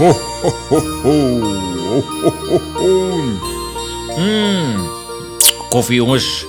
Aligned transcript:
Ho, 0.00 0.12
ho, 0.42 0.50
ho, 0.68 0.80
ho. 1.02 1.12
Ho, 1.90 2.02
ho, 2.22 2.32
ho, 2.48 2.60
ho. 2.72 3.16
Mm. 4.16 4.88
Koffie, 5.68 5.94
jongens. 5.94 6.46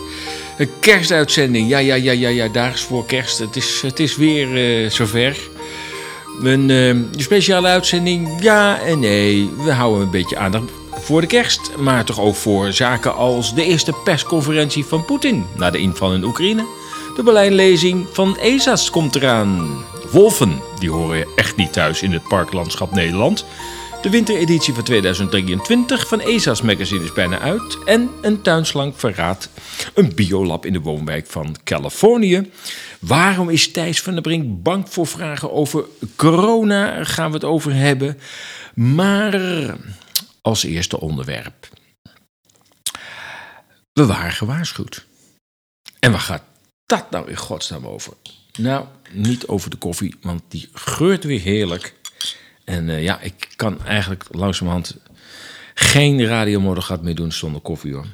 Een 0.58 0.70
kerstuitzending. 0.80 1.70
Ja, 1.70 1.78
ja, 1.78 1.96
ja, 1.96 2.12
ja, 2.12 2.30
ja. 2.30 2.48
Daags 2.48 2.82
voor 2.82 3.06
kerst. 3.06 3.40
Het 3.40 3.56
is, 3.56 3.82
het 3.82 4.00
is 4.00 4.16
weer 4.16 4.48
uh, 4.84 4.90
zover. 4.90 5.38
Een 6.42 6.70
uh, 6.70 6.96
speciale 7.16 7.68
uitzending. 7.68 8.44
Ja 8.44 8.80
en 8.80 9.00
nee. 9.00 9.50
We 9.64 9.72
houden 9.72 10.02
een 10.02 10.12
beetje 10.12 10.38
aandacht 10.38 10.72
voor 10.92 11.22
de 11.22 11.28
kerst. 11.28 11.72
Maar 11.78 12.06
toch 12.06 12.20
ook 12.20 12.36
voor 12.36 12.74
zaken 12.74 13.16
als 13.16 13.56
de 13.56 13.64
eerste 13.64 13.94
persconferentie 14.04 14.86
van 14.86 15.06
Poetin. 15.06 15.46
Na 15.56 15.70
de 15.70 15.78
inval 15.78 16.14
in 16.14 16.24
Oekraïne. 16.24 16.66
De 17.16 17.24
Berlijnlezing 17.24 18.08
van 18.12 18.38
ESA's 18.38 18.90
komt 18.90 19.16
eraan. 19.16 19.84
Wolven, 20.12 20.62
die 20.80 20.90
horen 20.90 21.28
echt 21.36 21.56
niet 21.56 21.74
thuis 21.74 22.02
in 22.02 22.12
het 22.12 22.28
parklandschap 22.28 22.92
Nederland. 22.92 23.46
De 24.02 24.10
wintereditie 24.10 24.74
van 24.74 24.84
2023 24.84 26.08
van 26.08 26.20
ESA's 26.20 26.62
magazine 26.62 27.04
is 27.04 27.14
bijna 27.14 27.40
uit. 27.40 27.84
En 27.86 28.10
een 28.22 28.42
tuinslang 28.42 28.94
verraadt 28.96 29.50
een 29.94 30.16
biolab 30.16 30.66
in 30.66 30.74
de 30.74 30.80
woonwijk 30.80 31.28
van 31.28 31.56
Californië. 31.64 32.52
Waarom 33.00 33.50
is 33.50 33.72
Thijs 33.72 34.02
van 34.02 34.14
der 34.14 34.22
Brink 34.22 34.64
bang 34.64 34.90
voor 34.90 35.08
vragen 35.08 35.52
over 35.52 35.86
corona? 36.16 37.04
Gaan 37.04 37.28
we 37.28 37.34
het 37.34 37.44
over 37.44 37.76
hebben. 37.76 38.20
Maar 38.74 39.40
als 40.42 40.64
eerste 40.64 41.00
onderwerp. 41.00 41.70
We 43.94 44.06
waren 44.06 44.32
gewaarschuwd. 44.32 45.06
En 46.00 46.12
waar 46.12 46.22
gaat 46.22 46.44
dat 46.86 47.12
nou 47.12 47.30
in 47.30 47.38
godsnaam 47.38 47.88
over? 47.88 48.14
Nou, 48.58 48.86
niet 49.12 49.48
over 49.48 49.70
de 49.70 49.78
koffie, 49.78 50.16
want 50.22 50.42
die 50.48 50.70
geurt 50.74 51.24
weer 51.24 51.40
heerlijk. 51.40 51.94
En 52.64 52.88
uh, 52.88 53.04
ja, 53.04 53.20
ik 53.20 53.48
kan 53.56 53.86
eigenlijk 53.86 54.26
langzamerhand 54.32 54.98
geen 55.74 56.26
radiomoddergat 56.26 57.02
meer 57.02 57.16
doen 57.16 57.32
zonder 57.32 57.62
koffie 57.62 57.94
hoor. 57.94 58.08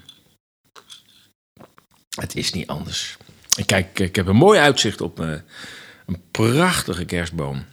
Het 2.19 2.35
is 2.35 2.51
niet 2.51 2.67
anders. 2.67 3.17
Kijk, 3.65 3.99
ik 3.99 4.15
heb 4.15 4.27
een 4.27 4.35
mooi 4.35 4.59
uitzicht 4.59 5.01
op 5.01 5.19
uh, 5.19 5.33
een 6.05 6.21
prachtige 6.31 7.05
kerstboom. 7.05 7.65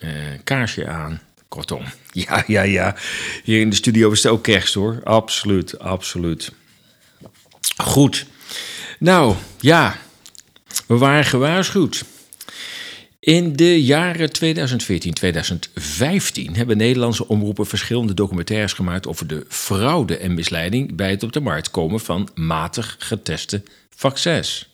Uh, 0.00 0.10
kaarsje 0.44 0.88
aan. 0.88 1.20
Kortom, 1.48 1.84
ja, 2.26 2.44
ja, 2.46 2.62
ja. 2.62 2.96
Hier 3.44 3.60
in 3.60 3.70
de 3.70 3.76
studio 3.76 4.10
is 4.10 4.22
het 4.22 4.32
ook 4.32 4.42
kerst 4.42 4.74
hoor. 4.74 5.00
Absoluut, 5.04 5.78
absoluut. 5.78 6.52
Goed. 7.76 8.26
Nou, 8.98 9.34
ja. 9.60 9.96
We 10.86 10.96
waren 10.96 11.24
gewaarschuwd. 11.24 12.04
In 13.24 13.56
de 13.56 13.82
jaren 13.82 14.30
2014-2015 14.30 14.42
hebben 16.52 16.76
Nederlandse 16.76 17.28
omroepen 17.28 17.66
verschillende 17.66 18.14
documentaires 18.14 18.72
gemaakt 18.72 19.06
over 19.06 19.26
de 19.26 19.44
fraude 19.48 20.16
en 20.16 20.34
misleiding 20.34 20.96
bij 20.96 21.10
het 21.10 21.22
op 21.22 21.32
de 21.32 21.40
markt 21.40 21.70
komen 21.70 22.00
van 22.00 22.28
matig 22.34 22.96
geteste 22.98 23.62
vaccins. 23.96 24.68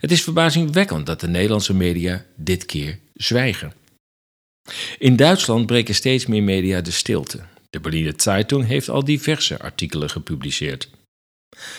Het 0.00 0.10
is 0.10 0.22
verbazingwekkend 0.22 1.06
dat 1.06 1.20
de 1.20 1.28
Nederlandse 1.28 1.74
media 1.74 2.24
dit 2.36 2.66
keer 2.66 2.98
zwijgen. 3.14 3.72
In 4.98 5.16
Duitsland 5.16 5.66
breken 5.66 5.94
steeds 5.94 6.26
meer 6.26 6.42
media 6.42 6.80
de 6.80 6.90
stilte. 6.90 7.40
De 7.70 7.80
Berliner 7.80 8.14
Zeitung 8.16 8.66
heeft 8.66 8.88
al 8.88 9.04
diverse 9.04 9.58
artikelen 9.58 10.10
gepubliceerd, 10.10 10.88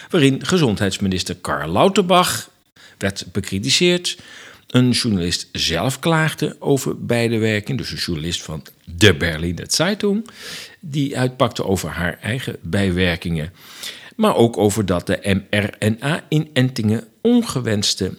waarin 0.09 0.45
gezondheidsminister 0.45 1.35
Karl 1.35 1.71
Lauterbach 1.71 2.49
werd 2.97 3.25
bekritiseerd 3.31 4.17
een 4.73 4.89
journalist 4.91 5.49
zelf 5.51 5.99
klaagde 5.99 6.55
over 6.59 7.05
beide 7.05 7.37
werken. 7.37 7.75
Dus 7.75 7.91
een 7.91 7.97
journalist 7.97 8.41
van 8.41 8.63
de 8.85 9.15
Berliner 9.15 9.65
Zeitung. 9.67 10.27
Die 10.79 11.17
uitpakte 11.17 11.65
over 11.65 11.89
haar 11.89 12.17
eigen 12.21 12.55
bijwerkingen. 12.61 13.53
Maar 14.15 14.35
ook 14.35 14.57
over 14.57 14.85
dat 14.85 15.07
de 15.07 15.41
mRNA-inentingen 15.49 17.07
ongewenste 17.21 18.17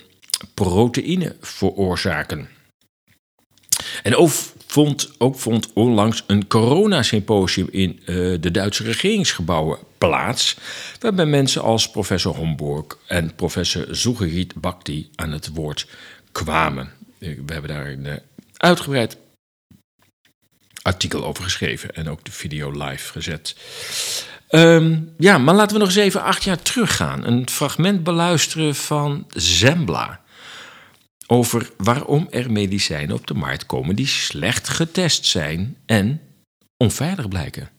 proteïne 0.55 1.37
veroorzaken. 1.41 2.49
En 4.03 4.17
ook 4.17 4.31
vond, 4.67 5.11
ook 5.19 5.39
vond 5.39 5.73
onlangs 5.73 6.25
een 6.27 6.47
coronasymposium 6.47 7.69
in 7.71 8.01
uh, 8.01 8.07
de 8.41 8.51
Duitse 8.51 8.83
regeringsgebouwen 8.83 9.79
plaats. 9.99 10.57
Waarbij 11.01 11.27
mensen 11.27 11.63
als 11.63 11.91
professor 11.91 12.37
Homburg 12.37 12.85
en 13.07 13.35
professor 13.35 13.87
Zoegerit 13.91 14.55
Bhakti 14.55 15.09
aan 15.15 15.33
het 15.33 15.51
woord 15.55 15.87
kwamen. 16.35 16.93
We 17.19 17.53
hebben 17.53 17.71
daar 17.71 17.87
een 17.87 18.07
eh, 18.07 18.17
uitgebreid 18.57 19.17
artikel 20.83 21.25
over 21.25 21.45
geschreven 21.45 21.95
en 21.95 22.09
ook 22.09 22.25
de 22.25 22.33
video 22.33 22.71
live 22.71 23.13
gezet. 23.13 23.57
Um, 24.51 25.15
ja, 25.19 25.39
maar 25.39 25.55
laten 25.55 25.73
we 25.73 25.79
nog 25.79 25.89
eens 25.89 26.05
even 26.05 26.23
acht 26.23 26.45
jaar 26.45 26.63
teruggaan. 26.63 27.27
Een 27.27 27.49
fragment 27.49 28.03
beluisteren 28.03 28.75
van 28.75 29.27
Zembla. 29.29 30.21
Over 31.27 31.71
waarom 31.77 32.27
er 32.31 32.53
medicijnen 32.53 33.17
op 33.17 33.27
de 33.27 33.35
markt 33.35 33.67
komen 33.67 33.97
die 33.97 34.07
slecht 34.07 34.69
getest 34.69 35.27
zijn 35.27 35.77
en 35.87 36.21
onveilig 36.77 37.29
blijken. 37.29 37.71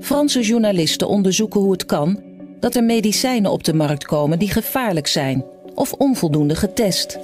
Franse 0.00 0.40
journalisten 0.40 1.08
onderzoeken 1.08 1.60
hoe 1.60 1.72
het 1.72 1.86
kan 1.86 2.22
dat 2.60 2.74
er 2.74 2.84
medicijnen 2.84 3.50
op 3.50 3.64
de 3.64 3.74
markt 3.74 4.04
komen 4.04 4.38
die 4.38 4.50
gevaarlijk 4.50 5.06
zijn 5.06 5.44
of 5.74 5.92
onvoldoende 5.92 6.56
getest. 6.56 7.18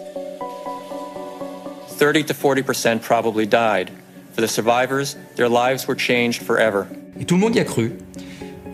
30 1.97 2.25
to 2.25 2.34
40% 2.34 3.00
probably 3.00 3.48
died. 3.48 3.91
For 4.32 4.47
the 4.47 4.53
survivors, 4.53 5.16
their 5.34 5.48
lives 5.48 5.86
were 5.86 5.98
changed 5.98 6.42
forever. 6.42 6.87
Et 7.19 7.26
tout 7.26 7.37
le 7.37 7.41
monde 7.41 7.56
y 7.56 7.60
a 7.60 7.64
cru. 7.64 7.92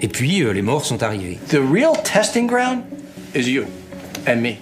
Et 0.01 0.09
puis 0.09 0.43
euh, 0.43 0.53
les 0.53 0.63
morts 0.63 0.85
sont 0.85 1.03
arrivés. 1.03 1.39
The 1.49 1.63
real 1.73 1.95
testing 2.03 2.47
ground 2.47 2.83
is 3.33 3.49
you 3.49 3.65
and 4.27 4.37
me 4.43 4.59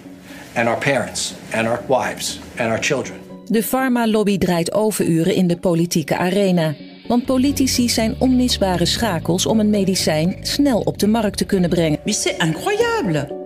and 0.54 0.68
our 0.68 0.78
parents 0.78 1.34
and 1.52 1.66
our 1.66 1.80
wives 1.88 2.38
and 2.58 2.70
our 2.70 2.80
children. 2.80 3.18
De 3.46 3.62
farmalobby 3.62 4.38
draait 4.38 4.72
overuren 4.72 5.34
in 5.34 5.46
de 5.46 5.56
politieke 5.56 6.16
arena. 6.16 6.74
Want 7.08 7.24
politici 7.24 7.88
zijn 7.88 8.14
onmisbare 8.18 8.86
schakels 8.86 9.46
om 9.46 9.60
een 9.60 9.70
medicijn 9.70 10.36
snel 10.40 10.80
op 10.80 10.98
de 10.98 11.06
markt 11.06 11.38
te 11.38 11.44
kunnen 11.44 11.70
brengen. 11.70 11.98
Mais 12.04 12.22
c'est 12.22 12.42
incroyable! 12.42 13.41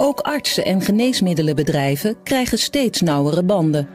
Ook 0.00 0.20
artsen 0.20 0.64
en 0.64 0.80
geneesmiddelenbedrijven 0.80 2.16
krijgen 2.22 2.58
steeds 2.58 3.00
nauwere 3.00 3.42
banden. 3.42 3.88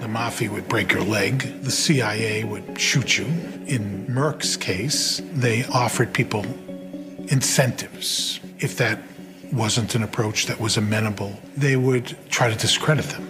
The 0.00 0.08
mafia 0.08 0.48
would 0.48 0.66
break 0.66 0.90
your 0.90 1.08
leg, 1.08 1.32
the 1.62 1.70
CIA 1.70 2.46
would 2.46 2.62
shoot 2.76 3.12
you. 3.12 3.28
In 3.64 4.04
Merck's 4.08 4.58
case, 4.58 5.22
they 5.40 5.66
offered 5.70 6.12
people 6.12 6.42
incentives. 7.26 8.40
If 8.56 8.74
that 8.74 8.96
wasn't 9.50 9.94
an 9.94 10.02
approach 10.02 10.44
that 10.44 10.58
was 10.58 10.78
amenable, 10.78 11.30
they 11.58 11.76
would 11.76 12.16
try 12.28 12.50
to 12.50 12.56
discredit 12.56 13.10
them. 13.10 13.24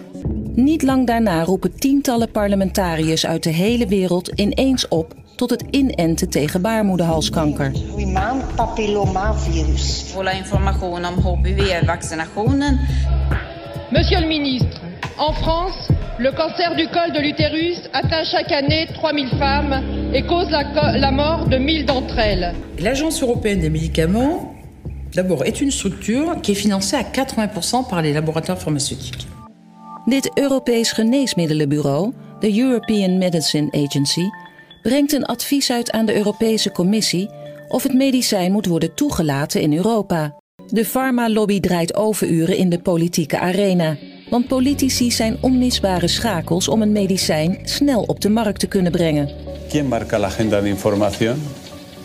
Niet 0.55 0.81
lang 0.81 1.07
daarna 1.07 1.43
roepen 1.43 1.79
tientallen 1.79 2.31
parlementariërs 2.31 3.25
uit 3.25 3.43
de 3.43 3.49
hele 3.49 3.87
wereld 3.87 4.27
ineens 4.27 4.87
op 4.87 5.15
tot 5.41 5.49
het 5.49 5.63
inenten 5.69 6.29
tegen 6.29 6.61
baarmoederhalskanker. 6.61 7.71
papillomavirus. 8.55 10.03
Volle 10.13 10.33
information 10.37 11.05
om 11.05 11.15
HPV-vaccinationen. 11.19 12.79
Monsieur 13.91 14.21
le 14.21 14.27
ministre, 14.27 14.81
en 15.17 15.33
France, 15.33 15.89
le 16.17 16.31
cancer 16.31 16.75
du 16.75 16.87
col 16.87 17.11
de 17.13 17.19
l'utérus 17.19 17.77
atteint 17.91 18.23
chaque 18.23 18.51
année 18.51 18.87
3000 18.93 19.27
femmes 19.39 19.83
et 20.13 20.25
cause 20.25 20.49
la, 20.49 20.97
la 20.97 21.11
mort 21.11 21.47
de 21.47 21.57
1000 21.57 21.85
d'entre 21.85 22.19
elles. 22.19 22.53
L'Agence 22.79 23.23
européenne 23.23 23.61
des 23.61 23.69
médicaments, 23.69 24.53
d'abord, 25.15 25.43
est 25.45 25.59
une 25.61 25.71
structure 25.71 26.39
qui 26.41 26.51
est 26.51 26.61
financée 26.61 26.97
à 26.97 27.03
80% 27.03 27.89
par 27.89 28.01
les 28.01 28.13
laboratoires 28.13 28.59
pharmaceutiques. 28.59 29.27
Dit 30.07 30.29
Europees 30.37 30.93
Geneesmiddelenbureau, 30.95 32.13
de 32.41 32.47
European 32.47 33.17
Medicine 33.17 33.69
Agency, 33.73 34.27
brengt 34.81 35.13
een 35.13 35.25
advies 35.25 35.71
uit 35.71 35.91
aan 35.91 36.05
de 36.05 36.15
Europese 36.15 36.71
Commissie 36.71 37.29
of 37.67 37.83
het 37.83 37.93
medicijn 37.93 38.51
moet 38.51 38.65
worden 38.65 38.93
toegelaten 38.93 39.61
in 39.61 39.73
Europa. 39.73 40.35
De 40.67 40.85
farmalobby 40.85 41.59
draait 41.59 41.95
overuren 41.95 42.57
in 42.57 42.69
de 42.69 42.79
politieke 42.79 43.39
arena, 43.39 43.97
want 44.29 44.47
politici 44.47 45.11
zijn 45.11 45.37
onmisbare 45.41 46.07
schakels 46.07 46.67
om 46.67 46.81
een 46.81 46.91
medicijn 46.91 47.59
snel 47.63 48.01
op 48.01 48.21
de 48.21 48.29
markt 48.29 48.59
te 48.59 48.67
kunnen 48.67 48.91
brengen. 48.91 49.29
Wie 49.71 49.83
marca 49.83 50.19
la 50.19 50.27
agenda 50.27 50.61
de 50.61 50.67
información? 50.67 51.41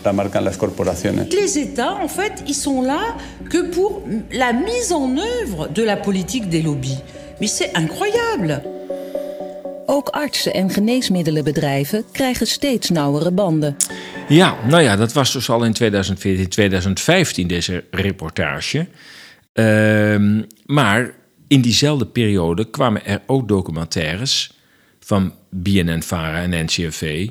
La 0.02 0.12
marcan 0.12 0.42
las 0.42 0.56
corporaciones. 0.56 1.34
Les 1.34 1.56
États, 1.56 2.00
en 2.02 2.08
fait, 2.08 2.42
ils 2.44 2.62
sont 2.62 2.86
là 2.86 3.14
que 3.48 3.64
pour 3.64 4.02
la 4.30 4.52
mise 4.52 4.92
en 4.92 5.18
œuvre 5.18 5.68
de 5.72 5.84
la 5.84 5.96
politique 5.96 6.48
des 6.48 6.62
lobbies. 6.62 7.02
Mais 7.38 7.56
c'est 7.56 7.70
incroyable! 7.74 8.75
Ook 9.86 10.08
artsen 10.08 10.54
en 10.54 10.70
geneesmiddelenbedrijven 10.70 12.04
krijgen 12.12 12.46
steeds 12.46 12.90
nauwere 12.90 13.30
banden. 13.30 13.76
Ja, 14.28 14.56
nou 14.68 14.82
ja, 14.82 14.96
dat 14.96 15.12
was 15.12 15.32
dus 15.32 15.50
al 15.50 15.64
in 15.64 15.72
2014, 15.72 16.48
2015 16.48 17.46
deze 17.46 17.84
reportage. 17.90 18.86
Uh, 19.54 20.42
maar 20.64 21.14
in 21.48 21.60
diezelfde 21.60 22.06
periode 22.06 22.70
kwamen 22.70 23.04
er 23.04 23.22
ook 23.26 23.48
documentaires 23.48 24.52
van 25.00 25.34
BNN-Vara 25.50 26.42
en 26.42 26.64
NCRV 26.64 27.28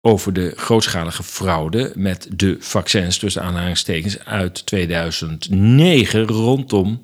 over 0.00 0.32
de 0.32 0.52
grootschalige 0.56 1.22
fraude 1.22 1.92
met 1.94 2.28
de 2.36 2.56
vaccins 2.58 3.18
tussen 3.18 3.42
aanhalingstekens 3.42 4.24
uit 4.24 4.66
2009 4.66 6.26
rondom 6.26 7.02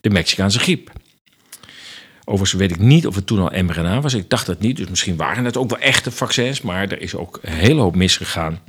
de 0.00 0.10
Mexicaanse 0.10 0.58
griep. 0.58 0.90
Overigens 2.28 2.60
weet 2.60 2.70
ik 2.70 2.78
niet 2.78 3.06
of 3.06 3.14
het 3.14 3.26
toen 3.26 3.48
al 3.48 3.62
mRNA 3.62 4.00
was. 4.00 4.14
Ik 4.14 4.30
dacht 4.30 4.46
het 4.46 4.60
niet, 4.60 4.76
dus 4.76 4.88
misschien 4.88 5.16
waren 5.16 5.44
het 5.44 5.56
ook 5.56 5.70
wel 5.70 5.78
echte 5.78 6.10
vaccins, 6.10 6.60
maar 6.60 6.82
er 6.82 7.00
is 7.00 7.14
ook 7.14 7.38
een 7.42 7.52
hele 7.52 7.80
hoop 7.80 7.94
misgegaan. 7.94 8.60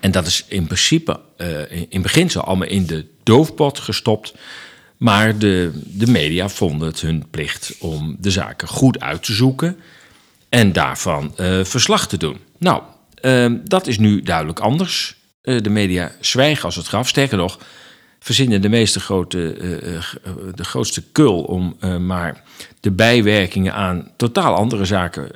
En 0.00 0.10
dat 0.10 0.26
is 0.26 0.44
in 0.48 0.64
principe, 0.64 1.20
uh, 1.38 1.86
in 1.88 2.02
beginsel 2.02 2.42
allemaal 2.42 2.68
in 2.68 2.86
de 2.86 3.06
doofpot 3.22 3.78
gestopt. 3.78 4.34
Maar 4.96 5.38
de, 5.38 5.70
de 5.84 6.06
media 6.06 6.48
vonden 6.48 6.88
het 6.88 7.00
hun 7.00 7.24
plicht 7.30 7.74
om 7.78 8.16
de 8.20 8.30
zaken 8.30 8.68
goed 8.68 9.00
uit 9.00 9.22
te 9.22 9.32
zoeken 9.32 9.76
en 10.48 10.72
daarvan 10.72 11.34
uh, 11.40 11.64
verslag 11.64 12.08
te 12.08 12.16
doen. 12.16 12.36
Nou, 12.58 12.82
uh, 13.22 13.52
dat 13.64 13.86
is 13.86 13.98
nu 13.98 14.22
duidelijk 14.22 14.60
anders. 14.60 15.16
De 15.42 15.70
media 15.70 16.12
zwijgen 16.20 16.64
als 16.64 16.76
het 16.76 16.86
graf. 16.86 17.08
Sterker 17.08 17.36
nog, 17.36 17.58
verzinnen 18.18 18.62
de 18.62 18.68
meeste 18.68 19.00
grote, 19.00 19.38
de 20.54 20.64
grootste 20.64 21.02
kul 21.12 21.42
om 21.42 21.76
maar 22.06 22.42
de 22.80 22.90
bijwerkingen 22.90 23.74
aan 23.74 24.10
totaal 24.16 24.54
andere 24.54 24.84
zaken 24.84 25.30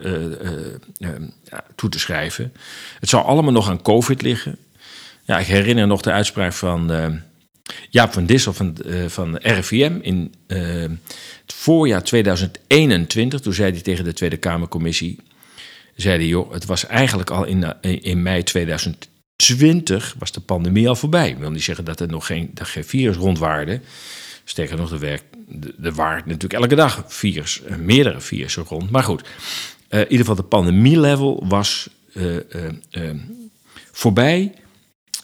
toe 1.75 1.88
te 1.88 1.99
schrijven. 1.99 2.53
Het 3.00 3.09
zou 3.09 3.25
allemaal 3.25 3.53
nog 3.53 3.69
aan 3.69 3.82
COVID 3.82 4.23
liggen. 4.23 4.56
Ja, 5.23 5.38
ik 5.38 5.47
herinner 5.47 5.87
nog 5.87 6.00
de 6.00 6.12
uitspraak 6.12 6.53
van 6.53 6.91
Jaap 7.91 8.12
van 8.12 8.27
Dissel 8.27 8.53
van, 8.53 8.77
van 9.06 9.37
RIVM 9.37 9.99
in 10.03 10.35
het 10.47 11.55
voorjaar 11.55 12.03
2021. 12.03 13.41
Toen 13.41 13.53
zei 13.53 13.73
hij 13.73 13.81
tegen 13.81 14.05
de 14.05 14.12
Tweede 14.12 14.37
Kamercommissie: 14.37 15.19
zei 15.97 16.17
hij, 16.17 16.27
joh, 16.27 16.53
het 16.53 16.65
was 16.65 16.87
eigenlijk 16.87 17.31
al 17.31 17.44
in, 17.44 17.75
in 17.81 18.23
mei 18.23 18.43
2020 19.41 20.15
was 20.19 20.33
de 20.33 20.41
pandemie 20.41 20.89
al 20.89 20.97
voorbij. 20.97 21.29
Ik 21.29 21.39
wil 21.39 21.51
niet 21.51 21.63
zeggen 21.63 21.85
dat 21.85 22.01
er 22.01 22.09
nog 22.09 22.27
geen, 22.27 22.51
dat 22.55 22.67
geen 22.67 22.85
virus 22.85 23.17
rondwaarde. 23.17 23.81
Sterker 24.45 24.77
nog, 24.77 25.03
er, 25.03 25.21
waart 25.95 26.27
natuurlijk 26.27 26.63
elke 26.63 26.75
dag 26.75 27.05
virus, 27.07 27.63
meerdere 27.79 28.21
virussen 28.21 28.65
rond. 28.65 28.91
Maar 28.91 29.03
goed, 29.03 29.29
in 29.89 29.99
ieder 29.99 30.19
geval 30.19 30.35
de 30.35 30.43
pandemielevel 30.43 31.45
was 31.49 31.89
voorbij. 33.93 34.53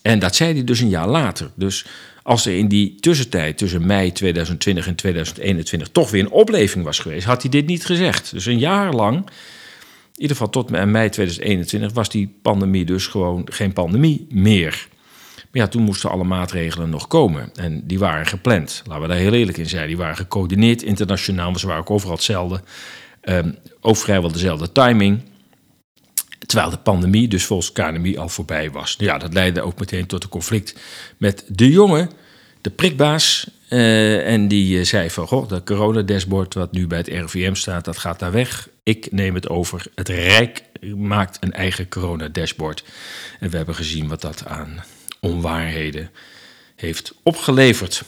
En 0.02 0.18
dat 0.18 0.36
zei 0.36 0.52
hij 0.52 0.64
dus 0.64 0.80
een 0.80 0.88
jaar 0.88 1.08
later. 1.08 1.50
Dus 1.54 1.86
als 2.22 2.46
er 2.46 2.56
in 2.56 2.68
die 2.68 2.94
tussentijd 3.00 3.58
tussen 3.58 3.86
mei 3.86 4.12
2020 4.12 4.86
en 4.86 4.94
2021 4.94 5.88
toch 5.88 6.10
weer 6.10 6.22
een 6.22 6.30
opleving 6.30 6.84
was 6.84 6.98
geweest, 6.98 7.26
had 7.26 7.42
hij 7.42 7.50
dit 7.50 7.66
niet 7.66 7.86
gezegd. 7.86 8.30
Dus 8.30 8.46
een 8.46 8.58
jaar 8.58 8.92
lang, 8.92 9.26
in 10.16 10.22
ieder 10.22 10.36
geval 10.36 10.52
tot 10.52 10.70
mei 10.70 11.08
2021, 11.08 11.92
was 11.92 12.08
die 12.08 12.36
pandemie 12.42 12.84
dus 12.84 13.06
gewoon 13.06 13.46
geen 13.50 13.72
pandemie 13.72 14.26
meer. 14.30 14.88
Maar 15.34 15.62
ja, 15.62 15.68
toen 15.68 15.82
moesten 15.82 16.10
alle 16.10 16.24
maatregelen 16.24 16.90
nog 16.90 17.06
komen. 17.06 17.50
En 17.54 17.86
die 17.86 17.98
waren 17.98 18.26
gepland. 18.26 18.82
Laten 18.86 19.02
we 19.02 19.08
daar 19.08 19.16
heel 19.16 19.32
eerlijk 19.32 19.58
in 19.58 19.68
zijn. 19.68 19.86
Die 19.86 19.96
waren 19.96 20.16
gecoördineerd 20.16 20.82
internationaal, 20.82 21.50
maar 21.50 21.60
ze 21.60 21.66
waren 21.66 21.80
ook 21.80 21.90
overal 21.90 22.14
hetzelfde. 22.14 22.60
Um, 23.22 23.56
ook 23.80 23.96
vrijwel 23.96 24.32
dezelfde 24.32 24.72
timing. 24.72 25.20
Terwijl 26.46 26.70
de 26.70 26.78
pandemie 26.78 27.28
dus 27.28 27.44
volgens 27.44 27.72
KNMI 27.72 28.16
al 28.16 28.28
voorbij 28.28 28.70
was. 28.70 28.94
Ja, 28.98 29.18
dat 29.18 29.32
leidde 29.32 29.62
ook 29.62 29.78
meteen 29.78 30.06
tot 30.06 30.22
een 30.22 30.28
conflict 30.28 30.76
met 31.16 31.44
de 31.48 31.70
jongen, 31.70 32.10
de 32.60 32.70
prikbaas. 32.70 33.50
Uh, 33.70 34.32
en 34.32 34.48
die 34.48 34.78
uh, 34.78 34.84
zei 34.84 35.10
van, 35.10 35.26
goh, 35.26 35.48
dat 35.48 35.64
coronadashboard 35.64 36.54
wat 36.54 36.72
nu 36.72 36.86
bij 36.86 36.98
het 36.98 37.08
RIVM 37.08 37.54
staat, 37.54 37.84
dat 37.84 37.98
gaat 37.98 38.18
daar 38.18 38.32
weg. 38.32 38.68
Ik 38.88 39.12
neem 39.12 39.34
het 39.34 39.48
over. 39.48 39.86
Het 39.94 40.08
Rijk 40.08 40.62
maakt 40.96 41.36
een 41.40 41.52
eigen 41.52 41.88
coronadashboard. 41.88 42.84
En 43.40 43.50
we 43.50 43.56
hebben 43.56 43.74
gezien 43.74 44.08
wat 44.08 44.20
dat 44.20 44.44
aan 44.44 44.84
onwaarheden 45.20 46.10
heeft 46.76 47.14
opgeleverd. 47.22 48.02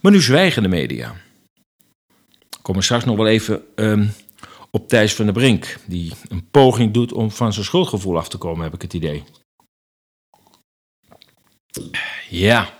Maar 0.00 0.12
nu 0.12 0.20
zwijgen 0.20 0.62
de 0.62 0.68
media. 0.68 1.14
Kom 2.62 2.76
er 2.76 2.82
straks 2.82 3.04
nog 3.04 3.16
wel 3.16 3.26
even 3.26 3.62
um, 3.76 4.12
op 4.70 4.88
Thijs 4.88 5.14
van 5.14 5.24
der 5.24 5.34
Brink, 5.34 5.76
die 5.86 6.12
een 6.28 6.50
poging 6.50 6.92
doet 6.92 7.12
om 7.12 7.30
van 7.30 7.52
zijn 7.52 7.64
schuldgevoel 7.64 8.18
af 8.18 8.28
te 8.28 8.38
komen, 8.38 8.64
heb 8.64 8.74
ik 8.74 8.82
het 8.82 8.94
idee. 8.94 9.24
Ja. 12.28 12.74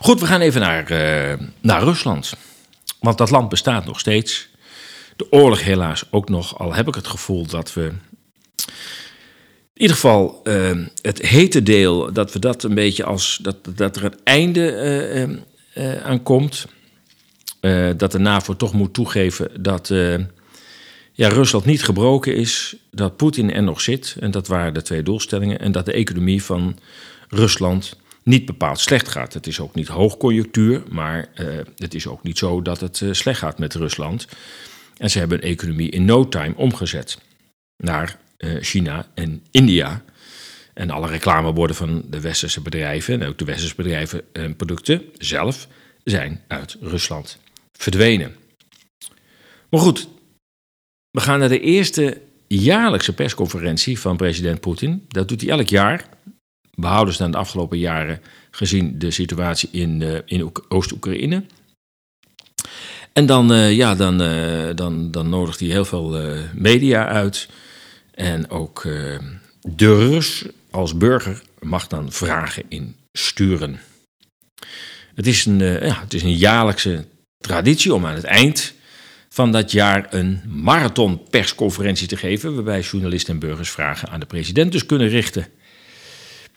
Goed, 0.00 0.20
we 0.20 0.26
gaan 0.26 0.40
even 0.40 0.60
naar, 0.60 0.90
uh, 0.90 1.46
naar 1.60 1.82
Rusland. 1.82 2.34
Want 3.00 3.18
dat 3.18 3.30
land 3.30 3.48
bestaat 3.48 3.84
nog 3.84 4.00
steeds. 4.00 4.50
De 5.16 5.26
oorlog 5.30 5.62
helaas 5.62 6.04
ook 6.10 6.28
nog, 6.28 6.58
al 6.58 6.74
heb 6.74 6.88
ik 6.88 6.94
het 6.94 7.06
gevoel 7.06 7.46
dat 7.46 7.74
we 7.74 7.92
in 9.74 9.88
ieder 9.88 9.96
geval 9.96 10.40
uh, 10.44 10.86
het 11.00 11.22
hete 11.22 11.62
deel, 11.62 12.12
dat 12.12 12.32
we 12.32 12.38
dat 12.38 12.62
een 12.62 12.74
beetje 12.74 13.04
als 13.04 13.38
dat, 13.42 13.56
dat 13.74 13.96
er 13.96 14.04
een 14.04 14.18
einde 14.24 15.42
uh, 15.74 16.02
aan 16.02 16.22
komt. 16.22 16.66
dat 17.96 18.12
de 18.12 18.18
NAVO 18.18 18.56
toch 18.56 18.72
moet 18.72 18.94
toegeven 18.94 19.62
dat 19.62 19.88
ja, 21.12 21.28
Rusland 21.28 21.64
niet 21.64 21.84
gebroken 21.84 22.36
is, 22.36 22.76
dat 22.90 23.16
Poetin 23.16 23.52
er 23.52 23.62
nog 23.62 23.80
zit, 23.80 24.16
en 24.20 24.30
dat 24.30 24.46
waren 24.46 24.74
de 24.74 24.82
twee 24.82 25.02
doelstellingen, 25.02 25.58
en 25.58 25.72
dat 25.72 25.86
de 25.86 25.92
economie 25.92 26.42
van 26.44 26.78
Rusland 27.28 27.96
niet 28.22 28.46
bepaald 28.46 28.80
slecht 28.80 29.08
gaat. 29.08 29.34
Het 29.34 29.46
is 29.46 29.60
ook 29.60 29.74
niet 29.74 29.88
hoogconjunctuur, 29.88 30.82
maar 30.90 31.28
het 31.76 31.94
is 31.94 32.06
ook 32.06 32.22
niet 32.22 32.38
zo 32.38 32.62
dat 32.62 32.80
het 32.80 33.02
slecht 33.10 33.38
gaat 33.38 33.58
met 33.58 33.74
Rusland. 33.74 34.26
En 34.96 35.10
ze 35.10 35.18
hebben 35.18 35.38
een 35.38 35.50
economie 35.50 35.90
in 35.90 36.04
no 36.04 36.28
time 36.28 36.54
omgezet 36.56 37.18
naar 37.76 38.18
uh, 38.38 38.62
China 38.62 39.06
en 39.14 39.44
India. 39.50 40.04
En 40.74 40.90
alle 40.90 41.06
reclameborden 41.06 41.76
van 41.76 42.02
de 42.10 42.20
westerse 42.20 42.60
bedrijven, 42.60 43.20
en 43.20 43.28
ook 43.28 43.38
de 43.38 43.44
westerse 43.44 43.74
bedrijven 43.74 44.22
en 44.32 44.56
producten 44.56 45.02
zelf, 45.18 45.68
zijn 46.04 46.40
uit 46.48 46.76
Rusland 46.80 47.38
verdwenen. 47.72 48.36
Maar 49.70 49.80
goed, 49.80 50.08
we 51.10 51.20
gaan 51.20 51.38
naar 51.38 51.48
de 51.48 51.60
eerste 51.60 52.20
jaarlijkse 52.46 53.14
persconferentie 53.14 53.98
van 53.98 54.16
president 54.16 54.60
Poetin. 54.60 55.04
Dat 55.08 55.28
doet 55.28 55.40
hij 55.40 55.50
elk 55.50 55.68
jaar. 55.68 56.08
Behouden 56.74 57.14
ze 57.14 57.22
dan 57.22 57.30
de 57.30 57.36
afgelopen 57.36 57.78
jaren 57.78 58.20
gezien 58.50 58.98
de 58.98 59.10
situatie 59.10 59.68
in, 59.72 60.00
uh, 60.00 60.18
in 60.24 60.52
Oost-Oekraïne. 60.68 61.44
En 63.12 63.26
dan, 63.26 63.52
uh, 63.52 63.72
ja, 63.72 63.94
dan, 63.94 64.22
uh, 64.22 64.74
dan, 64.74 65.10
dan 65.10 65.28
nodigt 65.28 65.60
hij 65.60 65.68
heel 65.68 65.84
veel 65.84 66.16
media 66.54 67.08
uit. 67.08 67.48
En 68.14 68.50
ook 68.50 68.82
de 69.60 69.96
Rus 69.96 70.44
als 70.70 70.96
burger 70.96 71.42
mag 71.60 71.86
dan 71.86 72.12
vragen 72.12 72.62
insturen. 72.68 73.80
Het 75.14 75.26
is 75.26 75.44
een, 75.44 75.58
ja, 75.58 76.00
het 76.00 76.14
is 76.14 76.22
een 76.22 76.36
jaarlijkse 76.36 77.04
traditie 77.38 77.94
om 77.94 78.06
aan 78.06 78.14
het 78.14 78.24
eind 78.24 78.74
van 79.32 79.52
dat 79.52 79.70
jaar 79.72 80.06
een 80.10 80.40
marathon 80.46 81.22
persconferentie 81.30 82.08
te 82.08 82.16
geven, 82.16 82.54
waarbij 82.54 82.80
journalisten 82.80 83.34
en 83.34 83.40
burgers 83.40 83.70
vragen 83.70 84.08
aan 84.08 84.20
de 84.20 84.26
president 84.26 84.72
dus 84.72 84.86
kunnen 84.86 85.08
richten. 85.08 85.46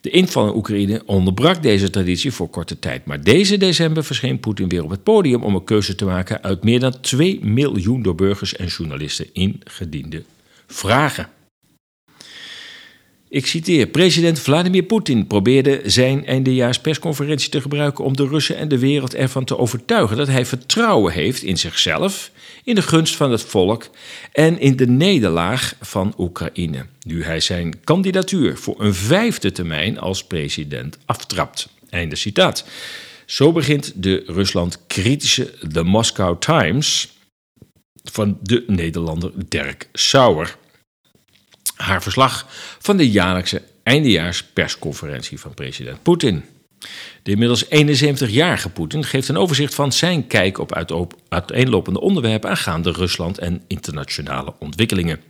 De 0.06 0.12
inval 0.12 0.48
in 0.48 0.56
Oekraïne 0.56 1.02
onderbrak 1.06 1.64
deze 1.64 1.90
traditie 1.90 2.32
voor 2.32 2.50
korte 2.50 2.80
tijd, 2.80 3.06
maar 3.06 3.24
deze 3.24 3.58
december 3.58 4.04
verscheen 4.04 4.40
Poetin 4.40 4.70
weer 4.70 4.84
op 4.84 4.90
het 4.90 5.04
podium 5.04 5.44
om 5.44 5.56
een 5.56 5.64
keuze 5.64 5.96
te 5.96 6.06
maken 6.06 6.44
uit 6.44 6.64
meer 6.64 6.80
dan 6.80 7.00
2 7.02 7.46
miljoen 7.46 8.02
door 8.02 8.16
burgers 8.16 8.56
en 8.56 8.66
journalisten 8.66 9.34
ingediende 9.34 10.24
vragen. 10.68 11.28
Ik 13.36 13.48
citeer: 13.48 13.88
President 13.88 14.40
Vladimir 14.40 14.84
Poetin 14.84 15.28
probeerde 15.28 15.82
zijn 15.86 16.26
eindejaarspersconferentie 16.26 17.50
te 17.50 17.62
gebruiken 17.62 18.04
om 18.04 18.16
de 18.16 18.28
Russen 18.28 18.58
en 18.58 18.68
de 18.68 18.80
wereld 18.80 19.16
ervan 19.16 19.46
te 19.46 19.58
overtuigen 19.58 20.18
dat 20.18 20.28
hij 20.28 20.46
vertrouwen 20.46 21.14
heeft 21.14 21.44
in 21.44 21.58
zichzelf, 21.58 22.32
in 22.64 22.76
de 22.76 22.82
gunst 22.82 23.16
van 23.16 23.32
het 23.32 23.42
volk 23.42 23.90
en 24.32 24.60
in 24.60 24.76
de 24.76 24.88
nederlaag 24.88 25.76
van 25.82 26.14
Oekraïne, 26.18 26.86
nu 27.06 27.24
hij 27.24 27.40
zijn 27.40 27.84
kandidatuur 27.84 28.58
voor 28.58 28.82
een 28.82 28.94
vijfde 28.94 29.52
termijn 29.52 30.00
als 30.00 30.24
president 30.24 30.98
aftrapt. 31.06 31.70
Einde 31.90 32.16
citaat. 32.16 32.66
Zo 33.26 33.52
begint 33.52 33.94
de 33.96 34.24
Rusland-kritische 34.26 35.54
The 35.72 35.84
Moscow 35.84 36.40
Times 36.40 37.18
van 38.04 38.38
de 38.42 38.64
Nederlander 38.68 39.32
Dirk 39.48 39.90
Sauer 39.94 40.58
haar 41.76 42.02
verslag 42.02 42.46
van 42.80 42.98
de 42.98 43.10
jaarlijkse 43.10 43.62
eindejaarspersconferentie 43.84 45.40
van 45.40 45.54
president 45.54 46.04
Poetin. 46.04 46.46
De 47.24 47.32
inmiddels 47.32 47.66
71-jarige 47.66 48.70
Poetin 48.70 49.04
geeft 49.04 49.28
een 49.28 49.38
overzicht 49.38 49.76
van 49.76 49.92
zijn 49.92 50.28
kijk 50.28 50.58
op 50.58 50.82
uiteenlopende 51.30 52.00
onderwerpen 52.00 52.50
aangaande 52.50 52.92
Rusland 52.92 53.38
en 53.38 53.64
internationale 53.68 54.54
ontwikkelingen. 54.60 55.22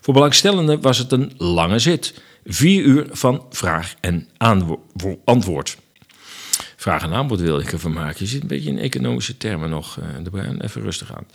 Voor 0.00 0.14
belangstellenden 0.14 0.80
was 0.80 0.98
het 0.98 1.12
een 1.12 1.32
lange 1.36 1.78
zit, 1.78 2.20
vier 2.44 2.82
uur 2.82 3.06
van 3.10 3.46
vraag 3.50 3.94
en 4.00 4.28
antwoord. 5.24 5.76
Vraag 6.76 7.02
en 7.02 7.12
aanbod 7.12 7.40
wil 7.40 7.58
ik 7.58 7.72
ervan 7.72 7.92
maken. 7.92 8.16
Je 8.18 8.26
zit 8.26 8.42
een 8.42 8.48
beetje 8.48 8.70
in 8.70 8.78
economische 8.78 9.36
termen 9.36 9.70
nog, 9.70 9.98
Bruin. 10.30 10.60
Even 10.60 10.82
rustig 10.82 11.16
aan. 11.16 11.26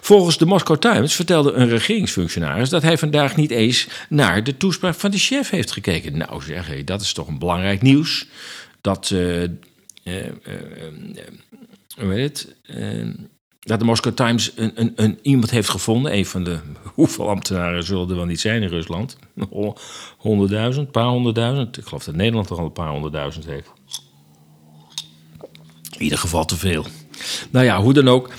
Volgens 0.00 0.38
de 0.38 0.46
Moscow 0.46 0.78
Times 0.78 1.14
vertelde 1.14 1.52
een 1.52 1.68
regeringsfunctionaris 1.68 2.68
dat 2.68 2.82
hij 2.82 2.98
vandaag 2.98 3.36
niet 3.36 3.50
eens 3.50 3.88
naar 4.08 4.44
de 4.44 4.56
toespraak 4.56 4.94
van 4.94 5.10
de 5.10 5.18
chef 5.18 5.50
heeft 5.50 5.70
gekeken. 5.72 6.18
Nou 6.18 6.42
zeg, 6.42 6.84
dat 6.84 7.00
is 7.00 7.12
toch 7.12 7.28
een 7.28 7.38
belangrijk 7.38 7.82
nieuws. 7.82 8.26
Dat, 8.80 9.10
uh, 9.10 9.42
uh, 10.04 10.26
het? 11.96 12.54
dat 13.60 13.78
de 13.78 13.84
Moscow 13.84 14.14
Times 14.14 14.52
een, 14.56 14.72
een, 14.74 14.92
een, 14.96 15.18
iemand 15.22 15.50
heeft 15.50 15.68
gevonden. 15.68 16.16
Een 16.16 16.26
van 16.26 16.44
de. 16.44 16.58
Hoeveel 16.94 17.28
ambtenaren 17.28 17.84
zullen 17.84 18.08
er 18.08 18.16
wel 18.16 18.24
niet 18.24 18.40
zijn 18.40 18.62
in 18.62 18.68
Rusland? 18.68 19.16
Honderdduizend, 20.18 20.90
paar 20.90 21.08
honderdduizend. 21.08 21.76
Ik 21.78 21.84
geloof 21.84 22.04
dat 22.04 22.14
Nederland 22.14 22.50
er 22.50 22.58
al 22.58 22.64
een 22.64 22.72
paar 22.72 22.90
honderdduizend 22.90 23.46
heeft. 23.46 23.70
In 26.00 26.06
ieder 26.06 26.18
geval 26.18 26.44
te 26.44 26.56
veel. 26.56 26.86
Nou 27.50 27.64
ja, 27.64 27.82
hoe 27.82 27.92
dan 27.92 28.08
ook. 28.08 28.32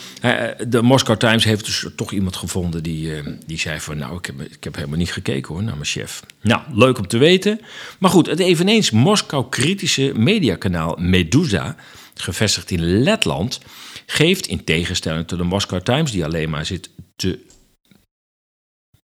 De 0.67 0.81
Moscow 0.81 1.17
Times 1.17 1.43
heeft 1.43 1.65
dus 1.65 1.85
toch 1.95 2.11
iemand 2.11 2.35
gevonden 2.35 2.83
die, 2.83 3.15
eh, 3.15 3.27
die 3.45 3.59
zei 3.59 3.79
van... 3.79 3.97
nou, 3.97 4.17
ik 4.17 4.25
heb, 4.25 4.41
ik 4.41 4.63
heb 4.63 4.75
helemaal 4.75 4.97
niet 4.97 5.11
gekeken 5.11 5.53
hoor, 5.53 5.63
naar 5.63 5.73
mijn 5.73 5.85
chef. 5.85 6.23
Nou, 6.41 6.61
leuk 6.73 6.97
om 6.97 7.07
te 7.07 7.17
weten. 7.17 7.59
Maar 7.99 8.09
goed, 8.09 8.25
het 8.25 8.39
eveneens 8.39 8.91
Moskou-kritische 8.91 10.11
mediakanaal 10.15 10.95
Medusa... 10.99 11.75
gevestigd 12.15 12.71
in 12.71 13.01
Letland 13.03 13.59
geeft 14.05 14.47
in 14.47 14.63
tegenstelling 14.63 15.27
tot 15.27 15.37
de 15.37 15.43
Moscow 15.43 15.81
Times, 15.81 16.11
die 16.11 16.25
alleen 16.25 16.49
maar 16.49 16.65
zit 16.65 16.89
te 17.15 17.39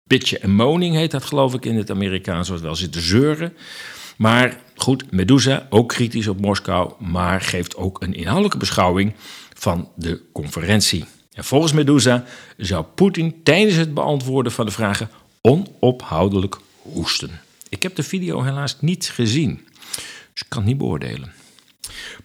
bitchen 0.03 0.41
en 0.41 0.51
moning, 0.51 0.95
heet 0.95 1.11
dat 1.11 1.25
geloof 1.25 1.53
ik 1.53 1.65
in 1.65 1.75
het 1.75 1.91
Amerikaans, 1.91 2.47
zoals 2.47 2.61
wel 2.61 2.75
zit 2.75 2.91
te 2.91 3.01
zeuren. 3.01 3.53
Maar 4.17 4.57
goed, 4.81 5.11
Medusa, 5.11 5.67
ook 5.69 5.89
kritisch 5.89 6.27
op 6.27 6.41
Moskou, 6.41 6.93
maar 6.99 7.41
geeft 7.41 7.75
ook 7.75 8.01
een 8.01 8.13
inhoudelijke 8.13 8.57
beschouwing 8.57 9.13
van 9.53 9.89
de 9.95 10.21
conferentie. 10.31 11.05
En 11.33 11.43
volgens 11.43 11.73
Medusa 11.73 12.23
zou 12.57 12.85
Poetin 12.95 13.43
tijdens 13.43 13.75
het 13.75 13.93
beantwoorden 13.93 14.51
van 14.51 14.65
de 14.65 14.71
vragen 14.71 15.09
onophoudelijk 15.41 16.57
hoesten. 16.81 17.41
Ik 17.69 17.83
heb 17.83 17.95
de 17.95 18.03
video 18.03 18.41
helaas 18.41 18.77
niet 18.81 19.09
gezien, 19.09 19.61
dus 20.33 20.41
ik 20.41 20.45
kan 20.49 20.59
het 20.59 20.67
niet 20.67 20.77
beoordelen. 20.77 21.33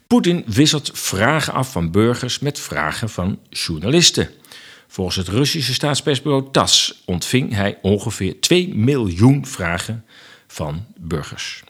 Poetin 0.07 0.43
wisselt 0.47 0.91
vragen 0.95 1.53
af 1.53 1.73
van 1.73 1.91
burgers 1.91 2.39
met 2.39 2.61
vragen 2.61 3.09
van 3.11 3.39
journalisten. 3.51 4.29
Volgens 4.89 5.17
het 5.17 5.29
Russische 5.29 5.75
staatspersbureau 5.75 6.49
TAS 6.53 7.03
ontving 7.05 7.55
hij 7.55 7.79
ongeveer 7.83 8.41
2 8.41 8.75
miljoen 8.75 9.47
vragen 9.47 10.05
van 10.47 10.85
burgers. 10.97 11.63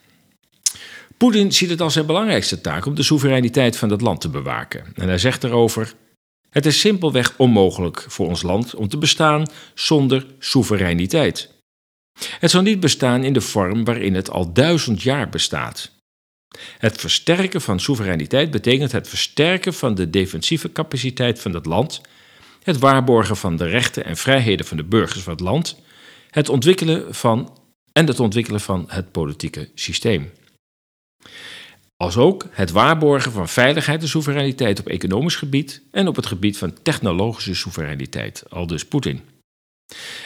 Poetin 1.24 1.52
ziet 1.52 1.70
het 1.70 1.80
als 1.80 1.92
zijn 1.92 2.06
belangrijkste 2.06 2.60
taak 2.60 2.86
om 2.86 2.94
de 2.94 3.02
soevereiniteit 3.02 3.76
van 3.76 3.90
het 3.90 4.00
land 4.00 4.20
te 4.20 4.28
bewaken. 4.28 4.84
En 4.94 5.08
hij 5.08 5.18
zegt 5.18 5.44
erover: 5.44 5.94
Het 6.50 6.66
is 6.66 6.80
simpelweg 6.80 7.34
onmogelijk 7.36 8.04
voor 8.08 8.26
ons 8.26 8.42
land 8.42 8.74
om 8.74 8.88
te 8.88 8.98
bestaan 8.98 9.46
zonder 9.74 10.26
soevereiniteit. 10.38 11.50
Het 12.20 12.50
zal 12.50 12.62
niet 12.62 12.80
bestaan 12.80 13.24
in 13.24 13.32
de 13.32 13.40
vorm 13.40 13.84
waarin 13.84 14.14
het 14.14 14.30
al 14.30 14.52
duizend 14.52 15.02
jaar 15.02 15.28
bestaat. 15.28 15.90
Het 16.78 17.00
versterken 17.00 17.60
van 17.60 17.80
soevereiniteit 17.80 18.50
betekent 18.50 18.92
het 18.92 19.08
versterken 19.08 19.74
van 19.74 19.94
de 19.94 20.10
defensieve 20.10 20.72
capaciteit 20.72 21.40
van 21.40 21.54
het 21.54 21.66
land, 21.66 22.00
het 22.62 22.78
waarborgen 22.78 23.36
van 23.36 23.56
de 23.56 23.66
rechten 23.66 24.04
en 24.04 24.16
vrijheden 24.16 24.66
van 24.66 24.76
de 24.76 24.84
burgers 24.84 25.22
van 25.22 25.32
het 25.32 25.42
land, 25.42 25.80
het 26.30 26.48
ontwikkelen 26.48 27.14
van 27.14 27.58
en 27.92 28.06
het 28.06 28.20
ontwikkelen 28.20 28.60
van 28.60 28.84
het 28.88 29.12
politieke 29.12 29.70
systeem. 29.74 30.30
Als 31.96 32.16
ook 32.16 32.46
het 32.50 32.70
waarborgen 32.70 33.32
van 33.32 33.48
veiligheid 33.48 34.02
en 34.02 34.08
soevereiniteit 34.08 34.80
op 34.80 34.88
economisch 34.88 35.36
gebied 35.36 35.82
en 35.90 36.08
op 36.08 36.16
het 36.16 36.26
gebied 36.26 36.58
van 36.58 36.82
technologische 36.82 37.54
soevereiniteit, 37.54 38.42
aldus 38.48 38.84
Poetin. 38.84 39.20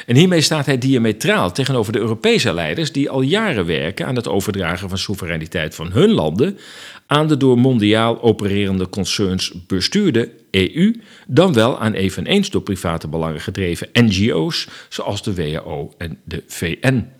En 0.06 0.16
hiermee 0.16 0.40
staat 0.40 0.66
hij 0.66 0.78
diametraal 0.78 1.52
tegenover 1.52 1.92
de 1.92 1.98
Europese 1.98 2.54
leiders 2.54 2.92
die 2.92 3.10
al 3.10 3.20
jaren 3.20 3.66
werken 3.66 4.06
aan 4.06 4.16
het 4.16 4.28
overdragen 4.28 4.88
van 4.88 4.98
soevereiniteit 4.98 5.74
van 5.74 5.92
hun 5.92 6.10
landen 6.10 6.58
aan 7.06 7.28
de 7.28 7.36
door 7.36 7.58
mondiaal 7.58 8.22
opererende 8.22 8.88
concerns 8.88 9.66
bestuurde 9.66 10.30
EU, 10.50 11.00
dan 11.26 11.52
wel 11.52 11.78
aan 11.78 11.92
eveneens 11.92 12.50
door 12.50 12.62
private 12.62 13.08
belangen 13.08 13.40
gedreven 13.40 13.88
NGO's 13.92 14.68
zoals 14.88 15.22
de 15.22 15.34
WHO 15.34 15.92
en 15.98 16.20
de 16.24 16.42
VN. 16.46 17.17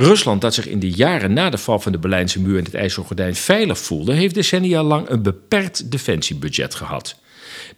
Rusland, 0.00 0.40
dat 0.40 0.54
zich 0.54 0.66
in 0.66 0.78
de 0.78 0.90
jaren 0.90 1.32
na 1.32 1.50
de 1.50 1.58
val 1.58 1.78
van 1.78 1.92
de 1.92 1.98
Berlijnse 1.98 2.40
muur 2.40 2.58
en 2.58 2.64
het 2.64 2.74
IJzergordijn 2.74 3.34
veilig 3.34 3.78
voelde, 3.78 4.12
heeft 4.12 4.34
decennia 4.34 4.82
lang 4.82 5.08
een 5.08 5.22
beperkt 5.22 5.90
defensiebudget 5.90 6.74
gehad. 6.74 7.16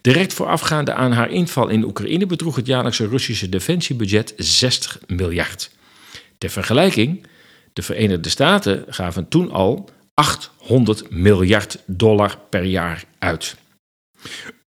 Direct 0.01 0.33
voorafgaande 0.33 0.93
aan 0.93 1.13
haar 1.13 1.31
inval 1.31 1.69
in 1.69 1.85
Oekraïne 1.85 2.27
bedroeg 2.27 2.57
het 2.57 2.67
jaarlijkse 2.67 3.09
Russische 3.09 3.49
defensiebudget 3.49 4.35
60 4.37 4.99
miljard. 5.07 5.71
Ter 6.39 6.51
vergelijking, 6.51 7.27
de 7.73 7.83
Verenigde 7.83 8.29
Staten 8.29 8.85
gaven 8.89 9.29
toen 9.29 9.51
al 9.51 9.89
800 10.15 11.11
miljard 11.11 11.79
dollar 11.87 12.39
per 12.51 12.65
jaar 12.65 13.05
uit. 13.19 13.57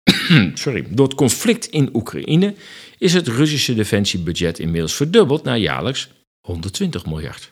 Sorry. 0.55 0.87
Door 0.89 1.07
het 1.07 1.17
conflict 1.17 1.67
in 1.67 1.91
Oekraïne 1.93 2.55
is 2.99 3.13
het 3.13 3.29
Russische 3.29 3.75
defensiebudget 3.75 4.59
inmiddels 4.59 4.95
verdubbeld 4.95 5.45
naar 5.45 5.59
jaarlijks 5.59 6.09
120 6.51 7.07
miljard. 7.07 7.51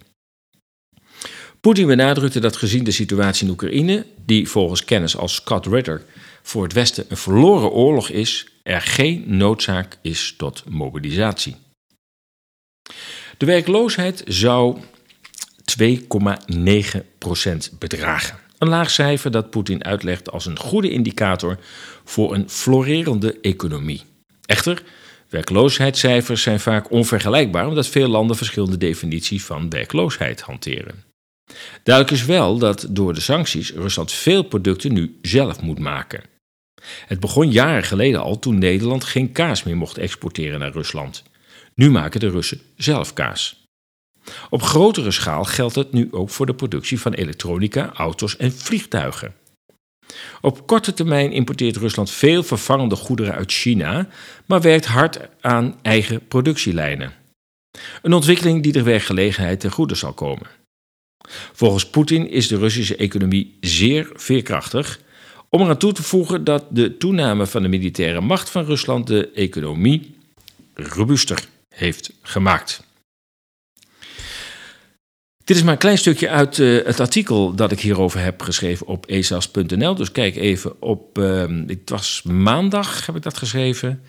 Poetin 1.61 1.87
benadrukte 1.87 2.41
dat 2.41 2.57
gezien 2.57 2.85
de 2.85 2.91
situatie 2.91 3.45
in 3.47 3.53
Oekraïne, 3.53 4.07
die 4.27 4.49
volgens 4.49 4.85
kennis 4.85 5.17
als 5.17 5.35
Scott 5.35 5.67
Ritter 5.67 6.05
voor 6.43 6.63
het 6.63 6.73
Westen 6.73 7.05
een 7.09 7.17
verloren 7.17 7.71
oorlog 7.71 8.09
is, 8.09 8.49
er 8.63 8.81
geen 8.81 9.25
noodzaak 9.27 9.99
is 10.03 10.35
tot 10.37 10.65
mobilisatie. 10.69 11.57
De 13.37 13.47
werkloosheid 13.47 14.23
zou 14.27 14.79
2,9% 15.81 15.87
bedragen. 17.79 18.39
Een 18.59 18.69
laag 18.69 18.91
cijfer 18.91 19.31
dat 19.31 19.51
Poetin 19.51 19.85
uitlegt 19.85 20.31
als 20.31 20.47
een 20.47 20.59
goede 20.59 20.91
indicator 20.91 21.59
voor 22.05 22.35
een 22.35 22.51
florerende 22.51 23.39
economie. 23.41 24.03
Echter, 24.47 24.83
werkloosheidscijfers 25.29 26.43
zijn 26.43 26.61
vaak 26.61 26.91
onvergelijkbaar 26.91 27.67
omdat 27.67 27.87
veel 27.87 28.09
landen 28.09 28.37
verschillende 28.37 28.77
definities 28.77 29.45
van 29.45 29.71
werkloosheid 29.71 30.41
hanteren. 30.41 31.05
Duidelijk 31.83 32.17
is 32.17 32.25
wel 32.25 32.59
dat 32.59 32.87
door 32.91 33.15
de 33.15 33.21
sancties 33.21 33.73
Rusland 33.73 34.13
veel 34.13 34.43
producten 34.43 34.93
nu 34.93 35.19
zelf 35.23 35.61
moet 35.61 35.79
maken. 35.79 36.23
Het 37.07 37.21
begon 37.21 37.51
jaren 37.51 37.85
geleden 37.85 38.21
al 38.21 38.39
toen 38.39 38.59
Nederland 38.59 39.05
geen 39.05 39.33
kaas 39.33 39.63
meer 39.63 39.77
mocht 39.77 39.99
exporteren 39.99 40.59
naar 40.59 40.73
Rusland. 40.73 41.23
Nu 41.75 41.91
maken 41.91 42.21
de 42.21 42.31
Russen 42.31 42.61
zelf 42.77 43.13
kaas. 43.13 43.67
Op 44.51 44.63
grotere 44.63 45.11
schaal 45.11 45.45
geldt 45.45 45.75
het 45.75 45.93
nu 45.93 46.09
ook 46.11 46.31
voor 46.31 46.47
de 46.47 46.55
productie 46.55 47.01
van 47.01 47.13
elektronica, 47.13 47.93
auto's 47.95 48.37
en 48.37 48.53
vliegtuigen. 48.53 49.35
Op 50.41 50.67
korte 50.67 50.95
termijn 50.95 51.33
importeert 51.33 51.77
Rusland 51.77 52.11
veel 52.11 52.43
vervangende 52.43 52.97
goederen 52.97 53.35
uit 53.35 53.53
China, 53.53 54.09
maar 54.47 54.61
werkt 54.61 54.87
hard 54.87 55.21
aan 55.41 55.79
eigen 55.83 56.27
productielijnen. 56.29 57.13
Een 58.03 58.13
ontwikkeling 58.13 58.63
die 58.63 58.73
de 58.73 58.83
werkgelegenheid 58.83 59.61
ten 59.61 59.71
goede 59.71 59.95
zal 59.95 60.13
komen. 60.13 60.47
Volgens 61.53 61.91
Poetin 61.91 62.31
is 62.31 62.49
de 62.49 62.57
Russische 62.57 62.97
economie 62.97 63.57
zeer 63.61 64.11
veerkrachtig 64.15 65.01
om 65.49 65.61
eraan 65.61 65.79
toe 65.79 65.93
te 65.93 66.03
voegen 66.03 66.45
dat 66.45 66.65
de 66.71 66.97
toename 66.97 67.47
van 67.47 67.63
de 67.63 67.69
militaire 67.69 68.21
macht 68.21 68.51
van 68.51 68.65
Rusland 68.65 69.07
de 69.07 69.31
economie 69.31 70.15
robuuster 70.75 71.45
heeft 71.69 72.13
gemaakt. 72.23 72.88
Dit 75.49 75.57
is 75.57 75.63
maar 75.63 75.73
een 75.73 75.79
klein 75.79 75.99
stukje 75.99 76.29
uit 76.29 76.59
uh, 76.59 76.85
het 76.85 77.01
artikel 77.01 77.55
dat 77.55 77.73
ik 77.73 77.81
hierover 77.81 78.21
heb 78.21 78.43
geschreven 78.43 78.87
op 78.87 79.07
esas.nl. 79.07 79.95
Dus 79.95 80.13
kijk 80.13 80.37
even 80.37 80.83
op, 80.83 81.17
het 81.67 81.91
was 81.91 82.23
maandag 82.23 83.07
heb 83.07 83.17
ik 83.17 83.23
dat 83.23 83.37
geschreven, 83.37 84.03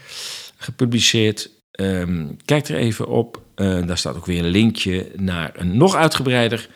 gepubliceerd. 0.58 1.50
Um, 1.72 2.38
kijk 2.46 2.68
er 2.68 2.76
even 2.76 3.08
op. 3.08 3.42
Uh, 3.56 3.88
daar 3.88 3.98
staat 3.98 4.16
ook 4.16 4.26
weer 4.26 4.44
een 4.44 4.50
linkje 4.50 5.12
naar 5.16 5.52
een 5.54 5.78
nog 5.78 5.96
uitgebreider 5.96 6.70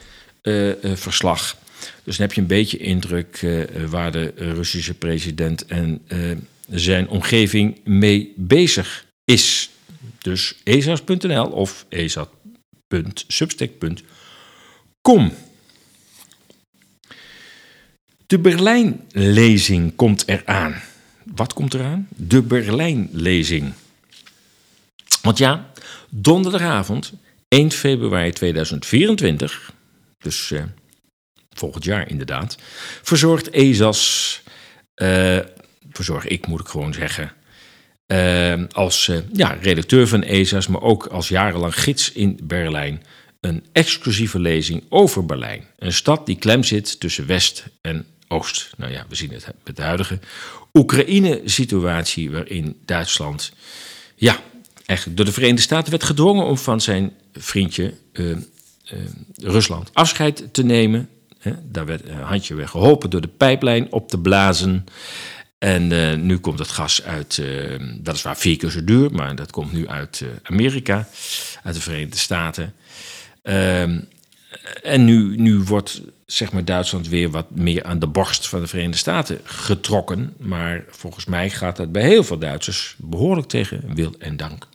verslag. 0.81 1.57
Dus 2.03 2.17
dan 2.17 2.25
heb 2.25 2.35
je 2.35 2.41
een 2.41 2.47
beetje 2.47 2.77
indruk 2.77 3.45
waar 3.89 4.11
de 4.11 4.33
Russische 4.35 4.93
president 4.93 5.65
en 5.65 6.01
zijn 6.69 7.07
omgeving 7.07 7.79
mee 7.83 8.33
bezig 8.35 9.05
is. 9.25 9.69
Dus 10.21 10.55
esas.nl 10.63 11.45
of 11.45 11.85
esas.substack.com. 15.03 15.31
De 18.27 18.39
Berlijnlezing 18.39 19.95
komt 19.95 20.27
eraan. 20.27 20.81
Wat 21.35 21.53
komt 21.53 21.73
eraan? 21.73 22.07
De 22.09 22.41
Berlijnlezing. 22.41 23.73
Want 25.21 25.37
ja, 25.37 25.71
donderdagavond, 26.09 27.13
1 27.47 27.71
februari 27.71 28.31
2024, 28.31 29.71
dus 30.17 30.49
uh, 30.49 30.63
volgend 31.49 31.83
jaar 31.83 32.09
inderdaad, 32.09 32.57
verzorgt 33.01 33.49
ESAS, 33.49 34.41
uh, 34.95 35.39
verzorg 35.91 36.27
ik 36.27 36.47
moet 36.47 36.59
ik 36.59 36.67
gewoon 36.67 36.93
zeggen, 36.93 37.31
uh, 38.07 38.63
als 38.71 39.11
ja, 39.33 39.57
redacteur 39.61 40.07
van 40.07 40.23
ESAS, 40.23 40.67
maar 40.67 40.81
ook 40.81 41.05
als 41.05 41.27
jarenlang 41.27 41.79
gids 41.79 42.11
in 42.11 42.39
Berlijn, 42.43 43.01
een 43.43 43.63
exclusieve 43.71 44.39
lezing 44.39 44.83
over 44.89 45.25
Berlijn. 45.25 45.63
Een 45.77 45.93
stad 45.93 46.25
die 46.25 46.37
klem 46.37 46.63
zit 46.63 46.99
tussen 46.99 47.27
West 47.27 47.65
en 47.81 48.05
Oost. 48.27 48.69
Nou 48.77 48.91
ja, 48.91 49.05
we 49.09 49.15
zien 49.15 49.31
het 49.31 49.45
met 49.63 49.75
de 49.75 49.81
huidige 49.81 50.19
Oekraïne-situatie, 50.73 52.31
waarin 52.31 52.77
Duitsland, 52.85 53.51
ja, 54.15 54.39
eigenlijk 54.85 55.17
door 55.17 55.25
de 55.25 55.33
Verenigde 55.33 55.61
Staten 55.61 55.91
werd 55.91 56.03
gedwongen 56.03 56.45
om 56.45 56.57
van 56.57 56.81
zijn 56.81 57.11
vriendje 57.33 57.93
Rusland 59.35 59.89
afscheid 59.93 60.47
te 60.51 60.63
nemen. 60.63 61.09
daar 61.63 61.85
werd 61.85 62.07
een 62.07 62.21
handje 62.21 62.55
weer 62.55 62.67
geholpen 62.67 63.09
door 63.09 63.21
de 63.21 63.27
pijplijn 63.27 63.91
op 63.91 64.09
te 64.09 64.17
blazen. 64.17 64.85
En 65.57 65.91
uh, 65.91 66.13
nu 66.13 66.37
komt 66.37 66.59
het 66.59 66.67
gas 66.67 67.03
uit, 67.03 67.43
dat 67.99 68.15
is 68.15 68.21
waar 68.21 68.37
vier 68.37 68.57
keer 68.57 68.69
zo 68.69 68.83
duur, 68.83 69.11
maar 69.11 69.35
dat 69.35 69.51
komt 69.51 69.71
nu 69.71 69.87
uit 69.87 70.23
Amerika, 70.43 71.07
uit 71.63 71.75
de 71.75 71.81
Verenigde 71.81 72.17
Staten. 72.17 72.73
Ehm, 73.43 73.99
en 74.83 75.05
nu, 75.05 75.35
nu 75.35 75.59
wordt 75.59 76.01
zeg 76.25 76.51
maar, 76.51 76.65
Duitsland 76.65 77.07
weer 77.07 77.29
wat 77.29 77.51
meer 77.51 77.83
aan 77.83 77.99
de 77.99 78.07
borst 78.07 78.47
van 78.47 78.59
de 78.59 78.67
Verenigde 78.67 78.97
Staten 78.97 79.39
getrokken. 79.43 80.33
Maar 80.37 80.83
volgens 80.89 81.25
mij 81.25 81.49
gaat 81.49 81.75
dat 81.75 81.91
bij 81.91 82.03
heel 82.03 82.23
veel 82.23 82.37
Duitsers 82.37 82.95
behoorlijk 82.97 83.47
tegen 83.47 83.95
wil 83.95 84.15
en 84.19 84.37
dank. 84.37 84.67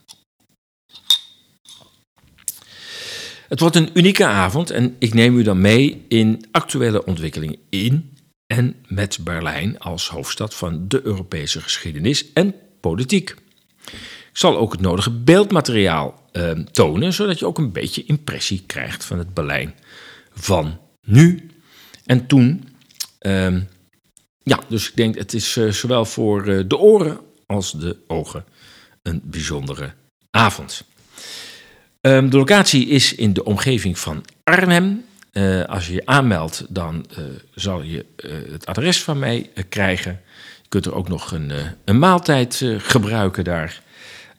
Het 3.48 3.60
wordt 3.60 3.76
een 3.76 3.90
unieke 3.94 4.26
avond 4.26 4.70
en 4.70 4.96
ik 4.98 5.14
neem 5.14 5.38
u 5.38 5.42
dan 5.42 5.60
mee 5.60 6.04
in 6.08 6.44
actuele 6.50 7.04
ontwikkelingen 7.04 7.58
in 7.68 8.16
en 8.46 8.74
met 8.86 9.18
Berlijn 9.20 9.78
als 9.78 10.08
hoofdstad 10.08 10.54
van 10.54 10.88
de 10.88 11.00
Europese 11.04 11.60
geschiedenis 11.60 12.32
en 12.32 12.54
politiek. 12.80 13.30
Ik 14.30 14.44
zal 14.44 14.56
ook 14.56 14.72
het 14.72 14.80
nodige 14.80 15.10
beeldmateriaal 15.10 16.27
eh, 16.38 16.50
tonen, 16.50 17.12
zodat 17.12 17.38
je 17.38 17.46
ook 17.46 17.58
een 17.58 17.72
beetje 17.72 18.04
impressie 18.04 18.62
krijgt 18.66 19.04
van 19.04 19.18
het 19.18 19.34
Berlijn 19.34 19.74
van 20.34 20.78
nu 21.06 21.50
en 22.04 22.26
toen. 22.26 22.68
Uh, 23.20 23.56
ja, 24.42 24.60
dus 24.68 24.88
ik 24.88 24.96
denk 24.96 25.14
het 25.14 25.34
is 25.34 25.56
uh, 25.56 25.70
zowel 25.70 26.04
voor 26.04 26.48
uh, 26.48 26.64
de 26.66 26.78
oren 26.78 27.20
als 27.46 27.72
de 27.72 27.96
ogen 28.06 28.44
een 29.02 29.20
bijzondere 29.24 29.92
avond. 30.30 30.84
Um, 32.00 32.30
de 32.30 32.36
locatie 32.36 32.86
is 32.86 33.14
in 33.14 33.32
de 33.32 33.44
omgeving 33.44 33.98
van 33.98 34.24
Arnhem. 34.44 35.04
Uh, 35.32 35.64
als 35.64 35.86
je 35.86 35.92
je 35.92 36.06
aanmeldt, 36.06 36.64
dan 36.68 37.06
zal 37.54 37.82
je 37.82 38.06
het 38.50 38.66
adres 38.66 39.02
van 39.02 39.18
mij 39.18 39.50
krijgen. 39.68 40.20
Je 40.62 40.68
kunt 40.68 40.86
er 40.86 40.94
ook 40.94 41.08
nog 41.08 41.32
een, 41.32 41.52
een 41.84 41.98
maaltijd 41.98 42.64
gebruiken 42.78 43.44
daar. 43.44 43.82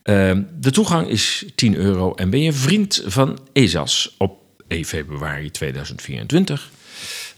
Ehm, 0.09 0.43
de 0.59 0.71
toegang 0.71 1.07
is 1.07 1.45
10 1.55 1.75
euro 1.75 2.13
en 2.13 2.29
ben 2.29 2.41
je 2.41 2.53
vriend 2.53 3.03
van 3.05 3.39
ESAS 3.53 4.15
op 4.17 4.41
1 4.67 4.85
februari 4.85 5.51
2024, 5.51 6.69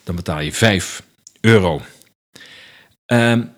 dan 0.04 0.16
betaal 0.16 0.40
je 0.40 0.54
5 0.54 1.04
euro. 1.42 1.82
Um, 3.06 3.54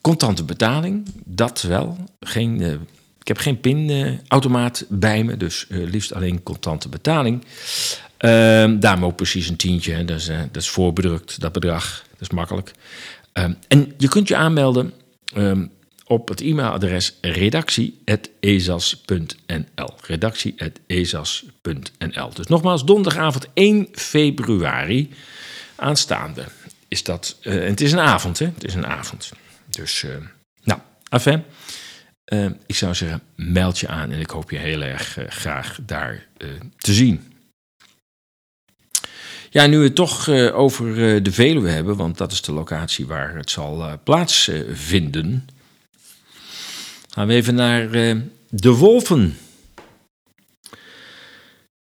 contante 0.00 0.44
betaling, 0.44 1.06
dat 1.24 1.62
wel. 1.62 1.96
Geen, 2.20 2.60
uh, 2.60 2.72
ik 3.18 3.28
heb 3.28 3.38
geen 3.38 3.60
pinautomaat 3.60 4.80
uh, 4.80 4.98
bij 4.98 5.24
me, 5.24 5.36
dus 5.36 5.66
uh, 5.68 5.90
liefst 5.90 6.14
alleen 6.14 6.42
contante 6.42 6.88
betaling. 6.88 7.44
Um, 8.18 8.80
daarom 8.80 9.04
ook 9.04 9.16
precies 9.16 9.48
een 9.48 9.56
tientje, 9.56 10.04
dat 10.04 10.18
is, 10.18 10.26
dat 10.26 10.62
is 10.62 10.68
voorbedrukt, 10.68 11.40
dat 11.40 11.52
bedrag. 11.52 12.04
Dat 12.10 12.20
is 12.20 12.30
makkelijk. 12.30 12.72
En 13.68 13.94
je 13.98 14.08
kunt 14.08 14.28
je 14.28 14.36
aanmelden 14.36 14.92
op 16.10 16.28
het 16.28 16.40
e-mailadres 16.40 17.14
redactie.ezas.nl. 17.20 19.94
Redactie.ezas.nl. 20.06 22.34
Dus 22.34 22.46
nogmaals, 22.46 22.84
donderdagavond 22.84 23.48
1 23.54 23.88
februari 23.92 25.10
aanstaande 25.76 26.44
is 26.88 27.04
dat. 27.04 27.38
Uh, 27.42 27.54
en 27.54 27.70
het 27.70 27.80
is 27.80 27.92
een 27.92 27.98
avond, 27.98 28.38
hè? 28.38 28.46
Het 28.46 28.64
is 28.64 28.74
een 28.74 28.86
avond. 28.86 29.32
Dus, 29.66 30.02
uh, 30.02 30.10
nou, 30.62 30.80
afijn. 31.08 31.44
Uh, 32.32 32.46
ik 32.66 32.74
zou 32.74 32.94
zeggen, 32.94 33.22
meld 33.34 33.78
je 33.78 33.88
aan 33.88 34.10
en 34.10 34.20
ik 34.20 34.30
hoop 34.30 34.50
je 34.50 34.58
heel 34.58 34.82
erg 34.82 35.18
graag 35.28 35.78
daar 35.82 36.26
te 36.76 36.92
zien. 36.92 37.32
Ja, 39.50 39.66
nu 39.66 39.78
we 39.78 39.84
het 39.84 39.94
toch 39.94 40.28
over 40.52 40.94
de 41.22 41.32
Veluwe 41.32 41.68
hebben, 41.68 41.96
want 41.96 42.18
dat 42.18 42.32
is 42.32 42.42
de 42.42 42.52
locatie 42.52 43.06
waar 43.06 43.36
het 43.36 43.50
zal 43.50 44.00
plaatsvinden. 44.04 45.46
Gaan 47.10 47.26
we 47.26 47.34
even 47.34 47.54
naar 47.54 47.94
uh, 47.94 48.16
de 48.48 48.70
wolven. 48.70 49.36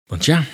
Want 0.05 0.25
ja, 0.25 0.45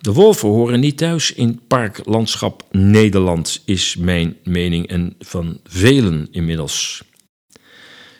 de 0.00 0.12
wolven 0.12 0.48
horen 0.48 0.80
niet 0.80 0.98
thuis 0.98 1.32
in 1.32 1.60
parklandschap 1.66 2.66
Nederland, 2.70 3.62
is 3.64 3.96
mijn 3.96 4.36
mening 4.44 4.86
en 4.86 5.14
van 5.18 5.60
velen 5.64 6.28
inmiddels. 6.30 7.02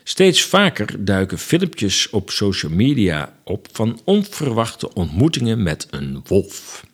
Steeds 0.04 0.42
vaker 0.42 1.04
duiken 1.04 1.38
filmpjes 1.38 2.10
op 2.10 2.30
social 2.30 2.72
media 2.72 3.38
op 3.44 3.68
van 3.72 4.00
onverwachte 4.04 4.94
ontmoetingen 4.94 5.62
met 5.62 5.86
een 5.90 6.20
wolf. 6.24 6.84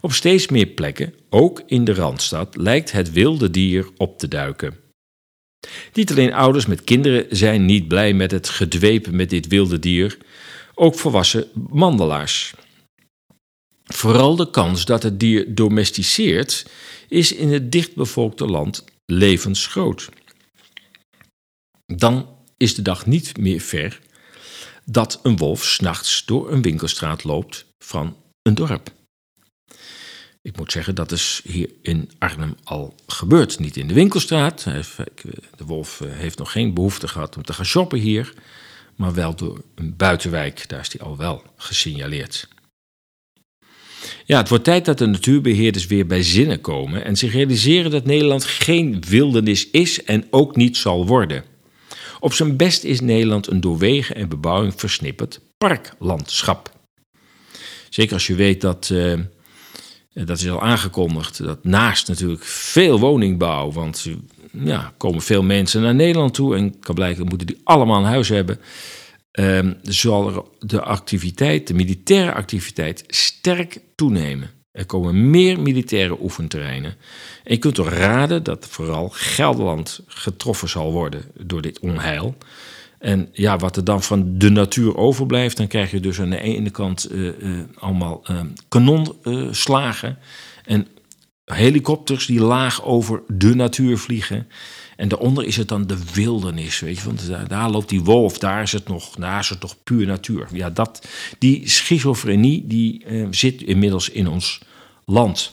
Op 0.00 0.12
steeds 0.12 0.48
meer 0.48 0.66
plekken, 0.66 1.14
ook 1.30 1.62
in 1.66 1.84
de 1.84 1.94
Randstad, 1.94 2.56
lijkt 2.56 2.92
het 2.92 3.12
wilde 3.12 3.50
dier 3.50 3.88
op 3.96 4.18
te 4.18 4.28
duiken. 4.28 4.85
Niet 5.92 6.10
alleen 6.10 6.32
ouders 6.32 6.66
met 6.66 6.84
kinderen 6.84 7.26
zijn 7.30 7.64
niet 7.64 7.88
blij 7.88 8.12
met 8.12 8.30
het 8.30 8.48
gedwepen 8.48 9.16
met 9.16 9.30
dit 9.30 9.46
wilde 9.46 9.78
dier, 9.78 10.18
ook 10.74 10.94
volwassen 10.94 11.48
mandelaars. 11.70 12.54
Vooral 13.84 14.36
de 14.36 14.50
kans 14.50 14.84
dat 14.84 15.02
het 15.02 15.20
dier 15.20 15.54
domesticeert 15.54 16.66
is 17.08 17.32
in 17.32 17.52
het 17.52 17.72
dichtbevolkte 17.72 18.46
land 18.46 18.84
levensgroot. 19.06 20.08
Dan 21.86 22.28
is 22.56 22.74
de 22.74 22.82
dag 22.82 23.06
niet 23.06 23.38
meer 23.38 23.60
ver 23.60 24.00
dat 24.84 25.20
een 25.22 25.36
wolf 25.36 25.64
s'nachts 25.64 26.24
door 26.24 26.52
een 26.52 26.62
winkelstraat 26.62 27.24
loopt 27.24 27.66
van 27.78 28.16
een 28.42 28.54
dorp. 28.54 28.95
Ik 30.46 30.56
moet 30.56 30.72
zeggen, 30.72 30.94
dat 30.94 31.12
is 31.12 31.40
hier 31.44 31.68
in 31.82 32.10
Arnhem 32.18 32.56
al 32.64 32.94
gebeurd. 33.06 33.58
Niet 33.58 33.76
in 33.76 33.86
de 33.86 33.94
winkelstraat. 33.94 34.64
De 34.64 35.64
wolf 35.64 36.00
eh, 36.00 36.08
heeft 36.12 36.38
nog 36.38 36.52
geen 36.52 36.74
behoefte 36.74 37.08
gehad 37.08 37.36
om 37.36 37.42
te 37.42 37.52
gaan 37.52 37.64
shoppen 37.64 37.98
hier. 37.98 38.32
Maar 38.96 39.14
wel 39.14 39.34
door 39.34 39.60
een 39.74 39.96
buitenwijk. 39.96 40.68
Daar 40.68 40.80
is 40.80 40.92
hij 40.92 41.06
al 41.06 41.16
wel 41.16 41.42
gesignaleerd. 41.56 42.48
Ja, 44.24 44.38
het 44.38 44.48
wordt 44.48 44.64
tijd 44.64 44.84
dat 44.84 44.98
de 44.98 45.06
natuurbeheerders 45.06 45.86
weer 45.86 46.06
bij 46.06 46.22
zinnen 46.22 46.60
komen 46.60 47.04
en 47.04 47.16
zich 47.16 47.32
realiseren 47.32 47.90
dat 47.90 48.04
Nederland 48.04 48.44
geen 48.44 49.02
wildernis 49.08 49.70
is 49.70 50.04
en 50.04 50.26
ook 50.30 50.56
niet 50.56 50.76
zal 50.76 51.06
worden. 51.06 51.44
Op 52.20 52.32
zijn 52.32 52.56
best 52.56 52.84
is 52.84 53.00
Nederland 53.00 53.46
een 53.46 53.60
door 53.60 53.78
wegen 53.78 54.16
en 54.16 54.28
bebouwing 54.28 54.74
versnipperd 54.76 55.40
parklandschap. 55.58 56.74
Zeker 57.90 58.14
als 58.14 58.26
je 58.26 58.34
weet 58.34 58.60
dat 58.60 58.88
uh, 58.92 59.18
dat 60.24 60.38
is 60.38 60.50
al 60.50 60.62
aangekondigd. 60.62 61.44
Dat 61.44 61.64
naast 61.64 62.08
natuurlijk 62.08 62.44
veel 62.44 62.98
woningbouw, 62.98 63.72
want 63.72 64.06
ja, 64.50 64.92
komen 64.96 65.22
veel 65.22 65.42
mensen 65.42 65.82
naar 65.82 65.94
Nederland 65.94 66.34
toe 66.34 66.56
en 66.56 66.78
kan 66.78 66.94
blijken 66.94 67.26
moeten 67.26 67.46
die 67.46 67.60
allemaal 67.64 67.98
een 67.98 68.04
huis 68.04 68.28
hebben. 68.28 68.60
Um, 69.32 69.76
zal 69.82 70.52
de 70.60 70.82
activiteit, 70.82 71.66
de 71.66 71.74
militaire 71.74 72.32
activiteit, 72.32 73.04
sterk 73.06 73.80
toenemen. 73.94 74.50
Er 74.70 74.86
komen 74.86 75.30
meer 75.30 75.60
militaire 75.60 76.16
oefenterreinen. 76.20 76.90
En 77.44 77.52
je 77.52 77.58
kunt 77.58 77.74
toch 77.74 77.88
raden 77.88 78.42
dat 78.42 78.66
vooral 78.70 79.08
Gelderland 79.08 80.00
getroffen 80.06 80.68
zal 80.68 80.92
worden 80.92 81.24
door 81.38 81.62
dit 81.62 81.78
onheil. 81.78 82.36
En 82.98 83.28
ja, 83.32 83.56
wat 83.56 83.76
er 83.76 83.84
dan 83.84 84.02
van 84.02 84.38
de 84.38 84.50
natuur 84.50 84.96
overblijft, 84.96 85.56
dan 85.56 85.66
krijg 85.66 85.90
je 85.90 86.00
dus 86.00 86.20
aan 86.20 86.30
de 86.30 86.40
ene 86.40 86.70
kant 86.70 87.12
uh, 87.12 87.38
uh, 87.38 87.60
allemaal 87.78 88.22
uh, 88.30 88.40
kanonslagen 88.68 90.18
en 90.64 90.86
helikopters 91.44 92.26
die 92.26 92.40
laag 92.40 92.84
over 92.84 93.22
de 93.28 93.54
natuur 93.54 93.98
vliegen. 93.98 94.48
En 94.96 95.08
daaronder 95.08 95.44
is 95.44 95.56
het 95.56 95.68
dan 95.68 95.86
de 95.86 95.98
wildernis, 96.12 96.80
weet 96.80 96.98
je, 96.98 97.04
want 97.04 97.26
daar, 97.26 97.48
daar, 97.48 97.70
loopt 97.70 97.88
die 97.88 98.02
wolf, 98.02 98.38
daar 98.38 98.62
is 98.62 98.72
het 98.72 98.88
nog, 98.88 99.10
daar 99.10 99.40
is 99.40 99.48
het 99.48 99.60
toch 99.60 99.76
puur 99.84 100.06
natuur. 100.06 100.48
Ja, 100.52 100.70
dat, 100.70 101.08
die 101.38 101.68
schizofrenie 101.68 102.66
die 102.66 103.04
zit 103.30 103.62
inmiddels 103.62 104.10
in 104.10 104.28
ons 104.28 104.60
land. 105.04 105.52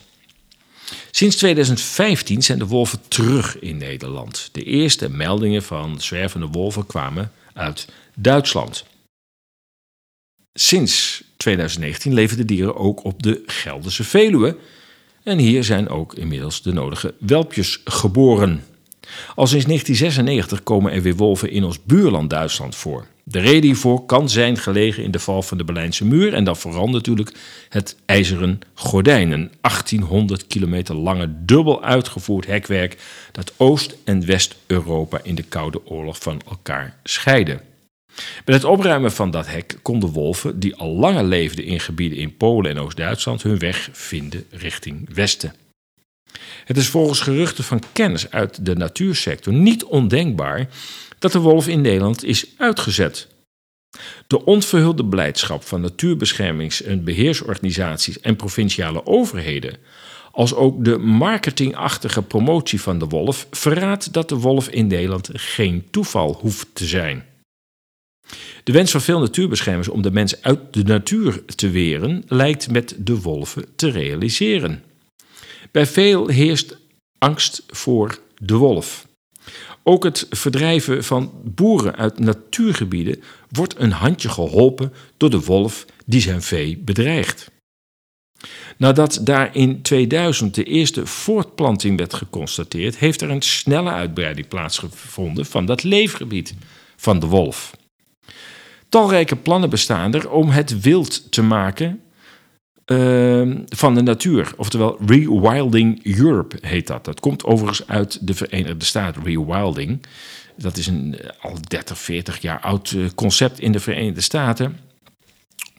Sinds 1.12 1.36
2015 1.36 2.42
zijn 2.42 2.60
de 2.60 2.68
wolven 2.68 3.00
terug 3.08 3.60
in 3.60 3.78
Nederland. 3.78 4.50
De 4.52 4.64
eerste 4.64 5.10
meldingen 5.10 5.64
van 5.64 6.02
zwervende 6.02 6.48
wolven 6.48 6.86
kwamen 6.86 7.32
uit 7.54 7.88
Duitsland. 8.16 8.86
Sinds 10.54 11.24
2019 11.38 12.14
leven 12.14 12.38
de 12.38 12.46
dieren 12.46 12.76
ook 12.76 13.04
op 13.04 13.24
de 13.24 13.44
Gelderse 13.46 14.04
Veluwe. 14.04 14.58
En 15.24 15.38
hier 15.38 15.64
zijn 15.64 15.90
ook 15.90 16.16
inmiddels 16.16 16.62
de 16.62 16.74
nodige 16.74 17.14
welpjes 17.20 17.82
geboren. 17.86 18.64
Al 19.36 19.48
sinds 19.48 19.66
1996 19.66 20.64
komen 20.64 20.92
er 20.92 21.02
weer 21.02 21.16
wolven 21.16 21.50
in 21.50 21.64
ons 21.64 21.84
buurland 21.84 22.30
Duitsland 22.30 22.76
voor. 22.76 23.08
De 23.26 23.40
reden 23.40 23.64
hiervoor 23.64 24.06
kan 24.06 24.30
zijn 24.30 24.58
gelegen 24.58 25.04
in 25.04 25.12
de 25.12 25.20
val 25.20 25.42
van 25.42 25.58
de 25.58 25.64
Berlijnse 25.64 26.06
muur 26.06 26.34
en 26.34 26.44
dan 26.44 26.58
vooral 26.58 26.90
natuurlijk 26.90 27.32
het 27.70 27.96
ijzeren 28.06 28.60
gordijn, 28.74 29.32
een 29.32 29.52
1800 29.62 30.48
kilometer 30.48 30.96
lange 30.96 31.34
dubbel 31.46 31.84
uitgevoerd 31.84 32.46
hekwerk 32.46 32.98
dat 33.32 33.54
Oost- 33.58 33.96
en 34.04 34.26
West-Europa 34.26 35.20
in 35.24 35.36
de 35.36 35.44
Koude 35.44 35.86
Oorlog 35.86 36.18
van 36.18 36.42
elkaar 36.50 36.98
scheidde. 37.04 37.60
Met 38.46 38.56
het 38.56 38.64
opruimen 38.64 39.12
van 39.12 39.32
dat 39.32 39.48
hek 39.48 39.78
konden 39.82 40.10
wolven, 40.10 40.60
die 40.60 40.76
al 40.76 40.90
langer 40.96 41.24
leefden 41.24 41.66
in 41.66 41.80
gebieden 41.80 42.18
in 42.18 42.38
Polen 42.38 42.72
en 42.72 42.80
Oost-Duitsland, 42.80 43.44
hun 43.44 43.60
weg 43.60 43.90
vinden 43.92 44.46
richting 44.50 45.10
Westen. 45.14 45.54
Het 46.66 46.78
is 46.78 46.88
volgens 46.88 47.20
geruchten 47.20 47.64
van 47.64 47.82
kennis 47.92 48.32
uit 48.32 48.66
de 48.66 48.76
natuursector 48.76 49.54
niet 49.54 49.84
ondenkbaar 49.84 50.70
dat 51.20 51.32
de 51.32 51.40
wolf 51.40 51.68
in 51.68 51.82
Nederland 51.82 52.24
is 52.24 52.46
uitgezet. 52.58 53.28
De 54.28 54.46
onverhulde 54.46 55.06
blijdschap 55.06 55.64
van 55.64 55.82
natuurbeschermings- 55.82 56.82
en 56.82 57.04
beheersorganisaties 57.04 58.20
en 58.20 58.36
provinciale 58.36 59.06
overheden, 59.06 59.78
als 60.32 60.54
ook 60.54 60.86
de 60.86 60.98
marketingachtige 60.98 62.22
promotie 62.22 62.82
van 62.82 63.00
de 63.00 63.08
wolf, 63.08 63.48
verraadt 63.52 64.14
dat 64.14 64.30
de 64.30 64.36
wolf 64.36 64.70
in 64.70 64.88
Nederland 64.88 65.30
geen 65.34 65.88
toeval 65.92 66.38
hoeft 66.42 66.68
te 66.74 66.86
zijn. 66.86 67.26
De 68.64 68.72
wens 68.72 68.92
van 68.92 69.02
veel 69.02 69.20
natuurbeschermers 69.20 69.88
om 69.88 70.02
de 70.02 70.12
mens 70.12 70.42
uit 70.42 70.60
de 70.72 70.84
natuur 70.84 71.46
te 71.46 71.70
weren 71.70 72.24
lijkt 72.28 72.72
met 72.72 72.96
de 72.98 73.22
wolven 73.22 73.66
te 73.76 73.90
realiseren. 73.90 74.84
Bij 75.74 75.86
veel 75.86 76.28
heerst 76.28 76.78
angst 77.18 77.64
voor 77.68 78.20
de 78.38 78.56
wolf. 78.56 79.08
Ook 79.84 80.04
het 80.04 80.28
verdrijven 80.30 81.04
van 81.04 81.32
boeren 81.44 81.96
uit 81.96 82.20
natuurgebieden 82.20 83.22
wordt 83.50 83.80
een 83.80 83.92
handje 83.92 84.30
geholpen 84.30 84.94
door 85.18 85.30
de 85.30 85.40
wolf 85.40 85.86
die 86.06 86.22
zijn 86.22 86.42
vee 86.42 86.78
bedreigt. 86.78 87.52
Nadat 88.78 89.20
daar 89.22 89.56
in 89.56 89.82
2000 89.82 90.56
de 90.56 90.64
eerste 90.64 91.06
voortplanting 91.06 91.98
werd 91.98 92.14
geconstateerd, 92.14 92.98
heeft 92.98 93.22
er 93.22 93.30
een 93.30 93.42
snelle 93.42 93.92
uitbreiding 93.92 94.48
plaatsgevonden 94.48 95.46
van 95.46 95.66
dat 95.66 95.84
leefgebied 95.84 96.54
van 96.96 97.20
de 97.20 97.28
wolf. 97.28 97.72
Talrijke 98.90 99.36
plannen 99.36 99.70
bestaan 99.70 100.14
er 100.14 100.30
om 100.30 100.50
het 100.50 100.82
wild 100.82 101.32
te 101.32 101.42
maken 101.42 102.03
uh, 102.86 103.56
van 103.66 103.96
de 103.96 104.02
natuur. 104.02 104.54
Oftewel 104.58 104.98
Rewilding 105.06 106.06
Europe 106.06 106.58
heet 106.62 106.88
dat. 106.88 107.06
Dat 107.06 107.20
komt 107.20 107.44
overigens 107.44 107.88
uit 107.88 108.28
de 108.28 108.34
Verenigde 108.34 108.86
Staten, 108.86 109.24
rewilding. 109.24 110.06
Dat 110.58 110.78
is 110.78 110.88
een 110.88 111.16
al 111.42 111.58
30, 111.68 111.98
40 111.98 112.42
jaar 112.42 112.60
oud 112.60 112.96
concept 113.16 113.60
in 113.60 113.72
de 113.72 113.80
Verenigde 113.80 114.22
Staten. 114.22 114.80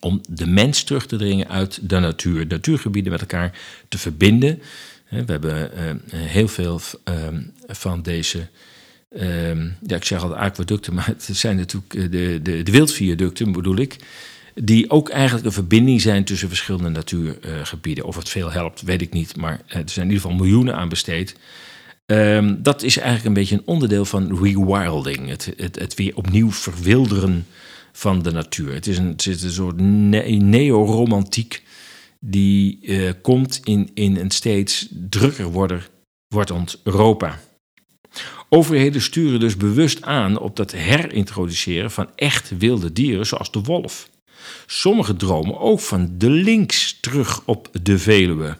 Om 0.00 0.20
de 0.28 0.46
mens 0.46 0.82
terug 0.82 1.06
te 1.06 1.16
dringen 1.16 1.48
uit 1.48 1.88
de 1.88 1.98
natuur, 1.98 2.46
natuurgebieden 2.46 3.12
met 3.12 3.20
elkaar 3.20 3.58
te 3.88 3.98
verbinden. 3.98 4.62
We 5.08 5.24
hebben 5.26 5.70
uh, 5.74 6.20
heel 6.20 6.48
veel 6.48 6.80
uh, 7.08 7.14
van 7.66 8.02
deze 8.02 8.48
Um, 9.20 9.76
ja, 9.86 9.96
ik 9.96 10.04
zeg 10.04 10.22
altijd 10.22 10.40
aquaducten, 10.40 10.94
maar 10.94 11.06
het 11.06 11.28
zijn 11.32 11.56
natuurlijk 11.56 12.12
de, 12.12 12.40
de, 12.42 12.62
de 12.62 12.72
wildviaducten, 12.72 13.52
bedoel 13.52 13.76
ik. 13.76 13.96
Die 14.54 14.90
ook 14.90 15.08
eigenlijk 15.08 15.46
een 15.46 15.52
verbinding 15.52 16.00
zijn 16.00 16.24
tussen 16.24 16.48
verschillende 16.48 16.88
natuurgebieden. 16.88 18.04
of 18.04 18.16
het 18.16 18.28
veel 18.28 18.52
helpt, 18.52 18.82
weet 18.82 19.02
ik 19.02 19.12
niet. 19.12 19.36
Maar 19.36 19.60
er 19.66 19.82
zijn 19.86 20.06
in 20.06 20.12
ieder 20.12 20.20
geval 20.20 20.36
miljoenen 20.36 20.76
aan 20.76 20.88
besteed. 20.88 21.36
Um, 22.06 22.62
dat 22.62 22.82
is 22.82 22.96
eigenlijk 22.96 23.26
een 23.26 23.42
beetje 23.42 23.54
een 23.54 23.66
onderdeel 23.66 24.04
van 24.04 24.38
rewilding. 24.42 25.28
Het, 25.28 25.52
het, 25.56 25.78
het 25.78 25.94
weer 25.94 26.16
opnieuw 26.16 26.50
verwilderen 26.52 27.46
van 27.92 28.22
de 28.22 28.30
natuur. 28.30 28.74
Het 28.74 28.86
is 28.86 28.98
een, 28.98 29.08
het 29.08 29.26
is 29.26 29.42
een 29.42 29.50
soort 29.50 29.80
ne 29.80 30.22
neoromantiek 30.22 31.62
die 32.20 32.78
uh, 32.82 33.10
komt 33.22 33.60
in, 33.64 33.90
in 33.94 34.16
een 34.16 34.30
steeds 34.30 34.88
drukker 34.90 35.46
worden, 35.46 35.82
wordend 36.28 36.80
Europa. 36.84 37.40
Overheden 38.48 39.02
sturen 39.02 39.40
dus 39.40 39.56
bewust 39.56 40.02
aan 40.02 40.38
op 40.38 40.56
dat 40.56 40.72
herintroduceren 40.72 41.90
van 41.90 42.08
echt 42.14 42.58
wilde 42.58 42.92
dieren, 42.92 43.26
zoals 43.26 43.50
de 43.50 43.60
wolf. 43.60 44.10
Sommigen 44.66 45.16
dromen 45.16 45.60
ook 45.60 45.80
van 45.80 46.14
de 46.18 46.30
links 46.30 46.98
terug 47.00 47.42
op 47.44 47.68
de 47.82 47.98
Veluwe. 47.98 48.56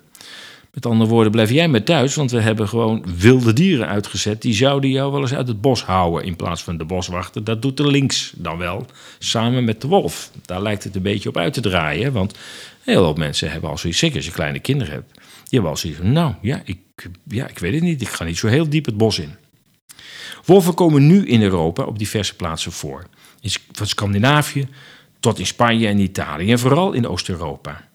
Met 0.75 0.87
andere 0.87 1.11
woorden, 1.11 1.33
blijf 1.33 1.51
jij 1.51 1.69
met 1.69 1.87
thuis, 1.87 2.15
want 2.15 2.31
we 2.31 2.41
hebben 2.41 2.69
gewoon 2.69 3.05
wilde 3.17 3.53
dieren 3.53 3.89
uitgezet. 3.89 4.43
Die 4.43 4.55
zouden 4.55 4.91
jou 4.91 5.13
wel 5.13 5.21
eens 5.21 5.35
uit 5.35 5.49
het 5.49 5.61
bos 5.61 5.83
houden 5.83 6.25
in 6.25 6.37
plaats 6.37 6.63
van 6.63 6.77
de 6.77 6.85
boswachter. 6.85 7.45
Dat 7.45 7.63
doet 7.63 7.77
de 7.77 7.87
links 7.87 8.33
dan 8.37 8.59
wel, 8.59 8.87
samen 9.19 9.65
met 9.65 9.81
de 9.81 9.89
wolf. 9.89 10.31
Daar 10.43 10.63
lijkt 10.63 10.85
het 10.85 10.95
een 10.95 11.03
beetje 11.03 11.29
op 11.29 11.37
uit 11.37 11.53
te 11.53 11.61
draaien, 11.61 12.13
want 12.13 12.35
heel 12.81 13.03
veel 13.03 13.15
mensen 13.15 13.51
hebben 13.51 13.71
al 13.71 13.79
zoiets, 13.79 13.99
zeker 13.99 14.17
als 14.17 14.25
je 14.25 14.33
kleine 14.33 14.59
kinderen 14.59 14.93
hebt. 14.93 15.13
Die 15.15 15.23
hebben 15.49 15.71
al 15.71 15.77
zoiets 15.77 15.99
van, 15.99 16.13
nou 16.13 16.35
ja 16.41 16.63
ik, 16.65 16.79
ja, 17.29 17.49
ik 17.49 17.59
weet 17.59 17.75
het 17.75 17.83
niet, 17.83 18.01
ik 18.01 18.09
ga 18.09 18.25
niet 18.25 18.39
zo 18.39 18.47
heel 18.47 18.69
diep 18.69 18.85
het 18.85 18.97
bos 18.97 19.19
in. 19.19 19.37
Wolven 20.45 20.75
komen 20.75 21.07
nu 21.07 21.27
in 21.27 21.43
Europa 21.43 21.85
op 21.85 21.99
diverse 21.99 22.37
plaatsen 22.37 22.73
voor. 22.73 23.07
Van 23.73 23.87
Scandinavië 23.87 24.69
tot 25.25 25.39
in 25.39 25.47
Spanje 25.47 25.89
en 25.89 25.99
Italië 25.99 26.51
en 26.51 26.59
vooral 26.59 26.93
in 26.93 27.07
Oost-Europa. 27.07 27.89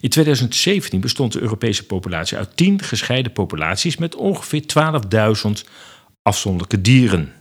In 0.00 0.08
2017 0.08 1.00
bestond 1.00 1.32
de 1.32 1.40
Europese 1.40 1.86
populatie 1.86 2.36
uit 2.36 2.56
10 2.56 2.82
gescheiden 2.82 3.32
populaties 3.32 3.96
met 3.96 4.14
ongeveer 4.14 4.62
12.000 5.66 5.68
afzonderlijke 6.22 6.80
dieren. 6.80 7.32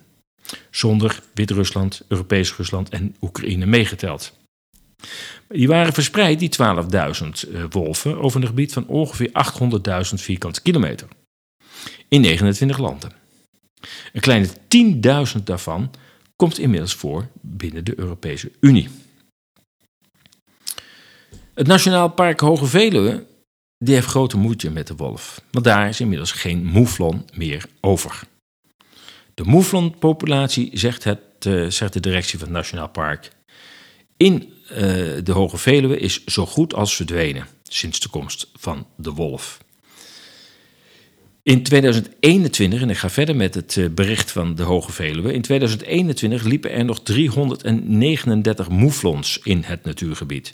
Zonder 0.70 1.20
Wit-Rusland, 1.34 2.02
Europees 2.08 2.56
Rusland 2.56 2.90
en 2.90 3.16
Oekraïne 3.22 3.66
meegeteld. 3.66 4.38
Die 5.48 5.68
waren 5.68 5.94
verspreid, 5.94 6.40
die 6.40 6.52
12.000 7.48 7.70
wolven, 7.70 8.22
over 8.22 8.42
een 8.42 8.48
gebied 8.48 8.74
van 8.74 8.88
ongeveer 8.88 9.30
800.000 10.10 10.14
vierkante 10.14 10.62
kilometer. 10.62 11.08
In 12.08 12.22
29 12.22 12.78
landen. 12.78 13.12
Een 14.14 14.22
kleine 14.22 14.48
10.000 15.38 15.44
daarvan 15.44 15.92
komt 16.36 16.60
inmiddels 16.60 16.94
voor 16.94 17.28
binnen 17.42 17.84
de 17.84 18.00
Europese 18.00 18.52
Unie. 18.60 18.90
Het 21.56 21.68
Nationaal 21.68 22.10
Park 22.10 22.40
Hoge 22.40 22.66
Veluwe 22.66 23.26
die 23.78 23.94
heeft 23.94 24.08
grote 24.08 24.38
moeite 24.38 24.72
met 24.72 24.88
de 24.88 24.96
wolf, 24.96 25.42
want 25.52 25.66
daar 25.66 25.90
is 25.90 26.00
inmiddels 26.00 26.32
geen 26.32 26.66
mouflon 26.66 27.26
meer 27.34 27.66
over. 27.82 28.22
De 29.34 29.44
mouflonpopulatie, 29.44 30.70
zegt, 30.74 31.04
het, 31.04 31.20
uh, 31.48 31.70
zegt 31.70 31.94
de 31.94 32.00
directie 32.00 32.40
van 32.40 32.48
het 32.48 32.58
Nationaal 32.58 32.90
Park, 32.90 33.32
in 34.18 34.54
uh, 34.72 34.78
de 35.24 35.32
Hoge 35.32 35.58
Veluwe 35.58 36.00
is 36.00 36.26
zo 36.26 36.46
goed 36.46 36.74
als 36.74 36.96
verdwenen 36.96 37.48
sinds 37.64 38.00
de 38.00 38.10
komst 38.10 38.50
van 38.54 38.88
de 38.96 39.12
wolf. 39.12 39.64
In 41.44 41.64
2021, 41.64 42.82
en 42.82 42.90
ik 42.90 42.98
ga 42.98 43.10
verder 43.10 43.36
met 43.36 43.56
het 43.56 43.96
bericht 43.96 44.32
van 44.32 44.56
de 44.56 44.64
Hoge 44.64 44.92
Veluwe. 44.92 45.34
In 45.34 45.42
2021 45.42 46.44
liepen 46.44 46.72
er 46.72 46.86
nog 46.86 47.04
339 47.04 48.70
moeflons 48.70 49.40
in 49.44 49.64
het 49.66 49.84
natuurgebied. 49.84 50.54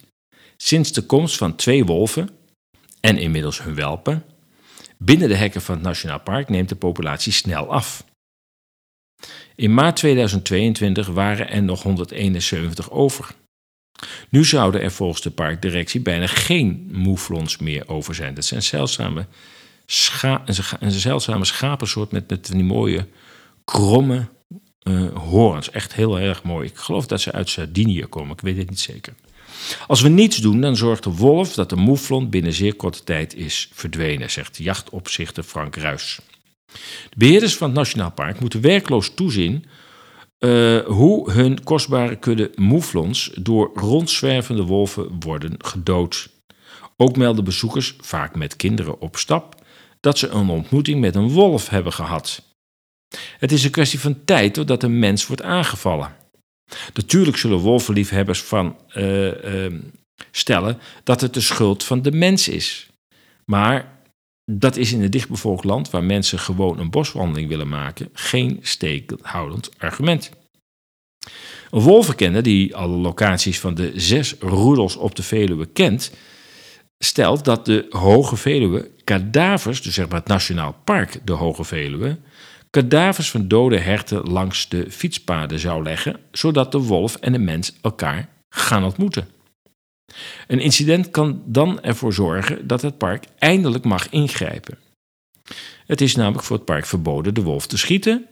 Sinds 0.64 0.92
de 0.92 1.02
komst 1.02 1.38
van 1.38 1.56
twee 1.56 1.86
wolven, 1.86 2.30
en 3.00 3.18
inmiddels 3.18 3.64
hun 3.64 3.76
welpen, 3.76 4.24
binnen 4.98 5.28
de 5.28 5.36
hekken 5.36 5.62
van 5.62 5.76
het 5.76 5.84
Nationaal 5.84 6.20
Park 6.20 6.50
neemt 6.50 6.70
de 6.70 6.76
populatie 6.76 7.32
snel 7.32 7.72
af. 7.74 8.06
In 9.56 9.74
maart 9.74 9.96
2022 9.96 11.08
waren 11.08 11.50
er 11.50 11.64
nog 11.64 11.84
171 11.84 12.92
over. 12.92 13.36
Nu 14.30 14.46
zouden 14.46 14.82
er 14.82 14.92
volgens 14.92 15.22
de 15.22 15.32
parkdirectie 15.32 16.02
bijna 16.02 16.28
geen 16.28 16.90
moeflons 16.92 17.58
meer 17.58 17.88
over 17.88 18.16
zijn. 18.16 18.34
Dat 18.34 18.46
zijn 18.46 18.64
zeldzame 18.64 19.26
een 20.80 20.92
zeldzame 20.92 21.46
schapensoort 21.46 22.12
met, 22.12 22.30
met 22.30 22.46
die 22.46 22.64
mooie 22.64 23.08
kromme 23.66 24.28
uh, 24.84 25.16
horens. 25.16 25.72
Echt 25.72 25.94
heel 25.94 26.20
erg 26.20 26.44
mooi. 26.44 26.68
Ik 26.68 26.78
geloof 26.78 27.08
dat 27.08 27.22
ze 27.22 27.32
uit 27.32 27.50
Sardinië 27.50 28.06
komen, 28.06 28.34
ik 28.34 28.42
weet 28.42 28.58
het 28.58 28.70
niet 28.70 28.80
zeker. 28.80 29.14
Als 29.88 30.02
we 30.02 30.10
niets 30.10 30.38
doen, 30.38 30.62
dan 30.62 30.76
zorgt 30.76 31.04
de 31.04 31.16
wolf 31.16 31.54
dat 31.54 31.70
de 31.70 31.76
moeflon 31.76 32.30
binnen 32.30 32.54
zeer 32.54 32.76
korte 32.76 33.04
tijd 33.04 33.36
is 33.36 33.70
verdwenen, 33.74 34.32
zegt 34.32 34.58
jachtopzichter 34.58 35.44
Frank 35.44 35.76
Ruis. 35.76 36.20
De 37.10 37.18
beheerders 37.18 37.56
van 37.56 37.68
het 37.68 37.78
Nationaal 37.78 38.12
Park 38.12 38.40
moeten 38.40 38.62
werkloos 38.62 39.14
toezien 39.14 39.66
uh, 40.40 40.80
hoe 40.86 41.32
hun 41.32 41.64
kostbare 41.64 42.16
kudde 42.16 42.52
moeflons 42.56 43.32
door 43.40 43.72
rondzwervende 43.74 44.64
wolven 44.64 45.20
worden 45.20 45.56
gedood. 45.58 46.30
Ook 46.98 47.18
melden 47.18 47.44
bezoekers, 47.44 47.96
vaak 48.00 48.36
met 48.36 48.56
kinderen 48.56 49.02
op 49.02 49.18
stap, 49.18 49.56
dat 50.00 50.18
ze 50.18 50.28
een 50.28 50.50
ontmoeting 50.50 51.00
met 51.00 51.16
een 51.16 51.30
wolf 51.30 51.70
hebben 51.70 51.94
gehad. 51.94 52.42
Het 53.38 53.52
is 53.52 53.64
een 53.64 53.72
kwestie 53.72 54.00
van 54.00 54.26
tijd 54.26 54.54
totdat 54.54 54.84
een 54.84 55.00
mens 55.00 55.28
wordt 55.28 55.42
aangevallen. 55.42 56.16
Natuurlijk 56.94 57.38
zullen 57.38 57.58
wolvenliefhebbers 57.58 58.42
van 58.42 58.76
uh, 58.96 59.66
uh, 59.66 59.80
stellen 60.32 60.80
dat 61.04 61.22
het 61.22 61.34
de 61.34 61.42
schuld 61.42 61.84
van 61.84 62.02
de 62.02 62.12
mens 62.12 62.48
is. 62.48 62.90
Maar 63.46 64.00
dat 64.52 64.78
is 64.78 64.94
in 64.94 65.02
een 65.02 65.12
dichtbevolkt 65.12 65.64
land 65.64 65.90
waar 65.90 66.04
mensen 66.04 66.40
gewoon 66.40 66.80
een 66.80 66.90
boswandeling 66.90 67.50
willen 67.50 67.70
maken 67.70 68.10
geen 68.14 68.60
steekhoudend 68.62 69.70
argument. 69.78 70.32
Een 71.72 71.82
wolvenkenner 71.82 72.44
die 72.44 72.76
alle 72.76 72.96
locaties 72.96 73.60
van 73.60 73.74
de 73.74 73.92
zes 73.96 74.36
roedels 74.40 74.96
op 74.96 75.16
de 75.16 75.24
Veluwe 75.24 75.66
kent, 75.66 76.12
stelt 76.98 77.46
dat 77.46 77.66
de 77.66 77.86
Hoge 77.90 78.36
Veluwe 78.36 78.92
kadavers, 79.04 79.82
dus 79.82 79.94
zeg 79.94 80.08
maar 80.08 80.20
het 80.20 80.28
Nationaal 80.28 80.76
Park 80.84 81.20
de 81.26 81.32
Hoge 81.32 81.64
Veluwe, 81.64 82.18
kadavers 82.72 83.32
van 83.32 83.48
dode 83.48 83.80
herten 83.80 84.22
langs 84.30 84.70
de 84.70 84.92
fietspaden 84.92 85.60
zou 85.60 85.84
leggen, 85.84 86.20
zodat 86.32 86.72
de 86.72 86.78
wolf 86.78 87.16
en 87.16 87.32
de 87.32 87.40
mens 87.40 87.74
elkaar 87.82 88.30
gaan 88.50 88.84
ontmoeten. 88.84 89.28
Een 90.48 90.60
incident 90.60 91.12
kan 91.12 91.44
dan 91.46 91.82
ervoor 91.82 92.14
zorgen 92.14 92.68
dat 92.68 92.82
het 92.82 92.98
park 92.98 93.26
eindelijk 93.38 93.84
mag 93.84 94.10
ingrijpen. 94.10 94.78
Het 95.86 96.02
is 96.02 96.16
namelijk 96.16 96.44
voor 96.44 96.56
het 96.56 96.66
park 96.66 96.86
verboden 96.86 97.34
de 97.34 97.44
wolf 97.44 97.68
te 97.68 97.78
schieten 97.78 98.26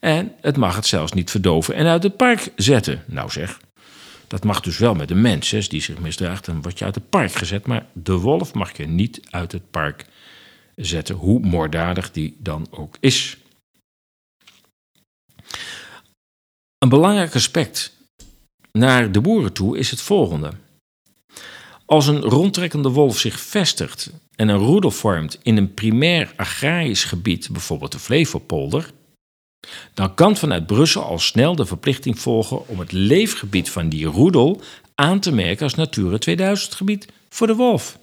en 0.00 0.32
het 0.40 0.56
mag 0.56 0.76
het 0.76 0.86
zelfs 0.86 1.12
niet 1.12 1.30
verdoven 1.30 1.74
en 1.74 1.86
uit 1.86 2.02
het 2.02 2.16
park 2.16 2.52
zetten. 2.56 3.02
Nou 3.06 3.30
zeg, 3.30 3.60
dat 4.26 4.44
mag 4.44 4.60
dus 4.60 4.78
wel 4.78 4.94
met 4.94 5.08
de 5.08 5.14
mens 5.14 5.50
die 5.68 5.80
zich 5.80 5.98
misdraagt, 5.98 6.44
dan 6.44 6.62
word 6.62 6.78
je 6.78 6.84
uit 6.84 6.94
het 6.94 7.08
park 7.08 7.32
gezet, 7.32 7.66
maar 7.66 7.86
de 7.92 8.16
wolf 8.16 8.54
mag 8.54 8.76
je 8.76 8.86
niet 8.86 9.20
uit 9.30 9.52
het 9.52 9.70
park 9.70 10.06
zetten, 10.76 11.14
hoe 11.14 11.40
moorddadig 11.40 12.10
die 12.10 12.36
dan 12.38 12.66
ook 12.70 12.96
is. 13.00 13.36
Een 16.78 16.88
belangrijk 16.88 17.34
aspect 17.34 17.96
naar 18.72 19.12
de 19.12 19.20
boeren 19.20 19.52
toe 19.52 19.78
is 19.78 19.90
het 19.90 20.00
volgende. 20.00 20.50
Als 21.86 22.06
een 22.06 22.20
rondtrekkende 22.20 22.88
wolf 22.88 23.18
zich 23.18 23.40
vestigt 23.40 24.10
en 24.34 24.48
een 24.48 24.58
roedel 24.58 24.90
vormt 24.90 25.38
in 25.42 25.56
een 25.56 25.74
primair 25.74 26.32
agrarisch 26.36 27.04
gebied, 27.04 27.48
bijvoorbeeld 27.52 27.92
de 27.92 27.98
Flevopolder, 27.98 28.90
dan 29.94 30.14
kan 30.14 30.36
vanuit 30.36 30.66
Brussel 30.66 31.02
al 31.02 31.18
snel 31.18 31.56
de 31.56 31.66
verplichting 31.66 32.18
volgen 32.18 32.68
om 32.68 32.78
het 32.78 32.92
leefgebied 32.92 33.70
van 33.70 33.88
die 33.88 34.06
roedel 34.06 34.60
aan 34.94 35.20
te 35.20 35.32
merken 35.32 35.62
als 35.62 35.74
Natura 35.74 36.18
2000 36.18 36.74
gebied 36.74 37.08
voor 37.28 37.46
de 37.46 37.54
wolf. 37.54 37.98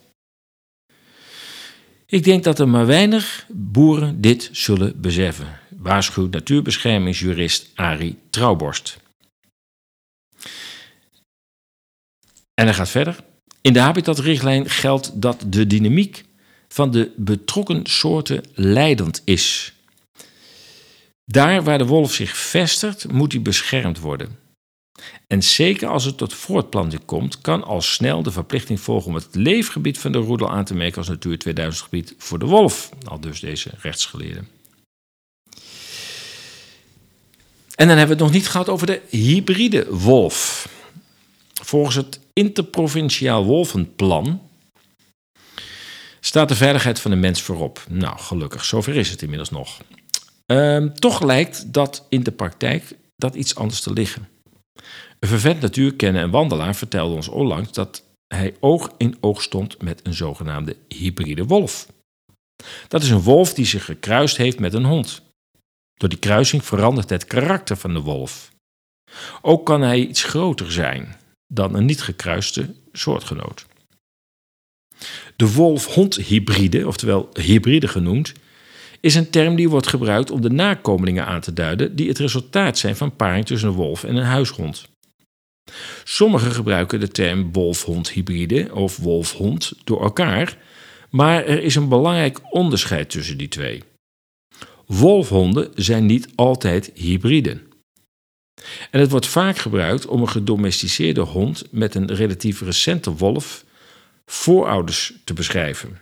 Ik 2.06 2.24
denk 2.24 2.44
dat 2.44 2.60
er 2.60 2.70
maar 2.70 2.86
weinig 2.86 3.46
boeren 3.50 4.22
dit 4.22 4.50
zullen 4.52 5.02
beseffen, 5.02 5.60
waarschuwt 5.86 6.32
natuurbeschermingsjurist 6.32 7.72
Arie 7.76 8.18
Trouwborst. 8.30 9.00
En 12.54 12.66
hij 12.66 12.74
gaat 12.74 12.90
verder. 12.90 13.16
In 13.62 13.74
de 13.74 13.80
habitatrichtlijn 13.80 14.70
geldt 14.70 15.22
dat 15.22 15.46
de 15.48 15.68
dynamiek 15.68 16.24
van 16.68 16.92
de 16.92 17.12
betrokken 17.16 17.86
soorten 17.86 18.44
leidend 18.54 19.22
is. 19.26 19.74
Daar 21.26 21.64
waar 21.64 21.78
de 21.78 21.86
wolf 21.86 22.14
zich 22.14 22.38
vestigt, 22.38 23.12
moet 23.12 23.32
hij 23.32 23.42
beschermd 23.42 24.00
worden. 24.00 24.40
En 25.28 25.44
zeker 25.44 25.88
als 25.88 26.06
het 26.06 26.18
tot 26.18 26.34
voortplanting 26.34 27.06
komt, 27.06 27.42
kan 27.42 27.64
al 27.64 27.82
snel 27.82 28.24
de 28.24 28.32
verplichting 28.32 28.80
volgen 28.80 29.08
om 29.08 29.16
het 29.16 29.36
leefgebied 29.36 30.00
van 30.00 30.12
de 30.12 30.18
roedel 30.18 30.52
aan 30.52 30.66
te 30.66 30.76
merken 30.76 30.98
als 30.98 31.08
Natuur 31.08 31.40
2000 31.40 31.84
gebied 31.84 32.16
voor 32.18 32.40
de 32.40 32.46
wolf. 32.46 32.90
Al 33.04 33.20
dus 33.20 33.40
deze 33.40 33.70
rechtsgeleerde. 33.78 34.44
En 37.76 37.88
dan 37.88 37.98
hebben 37.98 38.18
we 38.18 38.24
het 38.24 38.32
nog 38.32 38.42
niet 38.42 38.50
gehad 38.50 38.70
over 38.70 38.88
de 38.88 39.02
hybride 39.10 39.88
wolf. 39.90 40.68
Volgens 41.62 41.96
het 41.96 42.20
interprovinciaal 42.34 43.46
wolvenplan 43.46 44.42
staat 46.20 46.48
de 46.48 46.56
veiligheid 46.56 47.00
van 47.00 47.12
de 47.12 47.18
mens 47.18 47.42
voorop. 47.42 47.86
Nou, 47.90 48.20
gelukkig, 48.20 48.66
zover 48.66 48.96
is 48.96 49.10
het 49.10 49.22
inmiddels 49.22 49.50
nog. 49.50 49.78
Ehm, 50.46 50.90
toch 50.94 51.24
lijkt 51.24 51.74
dat 51.74 52.06
in 52.10 52.24
de 52.24 52.32
praktijk 52.32 52.96
dat 53.16 53.36
iets 53.36 53.56
anders 53.56 53.82
te 53.82 53.94
liggen. 53.94 54.28
Een 55.20 55.28
vervent 55.28 55.62
natuurkenner 55.62 56.22
en 56.22 56.30
wandelaar 56.30 56.76
vertelde 56.76 57.16
ons 57.16 57.28
onlangs 57.28 57.72
dat 57.72 58.04
hij 58.28 58.56
oog 58.60 58.92
in 58.98 59.18
oog 59.20 59.42
stond 59.42 59.82
met 59.82 60.00
een 60.04 60.14
zogenaamde 60.14 60.76
hybride 60.88 61.46
wolf. 61.46 61.88
Dat 62.88 63.04
is 63.04 63.10
een 63.10 63.22
wolf 63.22 63.54
die 63.54 63.66
zich 63.66 63.86
gekruist 63.86 64.38
heeft 64.38 64.60
met 64.60 64.74
een 64.74 64.86
hond. 64.86 65.22
Door 65.98 66.10
die 66.10 66.20
kruising 66.20 66.66
verandert 66.66 67.10
het 67.10 67.26
karakter 67.26 67.78
van 67.78 67.94
de 67.94 68.02
wolf. 68.02 68.52
Ook 69.42 69.66
kan 69.66 69.82
hij 69.82 70.00
iets 70.00 70.24
groter 70.24 70.72
zijn 70.72 71.16
dan 71.48 71.76
een 71.76 71.86
niet 71.86 72.02
gekruiste 72.02 72.74
soortgenoot. 72.92 73.66
De 75.36 75.52
wolf-hond-hybride, 75.54 76.88
oftewel 76.88 77.30
hybride 77.34 77.88
genoemd, 77.88 78.34
is 79.00 79.16
een 79.16 79.30
term 79.30 79.56
die 79.56 79.70
wordt 79.70 79.88
gebruikt 79.88 80.32
om 80.32 80.42
de 80.42 80.50
nakomelingen 80.50 81.26
aan 81.26 81.42
te 81.42 81.54
duiden 81.54 81.96
die 81.96 82.08
het 82.08 82.20
resultaat 82.20 82.78
zijn 82.78 82.96
van 82.96 83.16
paring 83.16 83.46
tussen 83.46 83.70
een 83.70 83.76
wolf 83.76 84.04
en 84.04 84.16
een 84.16 84.24
huishond. 84.24 84.88
Sommigen 86.04 86.52
gebruiken 86.52 87.00
de 87.00 87.08
term 87.08 87.52
wolf-hond-hybride 87.52 88.74
of 88.74 88.98
wolf-hond 88.98 89.74
door 89.84 90.04
elkaar, 90.04 90.58
maar 91.10 91.46
er 91.46 91.64
is 91.64 91.76
een 91.76 91.90
belangrijk 91.90 92.40
onderscheid 92.54 93.10
tussen 93.10 93.38
die 93.38 93.48
twee. 93.48 93.84
Wolfhonden 94.86 95.72
zijn 95.76 96.06
niet 96.06 96.28
altijd 96.36 96.92
hybriden. 96.94 97.62
En 98.92 99.00
het 99.00 99.12
wordt 99.12 99.28
vaak 99.28 99.58
gebruikt 99.58 100.06
om 100.06 100.22
een 100.22 100.30
gedomesticeerde 100.30 101.22
hond 101.22 101.64
met 101.72 101.96
een 101.96 102.14
relatief 102.14 102.62
recente 102.62 103.16
wolf 103.16 103.66
voorouders 104.26 105.14
te 105.24 105.34
beschrijven. 105.34 106.00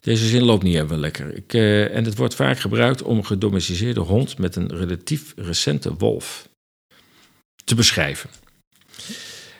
Deze 0.00 0.26
zin 0.26 0.42
loopt 0.42 0.62
niet 0.62 0.74
even 0.74 0.98
lekker. 0.98 1.36
Ik, 1.36 1.52
uh, 1.52 1.96
en 1.96 2.04
het 2.04 2.16
wordt 2.16 2.34
vaak 2.34 2.58
gebruikt 2.58 3.02
om 3.02 3.16
een 3.16 3.26
gedomesticeerde 3.26 4.00
hond 4.00 4.38
met 4.38 4.56
een 4.56 4.76
relatief 4.76 5.32
recente 5.36 5.94
wolf 5.94 6.48
te 7.64 7.74
beschrijven. 7.74 8.30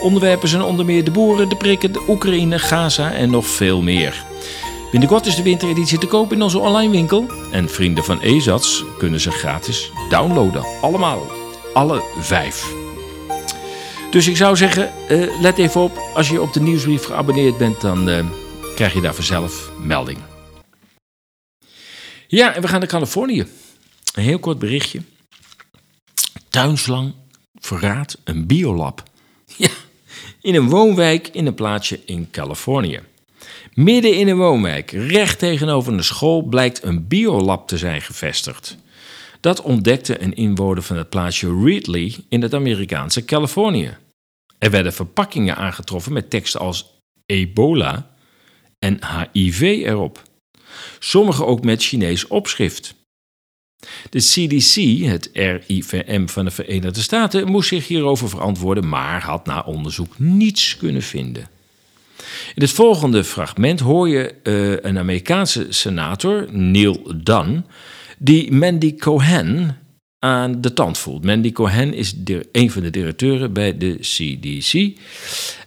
Onderwerpen 0.00 0.48
zijn 0.48 0.62
onder 0.62 0.84
meer 0.84 1.04
de 1.04 1.10
boeren, 1.10 1.48
de 1.48 1.56
prikken, 1.56 1.92
de 1.92 2.04
Oekraïne, 2.08 2.58
Gaza 2.58 3.12
en 3.12 3.30
nog 3.30 3.46
veel 3.46 3.82
meer. 3.82 4.24
Binnenkort 4.90 5.26
is 5.26 5.36
de 5.36 5.42
wintereditie 5.42 5.98
te 5.98 6.06
koop 6.06 6.32
in 6.32 6.42
onze 6.42 6.58
online 6.58 6.90
winkel. 6.90 7.30
En 7.50 7.68
vrienden 7.68 8.04
van 8.04 8.20
EZATS 8.20 8.84
kunnen 8.98 9.20
ze 9.20 9.30
gratis 9.30 9.90
downloaden. 10.08 10.64
Allemaal. 10.80 11.30
Alle 11.74 12.02
vijf. 12.18 12.74
Dus 14.10 14.28
ik 14.28 14.36
zou 14.36 14.56
zeggen, 14.56 14.92
uh, 15.10 15.40
let 15.40 15.58
even 15.58 15.80
op. 15.80 15.98
Als 16.14 16.28
je 16.28 16.42
op 16.42 16.52
de 16.52 16.60
nieuwsbrief 16.60 17.04
geabonneerd 17.04 17.58
bent, 17.58 17.80
dan 17.80 18.08
uh, 18.08 18.24
krijg 18.74 18.92
je 18.92 19.00
daar 19.00 19.14
vanzelf 19.14 19.70
melding. 19.78 20.18
Ja, 22.26 22.54
en 22.54 22.62
we 22.62 22.68
gaan 22.68 22.78
naar 22.78 22.88
Californië. 22.88 23.46
Een 24.14 24.22
heel 24.22 24.38
kort 24.38 24.58
berichtje. 24.58 25.02
Tuinslang 26.48 27.14
verraadt 27.54 28.18
een 28.24 28.46
biolab. 28.46 29.02
Ja, 29.56 29.70
in 30.40 30.54
een 30.54 30.68
woonwijk 30.68 31.28
in 31.28 31.46
een 31.46 31.54
plaatsje 31.54 32.00
in 32.04 32.28
Californië. 32.30 33.00
Midden 33.74 34.16
in 34.16 34.28
een 34.28 34.36
woonwijk, 34.36 34.90
recht 34.90 35.38
tegenover 35.38 35.92
een 35.92 36.04
school, 36.04 36.42
blijkt 36.42 36.82
een 36.82 37.08
biolab 37.08 37.68
te 37.68 37.78
zijn 37.78 38.02
gevestigd. 38.02 38.76
Dat 39.40 39.62
ontdekte 39.62 40.22
een 40.22 40.34
inwoner 40.34 40.82
van 40.82 40.96
het 40.96 41.08
plaatsje 41.08 41.62
Reedley 41.64 42.14
in 42.28 42.42
het 42.42 42.54
Amerikaanse 42.54 43.24
Californië. 43.24 43.96
Er 44.58 44.70
werden 44.70 44.92
verpakkingen 44.92 45.56
aangetroffen 45.56 46.12
met 46.12 46.30
teksten 46.30 46.60
als 46.60 46.98
ebola 47.26 48.10
en 48.78 48.98
HIV 49.32 49.60
erop. 49.60 50.22
Sommige 50.98 51.44
ook 51.44 51.64
met 51.64 51.82
Chinees 51.82 52.26
opschrift. 52.26 52.94
De 54.10 54.18
CDC, 54.18 55.04
het 55.04 55.30
RIVM 55.32 56.26
van 56.26 56.44
de 56.44 56.50
Verenigde 56.50 57.00
Staten, 57.00 57.46
moest 57.46 57.68
zich 57.68 57.88
hierover 57.88 58.28
verantwoorden, 58.28 58.88
maar 58.88 59.22
had 59.22 59.46
na 59.46 59.60
onderzoek 59.60 60.18
niets 60.18 60.76
kunnen 60.76 61.02
vinden. 61.02 61.48
In 62.54 62.62
het 62.62 62.70
volgende 62.70 63.24
fragment 63.24 63.80
hoor 63.80 64.08
je 64.08 64.34
uh, 64.42 64.76
een 64.82 64.98
Amerikaanse 64.98 65.66
senator, 65.68 66.46
Neil 66.50 67.12
Dunn, 67.22 67.64
die 68.18 68.52
Mandy 68.52 68.96
Cohen 68.96 69.78
aan 70.18 70.60
de 70.60 70.72
tand 70.72 70.98
voelt. 70.98 71.24
Mandy 71.24 71.52
Cohen 71.52 71.94
is 71.94 72.14
een 72.52 72.70
van 72.70 72.82
de 72.82 72.90
directeuren 72.90 73.52
bij 73.52 73.78
de 73.78 73.96
CDC. 73.98 74.98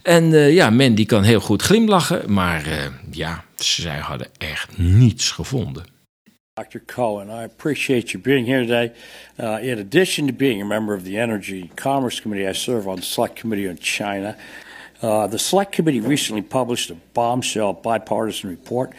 En 0.02 0.24
uh, 0.24 0.54
ja, 0.54 0.70
Mandy 0.70 1.06
kan 1.06 1.22
heel 1.22 1.40
goed 1.40 1.62
glimlachen, 1.62 2.32
maar 2.32 2.66
uh, 2.66 2.74
ja, 3.10 3.44
zij 3.56 3.98
hadden 3.98 4.28
echt 4.38 4.78
niets 4.78 5.30
gevonden. 5.30 5.84
Dr. 6.54 6.78
Cohen, 6.86 7.28
I 7.28 7.42
appreciate 7.42 8.12
you 8.12 8.22
being 8.22 8.46
here 8.46 8.60
today. 8.60 8.92
Uh, 9.40 9.70
in 9.70 9.78
addition 9.78 10.26
to 10.26 10.32
being 10.32 10.62
a 10.62 10.64
member 10.64 10.96
of 10.96 11.02
the 11.02 11.18
Energy 11.18 11.70
Commerce 11.74 12.22
Committee, 12.22 12.48
I 12.48 12.54
serve 12.54 12.88
on 12.88 12.96
the 12.96 13.02
Select 13.02 13.40
Committee 13.40 13.68
on 13.68 13.76
China. 13.80 14.36
Uh, 15.04 15.26
the 15.26 15.38
Select 15.38 15.70
Committee 15.70 16.00
recently 16.00 16.40
published 16.40 16.88
a 16.88 16.94
bombshell 16.94 17.74
bipartisan 17.74 18.48
report. 18.48 18.94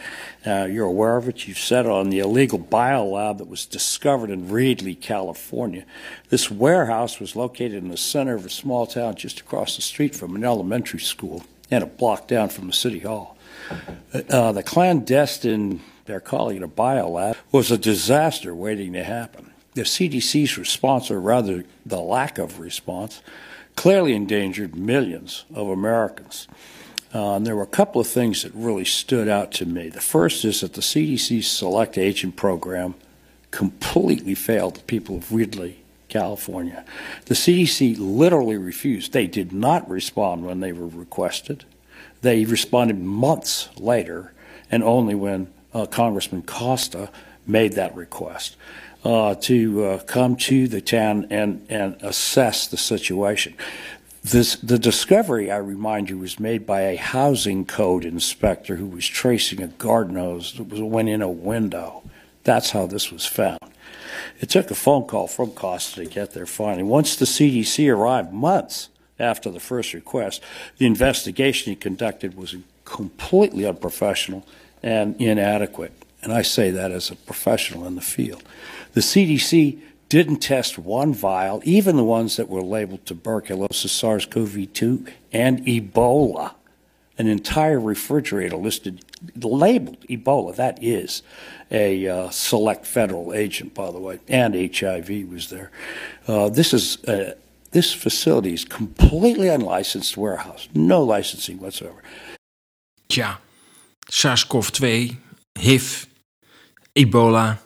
Uh, 0.46 0.68
you're 0.70 0.86
aware 0.86 1.16
of 1.16 1.28
it. 1.28 1.48
You've 1.48 1.58
said 1.58 1.84
on 1.84 2.10
the 2.10 2.20
illegal 2.20 2.60
biolab 2.60 3.38
that 3.38 3.48
was 3.48 3.66
discovered 3.66 4.30
in 4.30 4.46
Reedley, 4.46 5.00
California. 5.00 5.84
This 6.28 6.48
warehouse 6.48 7.18
was 7.18 7.34
located 7.34 7.82
in 7.82 7.88
the 7.88 7.96
center 7.96 8.36
of 8.36 8.46
a 8.46 8.50
small 8.50 8.86
town 8.86 9.16
just 9.16 9.40
across 9.40 9.74
the 9.74 9.82
street 9.82 10.14
from 10.14 10.36
an 10.36 10.44
elementary 10.44 11.00
school 11.00 11.42
and 11.72 11.82
a 11.82 11.88
block 11.88 12.28
down 12.28 12.50
from 12.50 12.68
the 12.68 12.72
city 12.72 13.00
hall. 13.00 13.36
Uh, 14.30 14.52
the 14.52 14.62
clandestine, 14.62 15.80
they're 16.04 16.20
calling 16.20 16.58
it 16.58 16.62
a 16.62 16.68
biolab, 16.68 17.36
was 17.50 17.72
a 17.72 17.78
disaster 17.78 18.54
waiting 18.54 18.92
to 18.92 19.02
happen. 19.02 19.50
The 19.74 19.82
CDC's 19.82 20.56
response, 20.56 21.10
or 21.10 21.20
rather 21.20 21.64
the 21.84 21.98
lack 21.98 22.38
of 22.38 22.60
response, 22.60 23.22
clearly 23.76 24.14
endangered 24.14 24.74
millions 24.74 25.44
of 25.54 25.68
Americans. 25.68 26.48
Uh, 27.14 27.36
and 27.36 27.46
there 27.46 27.54
were 27.54 27.62
a 27.62 27.66
couple 27.66 28.00
of 28.00 28.06
things 28.06 28.42
that 28.42 28.52
really 28.54 28.84
stood 28.84 29.28
out 29.28 29.52
to 29.52 29.64
me. 29.64 29.88
The 29.88 30.00
first 30.00 30.44
is 30.44 30.62
that 30.62 30.74
the 30.74 30.80
CDC's 30.80 31.46
Select 31.46 31.96
Agent 31.96 32.36
Program 32.36 32.94
completely 33.50 34.34
failed 34.34 34.76
the 34.76 34.82
people 34.82 35.16
of 35.16 35.32
Ridley, 35.32 35.78
California. 36.08 36.84
The 37.26 37.34
CDC 37.34 37.96
literally 37.98 38.56
refused. 38.56 39.12
They 39.12 39.26
did 39.26 39.52
not 39.52 39.88
respond 39.88 40.44
when 40.44 40.60
they 40.60 40.72
were 40.72 40.88
requested. 40.88 41.64
They 42.22 42.44
responded 42.44 42.98
months 42.98 43.68
later, 43.78 44.32
and 44.70 44.82
only 44.82 45.14
when 45.14 45.52
uh, 45.72 45.86
Congressman 45.86 46.42
Costa 46.42 47.10
made 47.46 47.74
that 47.74 47.94
request 47.94 48.56
uh, 49.06 49.36
to 49.36 49.84
uh, 49.84 49.98
come 50.00 50.34
to 50.34 50.66
the 50.66 50.80
town 50.80 51.28
and, 51.30 51.64
and 51.68 51.96
assess 52.02 52.66
the 52.66 52.76
situation. 52.76 53.54
This, 54.24 54.56
the 54.56 54.80
discovery, 54.80 55.48
I 55.48 55.58
remind 55.58 56.10
you, 56.10 56.18
was 56.18 56.40
made 56.40 56.66
by 56.66 56.80
a 56.80 56.96
housing 56.96 57.66
code 57.66 58.04
inspector 58.04 58.74
who 58.74 58.86
was 58.86 59.06
tracing 59.06 59.62
a 59.62 59.68
garden 59.68 60.16
hose 60.16 60.54
that 60.54 60.64
was, 60.64 60.80
went 60.80 61.08
in 61.08 61.22
a 61.22 61.30
window. 61.30 62.02
That's 62.42 62.72
how 62.72 62.86
this 62.86 63.12
was 63.12 63.24
found. 63.24 63.60
It 64.40 64.50
took 64.50 64.72
a 64.72 64.74
phone 64.74 65.06
call 65.06 65.28
from 65.28 65.52
Costa 65.52 66.02
to 66.02 66.10
get 66.10 66.32
there 66.32 66.46
finally. 66.46 66.82
Once 66.82 67.14
the 67.14 67.26
CDC 67.26 67.88
arrived, 67.94 68.32
months 68.32 68.88
after 69.20 69.52
the 69.52 69.60
first 69.60 69.94
request, 69.94 70.42
the 70.78 70.86
investigation 70.86 71.70
he 71.70 71.76
conducted 71.76 72.36
was 72.36 72.56
completely 72.84 73.64
unprofessional 73.64 74.44
and 74.82 75.14
inadequate. 75.20 75.92
And 76.22 76.32
I 76.32 76.42
say 76.42 76.72
that 76.72 76.90
as 76.90 77.08
a 77.08 77.14
professional 77.14 77.86
in 77.86 77.94
the 77.94 78.00
field. 78.00 78.42
The 78.96 79.02
CDC 79.02 79.78
didn't 80.08 80.38
test 80.38 80.78
one 80.78 81.12
vial, 81.12 81.60
even 81.64 81.96
the 81.96 82.04
ones 82.04 82.36
that 82.36 82.48
were 82.48 82.62
labeled 82.62 83.04
tuberculosis, 83.04 83.92
SARS 83.92 84.24
CoV 84.24 84.72
2, 84.72 85.06
and 85.32 85.60
Ebola. 85.66 86.54
An 87.18 87.26
entire 87.26 87.78
refrigerator 87.78 88.56
listed, 88.56 89.04
labeled 89.36 90.00
Ebola. 90.08 90.56
That 90.56 90.82
is 90.82 91.22
a 91.70 92.08
uh, 92.08 92.30
select 92.30 92.86
federal 92.86 93.34
agent, 93.34 93.74
by 93.74 93.90
the 93.90 93.98
way, 93.98 94.18
and 94.28 94.54
HIV 94.54 95.30
was 95.30 95.50
there. 95.50 95.70
Uh, 96.26 96.48
this 96.48 96.72
is 96.72 97.04
uh, 97.04 97.34
this 97.72 97.92
facility 97.92 98.54
is 98.54 98.64
completely 98.64 99.48
unlicensed 99.48 100.16
warehouse, 100.16 100.70
no 100.72 101.02
licensing 101.02 101.58
whatsoever. 101.58 102.02
Tja, 103.10 103.40
SARS-CoV-2, 104.08 105.18
HIV, 105.58 106.06
Ebola. 106.96 107.58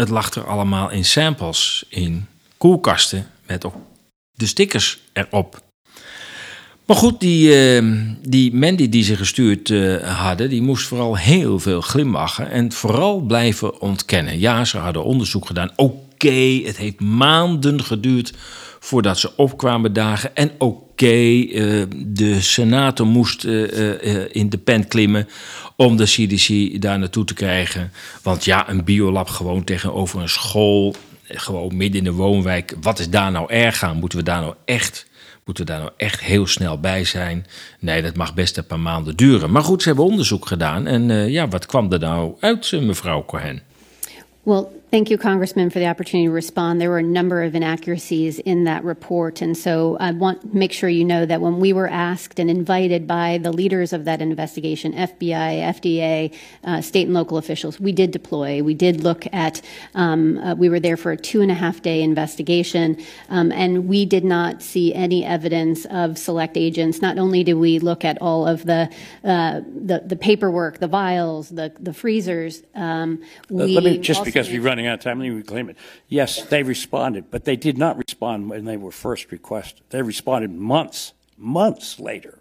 Het 0.00 0.08
lag 0.08 0.30
er 0.30 0.46
allemaal 0.46 0.90
in 0.90 1.04
samples, 1.04 1.84
in 1.88 2.26
koelkasten 2.58 3.26
met 3.46 3.64
ook 3.64 3.74
de 4.34 4.46
stickers 4.46 4.98
erop. 5.12 5.62
Maar 6.86 6.96
goed, 6.96 7.20
die, 7.20 7.80
uh, 7.80 8.02
die 8.22 8.54
Mandy 8.54 8.88
die 8.88 9.02
ze 9.02 9.16
gestuurd 9.16 9.68
uh, 9.68 10.18
hadden, 10.18 10.48
die 10.48 10.62
moest 10.62 10.86
vooral 10.86 11.16
heel 11.16 11.58
veel 11.58 11.80
glimlachen 11.80 12.50
en 12.50 12.72
vooral 12.72 13.20
blijven 13.20 13.80
ontkennen. 13.80 14.38
Ja, 14.38 14.64
ze 14.64 14.78
hadden 14.78 15.04
onderzoek 15.04 15.46
gedaan. 15.46 15.70
Oké, 15.76 16.60
het 16.64 16.76
heeft 16.76 17.00
maanden 17.00 17.84
geduurd 17.84 18.32
voordat 18.80 19.18
ze 19.18 19.36
opkwamen 19.36 19.92
dagen. 19.92 20.36
En 20.36 20.50
oké, 20.58 21.06
uh, 21.06 21.84
de 22.06 22.40
senator 22.40 23.06
moest 23.06 23.44
in 24.30 24.48
de 24.48 24.58
pen 24.64 24.88
klimmen 24.88 25.28
om 25.76 25.96
de 25.96 26.04
CDC 26.04 26.80
daar 26.82 26.98
naartoe 26.98 27.24
te 27.24 27.34
krijgen. 27.34 27.92
Want 28.22 28.44
ja, 28.44 28.68
een 28.68 28.84
biolab 28.84 29.28
gewoon 29.28 29.64
tegenover 29.64 30.20
een 30.20 30.28
school, 30.28 30.94
gewoon 31.22 31.76
midden 31.76 31.98
in 31.98 32.04
de 32.04 32.12
woonwijk. 32.12 32.74
Wat 32.80 32.98
is 32.98 33.10
daar 33.10 33.30
nou 33.30 33.52
erg 33.52 33.82
aan? 33.82 33.96
Moeten 33.96 34.18
we 34.18 34.24
daar 34.24 34.40
nou 34.40 34.54
echt, 34.64 35.06
moeten 35.44 35.64
we 35.64 35.70
daar 35.70 35.80
nou 35.80 35.92
echt 35.96 36.20
heel 36.20 36.46
snel 36.46 36.80
bij 36.80 37.04
zijn? 37.04 37.46
Nee, 37.78 38.02
dat 38.02 38.16
mag 38.16 38.34
best 38.34 38.56
een 38.56 38.66
paar 38.66 38.80
maanden 38.80 39.16
duren. 39.16 39.50
Maar 39.50 39.62
goed, 39.62 39.82
ze 39.82 39.88
hebben 39.88 40.06
onderzoek 40.06 40.46
gedaan. 40.46 40.86
En 40.86 41.30
ja, 41.30 41.48
wat 41.48 41.66
kwam 41.66 41.92
er 41.92 41.98
nou 41.98 42.34
uit, 42.40 42.72
mevrouw 42.80 43.24
Cohen? 43.24 43.62
Well, 44.42 44.66
Thank 44.90 45.08
you, 45.08 45.18
Congressman, 45.18 45.70
for 45.70 45.78
the 45.78 45.86
opportunity 45.86 46.26
to 46.26 46.32
respond. 46.32 46.80
There 46.80 46.90
were 46.90 46.98
a 46.98 47.02
number 47.02 47.44
of 47.44 47.54
inaccuracies 47.54 48.40
in 48.40 48.64
that 48.64 48.82
report. 48.82 49.40
And 49.40 49.56
so 49.56 49.96
I 50.00 50.10
want 50.10 50.40
to 50.40 50.48
make 50.48 50.72
sure 50.72 50.88
you 50.88 51.04
know 51.04 51.24
that 51.26 51.40
when 51.40 51.60
we 51.60 51.72
were 51.72 51.86
asked 51.86 52.40
and 52.40 52.50
invited 52.50 53.06
by 53.06 53.38
the 53.38 53.52
leaders 53.52 53.92
of 53.92 54.04
that 54.06 54.20
investigation, 54.20 54.92
FBI, 54.92 55.60
FDA, 55.62 56.34
uh, 56.64 56.80
state 56.80 57.06
and 57.06 57.14
local 57.14 57.38
officials, 57.38 57.78
we 57.78 57.92
did 57.92 58.10
deploy. 58.10 58.64
We 58.64 58.74
did 58.74 59.04
look 59.04 59.32
at, 59.32 59.62
um, 59.94 60.38
uh, 60.38 60.56
we 60.56 60.68
were 60.68 60.80
there 60.80 60.96
for 60.96 61.12
a 61.12 61.16
two 61.16 61.40
and 61.40 61.52
a 61.52 61.54
half 61.54 61.82
day 61.82 62.02
investigation, 62.02 63.00
um, 63.28 63.52
and 63.52 63.86
we 63.86 64.04
did 64.04 64.24
not 64.24 64.60
see 64.60 64.92
any 64.92 65.24
evidence 65.24 65.84
of 65.84 66.18
select 66.18 66.56
agents. 66.56 67.00
Not 67.00 67.16
only 67.16 67.44
did 67.44 67.54
we 67.54 67.78
look 67.78 68.04
at 68.04 68.20
all 68.20 68.44
of 68.44 68.64
the, 68.64 68.90
uh, 69.22 69.60
the, 69.60 70.02
the, 70.04 70.16
paperwork, 70.16 70.78
the 70.78 70.88
vials, 70.88 71.50
the, 71.50 71.72
the 71.78 71.92
freezers, 71.92 72.64
um, 72.74 73.22
we 73.48 73.76
Let 73.76 73.84
me, 73.84 73.98
just 73.98 74.24
because 74.24 74.48
we 74.48 74.58
run 74.58 74.79
running 74.80 74.90
out 74.90 74.98
of 74.98 75.04
time. 75.04 75.18
Let 75.18 75.28
me 75.28 75.34
reclaim 75.34 75.68
it. 75.70 75.76
Yes, 76.08 76.42
they 76.44 76.62
responded, 76.62 77.30
but 77.30 77.44
they 77.44 77.56
did 77.56 77.78
not 77.78 77.96
respond 77.96 78.50
when 78.50 78.64
they 78.64 78.76
were 78.76 78.90
first 78.90 79.30
requested. 79.30 79.82
They 79.90 80.02
responded 80.02 80.52
months, 80.52 81.12
months 81.36 82.00
later. 82.00 82.38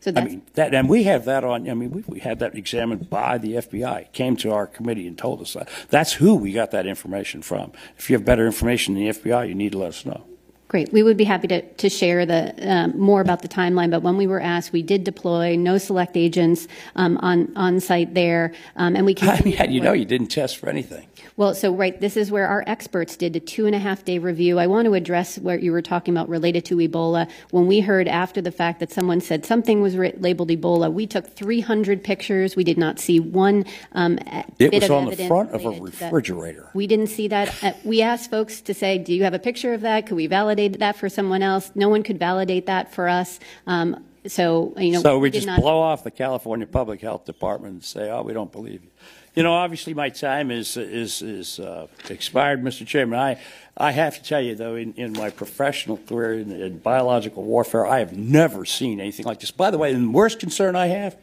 So 0.00 0.12
I 0.14 0.24
mean, 0.24 0.42
that, 0.54 0.72
and 0.72 0.88
we 0.88 1.04
have 1.04 1.24
that 1.24 1.42
on. 1.42 1.68
I 1.68 1.74
mean, 1.74 1.90
we, 1.90 2.04
we 2.06 2.20
had 2.20 2.38
that 2.38 2.54
examined 2.54 3.10
by 3.10 3.38
the 3.38 3.54
FBI. 3.54 4.02
It 4.02 4.12
came 4.12 4.36
to 4.36 4.52
our 4.52 4.66
committee 4.66 5.06
and 5.08 5.18
told 5.18 5.40
us 5.40 5.54
that. 5.54 5.68
That's 5.90 6.12
who 6.12 6.36
we 6.36 6.52
got 6.52 6.70
that 6.70 6.86
information 6.86 7.42
from. 7.42 7.72
If 7.98 8.08
you 8.08 8.16
have 8.16 8.24
better 8.24 8.46
information 8.46 8.94
than 8.94 9.04
the 9.04 9.10
FBI, 9.10 9.48
you 9.48 9.54
need 9.54 9.72
to 9.72 9.78
let 9.78 9.88
us 9.88 10.06
know. 10.06 10.24
Great. 10.68 10.92
We 10.92 11.04
would 11.04 11.16
be 11.16 11.24
happy 11.24 11.46
to, 11.48 11.62
to 11.62 11.88
share 11.88 12.26
the 12.26 12.52
um, 12.68 12.98
more 12.98 13.20
about 13.20 13.40
the 13.40 13.48
timeline. 13.48 13.90
But 13.90 14.02
when 14.02 14.16
we 14.16 14.26
were 14.26 14.40
asked, 14.40 14.72
we 14.72 14.82
did 14.82 15.04
deploy 15.04 15.56
no 15.56 15.78
select 15.78 16.16
agents 16.16 16.66
um, 16.96 17.18
on 17.18 17.52
on 17.56 17.78
site 17.78 18.14
there, 18.14 18.52
um, 18.74 18.96
and 18.96 19.06
we. 19.06 19.14
How, 19.20 19.36
you 19.44 19.80
know 19.80 19.92
you 19.92 20.04
didn't 20.04 20.26
test 20.26 20.56
for 20.56 20.68
anything? 20.68 21.06
Well, 21.38 21.54
so 21.54 21.74
right, 21.74 22.00
this 22.00 22.16
is 22.16 22.30
where 22.30 22.48
our 22.48 22.64
experts 22.66 23.14
did 23.14 23.36
a 23.36 23.40
two 23.40 23.66
and 23.66 23.74
a 23.74 23.78
half 23.78 24.06
day 24.06 24.18
review. 24.18 24.58
I 24.58 24.66
want 24.66 24.86
to 24.86 24.94
address 24.94 25.38
what 25.38 25.62
you 25.62 25.70
were 25.70 25.82
talking 25.82 26.14
about 26.14 26.30
related 26.30 26.64
to 26.66 26.76
Ebola. 26.76 27.28
When 27.50 27.66
we 27.66 27.80
heard 27.80 28.08
after 28.08 28.40
the 28.40 28.50
fact 28.50 28.80
that 28.80 28.90
someone 28.90 29.20
said 29.20 29.44
something 29.44 29.82
was 29.82 29.94
labeled 29.94 30.48
Ebola, 30.48 30.90
we 30.90 31.06
took 31.06 31.26
300 31.36 32.02
pictures. 32.02 32.56
We 32.56 32.64
did 32.64 32.78
not 32.78 32.98
see 32.98 33.20
one 33.20 33.66
um, 33.92 34.18
it 34.58 34.70
bit 34.70 34.72
was 34.72 34.84
of 34.84 34.90
on 34.92 35.04
the 35.10 35.28
front 35.28 35.50
of 35.50 35.66
a 35.66 35.68
related 35.68 35.92
to 35.92 35.98
that. 35.98 36.06
refrigerator. 36.06 36.70
We 36.72 36.86
didn't 36.86 37.08
see 37.08 37.28
that. 37.28 37.62
Uh, 37.62 37.72
we 37.84 38.00
asked 38.00 38.30
folks 38.30 38.62
to 38.62 38.72
say, 38.72 38.96
"Do 38.96 39.12
you 39.12 39.24
have 39.24 39.34
a 39.34 39.38
picture 39.38 39.74
of 39.74 39.82
that? 39.82 40.06
Could 40.06 40.16
we 40.16 40.28
validate 40.28 40.78
that 40.78 40.96
for 40.96 41.10
someone 41.10 41.42
else?" 41.42 41.70
No 41.74 41.90
one 41.90 42.02
could 42.02 42.18
validate 42.18 42.64
that 42.64 42.94
for 42.94 43.08
us. 43.08 43.40
Um, 43.66 44.02
so 44.26 44.72
you 44.78 44.92
know, 44.92 45.02
so 45.02 45.18
we 45.18 45.28
did 45.28 45.42
just 45.42 45.60
blow 45.60 45.80
off 45.80 46.02
the 46.02 46.10
California 46.10 46.66
Public 46.66 47.02
Health 47.02 47.26
Department 47.26 47.74
and 47.74 47.84
say, 47.84 48.08
"Oh, 48.10 48.22
we 48.22 48.32
don't 48.32 48.50
believe 48.50 48.82
you." 48.82 48.90
You 49.36 49.42
know, 49.42 49.52
obviously 49.52 49.92
my 49.92 50.08
time 50.08 50.50
is 50.50 50.78
is 50.78 51.20
is 51.20 51.60
uh, 51.60 51.88
expired, 52.08 52.62
Mr. 52.64 52.86
Chairman. 52.86 53.18
I 53.18 53.38
I 53.76 53.90
have 53.90 54.16
to 54.16 54.22
tell 54.22 54.40
you 54.40 54.54
though, 54.54 54.76
in, 54.76 54.94
in 54.94 55.12
my 55.12 55.28
professional 55.28 55.98
career 55.98 56.40
in, 56.40 56.50
in 56.50 56.78
biological 56.78 57.42
warfare, 57.42 57.86
I 57.86 57.98
have 57.98 58.16
never 58.16 58.64
seen 58.64 58.98
anything 58.98 59.26
like 59.26 59.40
this. 59.40 59.50
By 59.50 59.70
the 59.70 59.76
way, 59.76 59.92
the 59.92 60.08
worst 60.08 60.40
concern 60.40 60.74
I 60.74 60.86
have, 60.86 61.18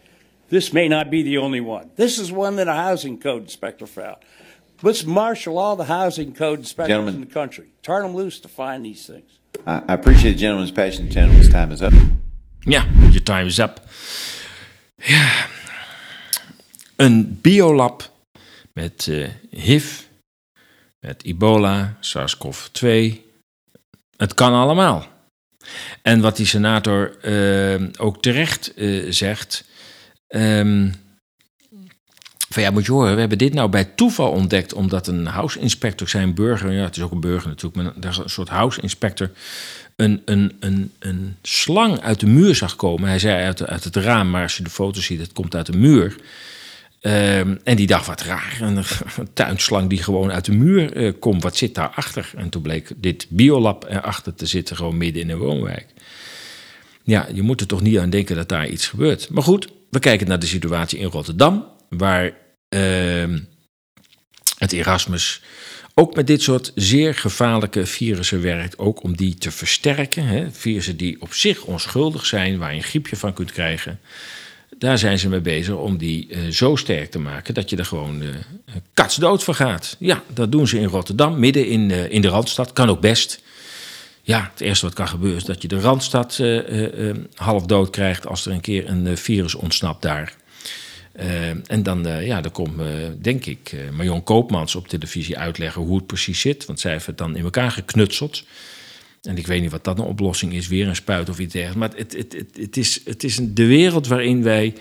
this 0.49 0.71
may 0.71 0.87
not 0.87 1.09
be 1.09 1.23
the 1.23 1.39
only 1.39 1.59
one. 1.59 1.89
This 1.95 2.19
is 2.19 2.31
one 2.31 2.57
that 2.57 2.67
a 2.67 2.75
housing 2.75 3.19
code 3.19 3.41
inspector 3.41 3.87
found. 3.87 4.17
Let's 4.83 5.03
marshal 5.05 5.57
all 5.57 5.75
the 5.75 5.85
housing 5.85 6.35
code 6.35 6.59
inspectors 6.59 6.89
Gentlemen. 6.89 7.15
in 7.15 7.21
the 7.21 7.33
country. 7.33 7.69
Turn 7.81 8.03
them 8.03 8.13
loose 8.13 8.39
to 8.41 8.47
find 8.47 8.85
these 8.85 9.07
things. 9.07 9.39
I, 9.65 9.81
I 9.87 9.93
appreciate 9.95 10.33
the 10.33 10.37
gentleman's 10.37 10.71
passion. 10.71 11.07
The 11.07 11.13
gentleman's 11.13 11.49
time 11.49 11.71
is 11.71 11.81
up. 11.81 11.93
Yeah, 12.67 12.87
your 13.09 13.21
time 13.21 13.47
is 13.47 13.59
up. 13.59 13.79
Ja. 14.99 15.47
Een 17.03 17.39
biolab 17.41 18.11
met 18.73 19.07
eh, 19.07 19.29
HIV, 19.49 20.01
met 20.99 21.23
ebola, 21.23 21.97
SARS-CoV-2. 21.99 22.87
Het 24.17 24.33
kan 24.33 24.53
allemaal. 24.53 25.07
En 26.01 26.21
wat 26.21 26.35
die 26.35 26.45
senator 26.45 27.17
eh, 27.21 27.87
ook 27.97 28.21
terecht 28.21 28.73
eh, 28.73 29.11
zegt. 29.11 29.63
ehm, 30.27 30.91
van 32.49 32.63
ja, 32.63 32.71
moet 32.71 32.85
je 32.85 32.91
horen, 32.91 33.13
we 33.13 33.19
hebben 33.19 33.37
dit 33.37 33.53
nou 33.53 33.69
bij 33.69 33.85
toeval 33.85 34.31
ontdekt, 34.31 34.73
omdat 34.73 35.07
een 35.07 35.25
house 35.25 35.59
inspector 35.59 36.09
zijn 36.09 36.33
burger, 36.33 36.71
ja, 36.71 36.83
het 36.83 36.95
is 36.97 37.03
ook 37.03 37.11
een 37.11 37.19
burger 37.19 37.49
natuurlijk, 37.49 37.75
maar 37.75 38.13
een 38.19 38.29
soort 38.29 38.49
house 38.49 38.81
inspector, 38.81 39.31
een, 39.95 40.21
een, 40.25 40.57
een, 40.59 40.93
een 40.99 41.37
slang 41.41 41.99
uit 41.99 42.19
de 42.19 42.27
muur 42.27 42.55
zag 42.55 42.75
komen. 42.75 43.09
Hij 43.09 43.19
zei 43.19 43.43
uit, 43.43 43.65
uit 43.67 43.83
het 43.83 43.95
raam, 43.95 44.29
maar 44.29 44.43
als 44.43 44.57
je 44.57 44.63
de 44.63 44.69
foto 44.69 45.01
ziet, 45.01 45.19
het 45.19 45.33
komt 45.33 45.55
uit 45.55 45.65
de 45.65 45.77
muur. 45.77 46.15
Ehm, 47.03 47.55
en 47.63 47.75
die 47.75 47.87
dacht, 47.87 48.05
wat 48.05 48.21
raar, 48.21 48.57
een, 48.61 48.83
tuinslang 49.33 49.89
die 49.89 50.03
gewoon 50.03 50.31
uit 50.31 50.45
de 50.45 50.51
muur 50.51 50.95
eh, 50.95 51.13
komt, 51.19 51.43
wat 51.43 51.57
zit 51.57 51.75
daarachter? 51.75 52.31
En 52.35 52.49
toen 52.49 52.61
bleek 52.61 52.91
dit 52.95 53.25
biolab 53.29 53.85
erachter 53.89 54.35
te 54.35 54.45
zitten, 54.45 54.75
gewoon 54.75 54.97
midden 54.97 55.21
in 55.21 55.29
een 55.29 55.37
woonwijk. 55.37 55.85
Ja, 57.03 57.27
je 57.33 57.41
moet 57.41 57.61
er 57.61 57.67
toch 57.67 57.81
niet 57.81 57.97
aan 57.97 58.09
denken 58.09 58.35
dat 58.35 58.49
daar 58.49 58.67
iets 58.67 58.87
gebeurt. 58.87 59.29
Maar 59.29 59.43
goed, 59.43 59.67
we 59.89 59.99
kijken 59.99 60.27
naar 60.27 60.39
de 60.39 60.45
situatie 60.45 60.99
in 60.99 61.07
Rotterdam, 61.07 61.65
waar 61.89 62.31
ehm, 62.69 63.39
het 64.57 64.71
Erasmus 64.71 65.41
ook 65.93 66.15
met 66.15 66.27
dit 66.27 66.41
soort 66.41 66.71
zeer 66.75 67.15
gevaarlijke 67.15 67.85
virussen 67.85 68.41
werkt, 68.41 68.77
ook 68.77 69.03
om 69.03 69.17
die 69.17 69.35
te 69.35 69.51
versterken. 69.51 70.25
Hè. 70.25 70.51
Virussen 70.51 70.97
die 70.97 71.21
op 71.21 71.33
zich 71.33 71.63
onschuldig 71.63 72.25
zijn, 72.25 72.57
waar 72.57 72.71
je 72.71 72.77
een 72.77 72.83
griepje 72.83 73.15
van 73.15 73.33
kunt 73.33 73.51
krijgen. 73.51 73.99
Daar 74.77 74.97
zijn 74.97 75.19
ze 75.19 75.29
mee 75.29 75.41
bezig 75.41 75.75
om 75.75 75.97
die 75.97 76.27
eh, 76.29 76.47
zo 76.47 76.75
sterk 76.75 77.11
te 77.11 77.19
maken 77.19 77.53
dat 77.53 77.69
je 77.69 77.75
er 77.75 77.85
gewoon 77.85 78.21
eh, 78.21 78.27
katsdood 78.93 79.43
van 79.43 79.55
gaat. 79.55 79.95
Ja, 79.99 80.23
dat 80.33 80.51
doen 80.51 80.67
ze 80.67 80.79
in 80.79 80.87
Rotterdam, 80.87 81.39
midden 81.39 81.67
in, 81.67 81.91
eh, 81.91 82.11
in 82.11 82.21
de 82.21 82.27
Randstad. 82.27 82.73
Kan 82.73 82.89
ook 82.89 83.01
best. 83.01 83.41
Ja, 84.21 84.49
het 84.51 84.61
eerste 84.61 84.85
wat 84.85 84.95
kan 84.95 85.07
gebeuren 85.07 85.37
is 85.37 85.45
dat 85.45 85.61
je 85.61 85.67
de 85.67 85.79
Randstad 85.79 86.39
half 87.33 87.65
dood 87.65 87.89
krijgt 87.89 88.27
als 88.27 88.45
er 88.45 88.51
een 88.51 88.61
keer 88.61 88.89
een 88.89 89.17
virus 89.17 89.55
ontsnapt 89.55 90.01
daar. 90.01 90.35
En 91.67 91.83
dan, 91.83 92.07
eh, 92.07 92.25
ja, 92.25 92.41
dan 92.41 92.51
komt, 92.51 92.81
denk 93.21 93.45
ik, 93.45 93.75
Marion 93.91 94.23
Koopmans 94.23 94.75
op 94.75 94.87
televisie 94.87 95.37
uitleggen 95.37 95.81
hoe 95.81 95.97
het 95.97 96.07
precies 96.07 96.39
zit. 96.39 96.65
Want 96.65 96.79
zij 96.79 96.91
heeft 96.91 97.05
het 97.05 97.17
dan 97.17 97.35
in 97.35 97.43
elkaar 97.43 97.71
geknutseld. 97.71 98.43
En 99.23 99.37
ik 99.37 99.47
weet 99.47 99.61
niet 99.61 99.71
wat 99.71 99.83
dat 99.83 99.99
een 99.99 100.05
oplossing 100.05 100.53
is, 100.53 100.67
weer 100.67 100.87
een 100.87 100.95
spuit 100.95 101.29
of 101.29 101.39
iets 101.39 101.53
dergelijks. 101.53 101.79
Maar 101.79 101.99
het, 101.99 102.13
het, 102.13 102.45
het, 102.57 102.77
is, 102.77 103.01
het 103.05 103.23
is 103.23 103.39
de 103.41 103.65
wereld 103.65 104.07
waarin 104.07 104.43
wij 104.43 104.73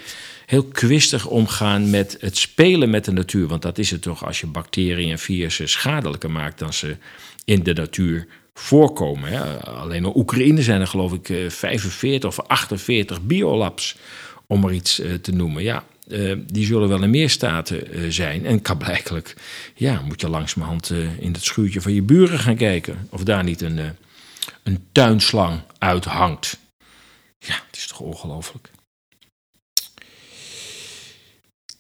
heel 0.47 0.65
kwistig 0.65 1.27
omgaan 1.27 1.91
met 1.91 2.17
het 2.21 2.37
spelen 2.37 2.91
met 2.91 3.05
de 3.05 3.13
natuur. 3.13 3.47
Want 3.47 3.63
dat 3.63 3.79
is 3.79 3.91
het 3.91 4.03
toch 4.03 4.27
als 4.27 4.41
je 4.41 4.47
bacteriën 4.47 5.11
en 5.11 5.19
virussen 5.19 5.69
schadelijker 5.69 6.31
maakt 6.31 6.59
dan 6.59 6.73
ze 6.73 6.97
in 7.45 7.63
de 7.63 7.73
natuur 7.73 8.27
voorkomen. 8.55 9.31
Hè. 9.31 9.65
Alleen 9.65 10.05
in 10.05 10.17
Oekraïne 10.17 10.63
zijn 10.63 10.81
er 10.81 10.87
geloof 10.87 11.13
ik 11.13 11.29
eh, 11.29 11.49
45 11.49 12.29
of 12.29 12.41
48 12.47 13.23
biolabs, 13.23 13.97
om 14.47 14.61
maar 14.61 14.73
iets 14.73 15.01
eh, 15.01 15.15
te 15.15 15.33
noemen. 15.33 15.63
Ja, 15.63 15.85
eh, 16.09 16.37
die 16.47 16.67
zullen 16.67 16.89
wel 16.89 17.03
in 17.03 17.11
meer 17.11 17.31
staten 17.31 17.93
eh, 17.93 18.01
zijn. 18.09 18.47
En 18.47 18.63
kan 18.63 18.81
ja, 19.75 20.03
moet 20.07 20.21
je 20.21 20.29
langzamerhand 20.29 20.91
eh, 20.91 21.19
in 21.19 21.33
het 21.33 21.45
schuurtje 21.45 21.81
van 21.81 21.95
je 21.95 22.03
buren 22.03 22.39
gaan 22.39 22.57
kijken. 22.57 23.07
Of 23.11 23.25
daar 23.25 23.45
niet 23.45 23.61
een, 23.61 23.79
eh, 23.79 23.85
een 24.63 24.89
tuinslang 24.93 25.63
uithangt. 25.79 26.59
Ja, 27.39 27.63
het 27.67 27.77
is 27.77 27.87
toch 27.87 28.01
ongelooflijk. 28.01 28.71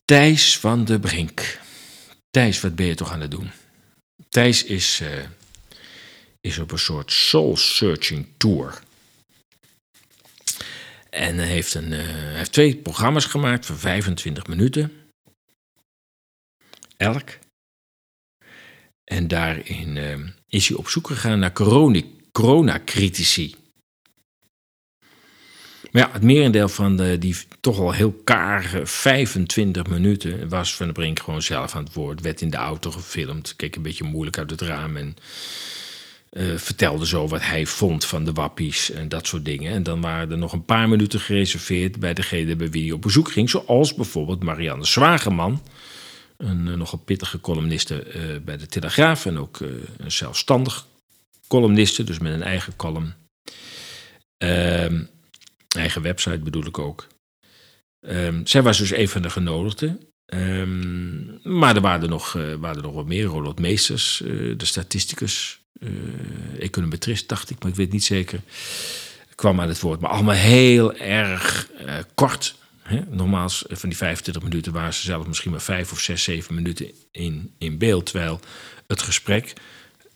Thijs 0.04 0.58
van 0.58 0.84
de 0.84 1.00
Brink. 1.00 1.60
Thijs, 2.30 2.60
wat 2.60 2.74
ben 2.74 2.86
je 2.86 2.94
toch 2.94 3.12
aan 3.12 3.20
het 3.20 3.30
doen? 3.30 3.50
Thijs 4.28 4.64
is, 4.64 5.00
eh, 5.00 5.28
is 6.40 6.58
op 6.58 6.70
een 6.70 6.78
soort 6.78 7.12
soul-searching 7.12 8.26
tour. 8.36 8.82
En 11.10 11.36
hij 11.36 11.46
heeft, 11.46 11.74
een, 11.74 11.92
eh, 11.92 12.06
heeft 12.08 12.52
twee 12.52 12.76
programma's 12.76 13.24
gemaakt 13.24 13.66
van 13.66 13.78
25 13.78 14.46
minuten. 14.46 14.92
Elk. 16.96 17.38
En 19.04 19.28
daarin 19.28 19.96
eh, 19.96 20.18
is 20.48 20.68
hij 20.68 20.76
op 20.76 20.88
zoek 20.88 21.06
gegaan 21.06 21.38
naar 21.38 21.52
coroni- 21.52 22.21
coronacritici. 22.32 23.54
Maar 25.90 26.02
ja, 26.02 26.10
het 26.12 26.22
merendeel 26.22 26.68
van 26.68 26.96
de, 26.96 27.18
die 27.18 27.36
toch 27.60 27.78
al 27.78 27.92
heel 27.92 28.20
karige 28.24 28.86
25 28.86 29.86
minuten 29.86 30.48
was 30.48 30.74
Van 30.74 30.86
der 30.86 30.94
Brink 30.94 31.20
gewoon 31.20 31.42
zelf 31.42 31.74
aan 31.74 31.84
het 31.84 31.94
woord. 31.94 32.20
Werd 32.20 32.40
in 32.40 32.50
de 32.50 32.56
auto 32.56 32.90
gefilmd, 32.90 33.56
keek 33.56 33.76
een 33.76 33.82
beetje 33.82 34.04
moeilijk 34.04 34.38
uit 34.38 34.50
het 34.50 34.60
raam 34.60 34.96
en 34.96 35.16
eh, 36.30 36.56
vertelde 36.56 37.06
zo 37.06 37.28
wat 37.28 37.42
hij 37.42 37.66
vond 37.66 38.04
van 38.04 38.24
de 38.24 38.32
wappies 38.32 38.90
en 38.90 39.08
dat 39.08 39.26
soort 39.26 39.44
dingen. 39.44 39.72
En 39.72 39.82
dan 39.82 40.00
waren 40.00 40.30
er 40.30 40.38
nog 40.38 40.52
een 40.52 40.64
paar 40.64 40.88
minuten 40.88 41.20
gereserveerd 41.20 42.00
bij 42.00 42.14
degene 42.14 42.56
bij 42.56 42.70
wie 42.70 42.82
hij 42.82 42.92
op 42.92 43.02
bezoek 43.02 43.32
ging. 43.32 43.50
Zoals 43.50 43.94
bijvoorbeeld 43.94 44.42
Marianne 44.42 44.84
Zwageman, 44.84 45.62
een 46.36 46.66
uh, 46.66 46.74
nogal 46.74 46.98
pittige 46.98 47.40
columniste 47.40 48.02
eh, 48.02 48.20
bij 48.44 48.56
de 48.56 48.66
Telegraaf 48.66 49.26
en 49.26 49.38
ook 49.38 49.60
eh, 49.60 49.68
een 49.98 50.12
zelfstandig 50.12 50.86
columniste, 51.52 52.04
dus 52.04 52.18
met 52.18 52.32
een 52.32 52.42
eigen 52.42 52.76
column. 52.76 53.14
Ehm, 54.36 55.04
eigen 55.76 56.02
website 56.02 56.38
bedoel 56.38 56.66
ik 56.66 56.78
ook. 56.78 57.06
Ehm, 58.06 58.40
zij 58.44 58.62
was 58.62 58.78
dus 58.78 58.92
een 58.92 59.08
van 59.08 59.22
de 59.22 59.30
genodigden. 59.30 60.00
Ehm, 60.24 61.58
maar 61.58 61.76
er 61.76 61.80
waren 61.80 62.02
er 62.02 62.08
nog, 62.08 62.36
eh, 62.36 62.54
waren 62.54 62.76
er 62.76 62.82
nog 62.82 62.94
wat 62.94 63.06
meer. 63.06 63.24
Ronald 63.24 63.60
Meesters, 63.60 64.22
eh, 64.22 64.28
de 64.56 64.64
statisticus, 64.64 65.60
eh 65.80 65.88
econometrist, 66.58 67.28
dacht 67.28 67.50
ik, 67.50 67.62
maar 67.62 67.70
ik 67.70 67.76
weet 67.76 67.92
niet 67.92 68.04
zeker. 68.04 68.40
kwam 69.34 69.60
aan 69.60 69.68
het 69.68 69.80
woord. 69.80 70.00
Maar 70.00 70.10
allemaal 70.10 70.34
heel 70.34 70.94
erg 70.96 71.68
kort. 72.14 72.54
Hè? 72.82 72.96
Eh, 72.98 73.76
van 73.76 73.88
die 73.88 73.98
25 73.98 74.42
minuten 74.42 74.72
waren 74.72 74.94
ze 74.94 75.02
zelf 75.02 75.26
misschien 75.26 75.50
maar 75.50 75.60
vijf 75.60 75.92
of 75.92 76.00
zes, 76.00 76.22
zeven 76.22 76.54
minuten 76.54 76.90
in, 77.10 77.54
in 77.58 77.78
beeld. 77.78 78.06
Terwijl 78.06 78.40
het 78.86 79.02
gesprek, 79.02 79.52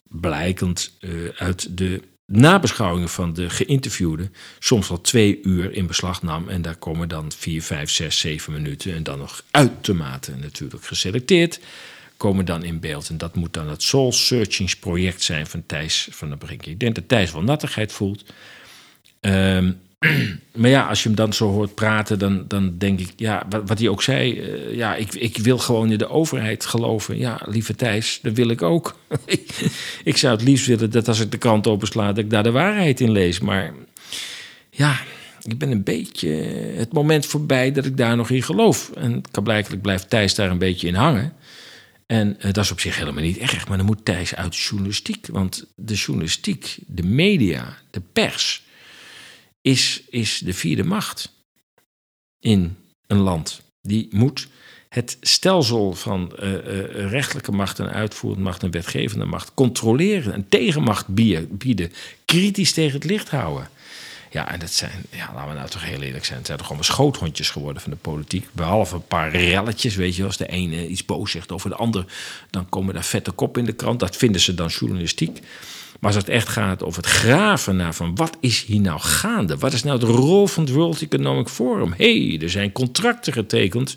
blijkend 0.09 0.97
eh, 1.01 1.11
uit 1.37 1.77
de 1.79 2.03
nabeschouwingen 2.27 3.09
van 3.09 3.33
de 3.33 3.51
geïnterviewden, 3.51 4.35
soms 4.59 4.89
wel 4.89 5.01
twee 5.01 5.43
uur 5.43 5.73
in 5.73 5.87
beslag 5.87 6.23
nam. 6.23 6.49
En 6.49 6.63
daar 6.63 6.77
komen 6.77 7.09
dan 7.09 7.33
vier, 7.33 7.63
vijf, 7.63 7.91
zes, 7.91 8.19
zeven 8.19 8.53
minuten. 8.53 8.95
En 8.95 9.03
dan 9.03 9.19
nog 9.19 9.45
uitermate 9.51 10.37
natuurlijk 10.37 10.85
geselecteerd. 10.85 11.61
Komen 12.17 12.45
dan 12.45 12.65
in 12.65 12.81
beeld. 12.81 13.09
En 13.09 13.19
dat 13.19 13.35
moet 13.35 13.53
dan 13.53 13.69
het 13.69 13.83
Soul 13.83 14.13
Searchings 14.13 14.77
project 14.77 15.23
zijn 15.23 15.47
van 15.47 15.67
Thijs 15.67 16.09
van 16.11 16.29
der 16.29 16.39
Brink. 16.39 16.67
Ik 16.67 16.81
denk 16.81 16.95
dat 16.95 17.09
Thijs 17.09 17.33
wel 17.33 17.43
nattigheid 17.43 17.93
voelt. 17.93 18.25
Ehm, 19.21 19.73
maar 20.61 20.71
ja, 20.71 20.87
als 20.87 21.03
je 21.03 21.09
hem 21.09 21.17
dan 21.17 21.33
zo 21.33 21.51
hoort 21.51 21.75
praten, 21.75 22.19
dan, 22.19 22.45
dan 22.49 22.79
denk 22.79 23.01
ik, 23.01 23.13
ja, 23.17 23.47
wat, 23.49 23.69
wat 23.69 23.79
hij 23.79 23.89
ook 23.89 24.03
zei, 24.03 24.41
eh, 24.41 24.75
ja, 24.75 24.95
ik, 24.95 25.15
ik 25.15 25.37
wil 25.37 25.59
gewoon 25.59 25.91
in 25.91 25.99
de 25.99 26.09
overheid 26.09 26.65
geloven. 26.65 27.19
Ja, 27.19 27.41
lieve 27.45 27.75
Thijs, 27.75 28.19
dat 28.23 28.33
wil 28.33 28.49
ik 28.49 28.63
ook. 28.63 28.97
ik 30.05 30.17
zou 30.17 30.35
het 30.35 30.45
liefst 30.45 30.67
willen 30.67 30.91
dat 30.91 31.09
als 31.09 31.21
ik 31.21 31.31
de 31.31 31.39
krant 31.39 31.67
opensla, 31.67 32.07
dat 32.07 32.25
ik 32.25 32.31
daar 32.31 32.43
de 32.43 32.51
waarheid 32.51 33.01
in 33.01 33.11
lees. 33.11 33.41
Maar 33.41 33.73
ja, 34.71 35.01
ik 35.43 35.59
ben 35.59 35.71
een 35.71 35.83
beetje 35.83 36.29
het 36.77 36.93
moment 36.93 37.27
voorbij 37.27 37.73
dat 37.73 37.85
ik 37.85 37.97
daar 37.97 38.17
nog 38.17 38.31
in 38.31 38.43
geloof. 38.43 38.91
En 38.91 39.23
blijkbaar 39.43 39.79
blijft 39.79 40.11
Thijs 40.11 40.35
daar 40.35 40.51
een 40.51 40.59
beetje 40.59 40.87
in 40.87 40.95
hangen. 40.95 41.33
En 42.07 42.37
dat 42.41 42.65
is 42.65 42.71
op 42.71 42.81
zich 42.81 42.99
helemaal 42.99 43.23
niet 43.23 43.39
erg, 43.39 43.69
maar 43.69 43.77
dan 43.77 43.87
moet 43.87 44.05
Thijs 44.05 44.35
uit 44.35 44.57
journalistiek. 44.57 45.27
Want 45.27 45.67
de 45.75 45.95
journalistiek, 45.95 46.77
de 46.87 47.03
media, 47.03 47.77
de 47.91 48.03
pers, 48.13 48.66
is, 49.67 50.03
is 50.11 50.39
de 50.39 50.55
vierde 50.55 50.85
macht 50.85 51.33
in 52.41 52.77
een 53.07 53.19
land. 53.19 53.61
Die 53.83 54.09
moet 54.11 54.49
het 54.89 55.17
stelsel 55.21 55.93
van 55.93 56.33
uh, 56.43 57.11
rechtelijke 57.11 57.53
macht 57.53 57.79
en 57.79 57.91
uitvoerende 57.91 58.45
macht 58.45 58.63
en 58.63 58.71
wetgevende 58.71 59.25
macht 59.25 59.55
controleren 59.55 60.33
en 60.33 60.49
tegenmacht 60.49 61.07
bieden, 61.09 61.93
kritisch 62.25 62.73
tegen 62.73 62.93
het 62.93 63.05
licht 63.05 63.31
houden. 63.31 63.69
Ja, 64.31 64.53
en 64.53 64.59
dat 64.59 64.71
zijn, 64.71 65.05
ja, 65.11 65.31
laten 65.35 65.49
we 65.49 65.55
nou 65.55 65.69
toch 65.69 65.85
heel 65.85 66.03
eerlijk 66.03 66.25
zijn, 66.25 66.39
het 66.39 66.47
zijn 66.47 66.59
toch 66.59 66.67
allemaal 66.67 66.85
schoothondjes 66.85 67.51
geworden 67.51 67.83
van 67.83 67.91
de 67.91 67.97
politiek. 67.97 68.49
Behalve 68.53 68.95
een 68.95 69.07
paar 69.07 69.31
relletjes, 69.31 69.95
weet 69.95 70.17
je, 70.17 70.25
als 70.25 70.37
de 70.37 70.47
ene 70.47 70.89
iets 70.89 71.05
boos 71.05 71.31
zegt 71.31 71.53
over 71.53 71.71
de 71.71 71.77
ander, 71.77 72.05
dan 72.51 72.69
komen 72.69 72.95
daar 72.95 73.05
vette 73.05 73.31
kop 73.31 73.59
in 73.59 73.65
de 73.65 73.73
krant. 73.73 74.01
Dat 74.01 74.17
vinden 74.17 74.41
ze 74.41 74.55
dan 74.55 74.69
journalistiek. 74.69 75.41
Maar 76.01 76.15
als 76.15 76.25
het 76.25 76.29
echt 76.29 76.49
gaat 76.49 76.83
over 76.83 77.03
het 77.03 77.11
graven 77.11 77.77
naar 77.77 77.95
van 77.95 78.15
wat 78.15 78.37
is 78.41 78.65
hier 78.65 78.81
nou 78.81 79.01
gaande? 79.01 79.57
Wat 79.57 79.73
is 79.73 79.83
nou 79.83 79.99
de 79.99 80.07
rol 80.07 80.47
van 80.47 80.65
het 80.65 80.73
World 80.73 81.03
Economic 81.03 81.49
Forum? 81.49 81.93
Hé, 81.97 82.29
hey, 82.29 82.41
er 82.43 82.51
zijn 82.51 82.73
contracten 82.73 83.33
getekend 83.33 83.97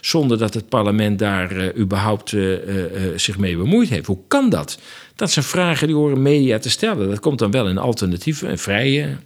zonder 0.00 0.38
dat 0.38 0.54
het 0.54 0.68
parlement 0.68 1.18
daar 1.18 1.52
uh, 1.52 1.76
überhaupt 1.76 2.32
uh, 2.32 2.68
uh, 2.68 3.18
zich 3.18 3.38
mee 3.38 3.56
bemoeid 3.56 3.88
heeft. 3.88 4.06
Hoe 4.06 4.18
kan 4.28 4.50
dat? 4.50 4.78
Dat 5.14 5.30
zijn 5.30 5.44
vragen 5.44 5.86
die 5.86 5.96
horen 5.96 6.22
media 6.22 6.58
te 6.58 6.70
stellen. 6.70 7.08
Dat 7.08 7.20
komt 7.20 7.38
dan 7.38 7.50
wel 7.50 7.68
in 7.68 7.78
alternatieve 7.78 8.46
en 8.46 8.58
vrije 8.58 9.16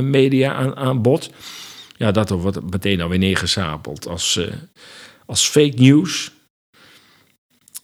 media 0.00 0.54
aan, 0.54 0.76
aan 0.76 1.02
bod. 1.02 1.30
Ja, 1.96 2.10
dat 2.10 2.30
wordt 2.30 2.70
meteen 2.70 3.00
alweer 3.00 3.18
neergezapeld 3.18 4.08
als, 4.08 4.40
als 5.26 5.48
fake 5.48 5.74
news. 5.76 6.30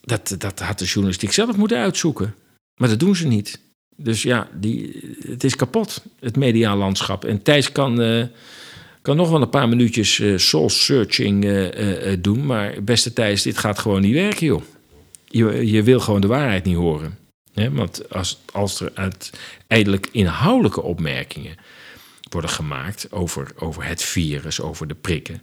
Dat, 0.01 0.35
dat 0.39 0.61
had 0.61 0.79
de 0.79 0.85
journalistiek 0.85 1.33
zelf 1.33 1.57
moeten 1.57 1.79
uitzoeken. 1.79 2.35
Maar 2.77 2.89
dat 2.89 3.01
doen 3.01 3.17
ze 3.17 3.27
niet. 3.27 3.61
Dus 3.97 4.23
ja, 4.23 4.49
die, 4.55 5.01
het 5.27 5.45
is 5.45 5.57
kapot, 5.57 6.03
het 6.21 6.37
medialandschap. 6.37 7.25
En 7.25 7.43
Thijs 7.43 7.73
kan, 7.73 8.01
uh, 8.01 8.25
kan 9.03 9.17
nog 9.17 9.31
wel 9.31 9.43
een 9.43 9.49
paar 9.49 9.69
minuutjes 9.69 10.19
uh, 10.19 10.39
soul 10.39 10.71
searching 10.71 11.45
uh, 11.45 12.17
doen. 12.19 12.47
Maar 12.47 12.75
beste 12.83 13.13
Thijs, 13.13 13.43
dit 13.43 13.59
gaat 13.59 13.79
gewoon 13.79 14.01
niet 14.01 14.15
werken, 14.15 14.47
joh. 14.47 14.63
Je, 15.25 15.71
je 15.71 15.83
wil 15.83 16.01
gewoon 16.01 16.21
de 16.21 16.27
waarheid 16.27 16.65
niet 16.65 16.77
horen. 16.77 17.19
Want 17.71 18.11
als, 18.11 18.41
als 18.53 18.81
er 18.81 18.93
uiteindelijk 18.95 20.09
inhoudelijke 20.13 20.83
opmerkingen 20.83 21.57
worden 22.31 22.51
gemaakt 22.51 23.13
over, 23.13 23.53
over 23.57 23.85
het 23.85 24.03
virus, 24.03 24.61
over 24.61 24.89
de 24.89 24.95
prikken, 24.95 25.43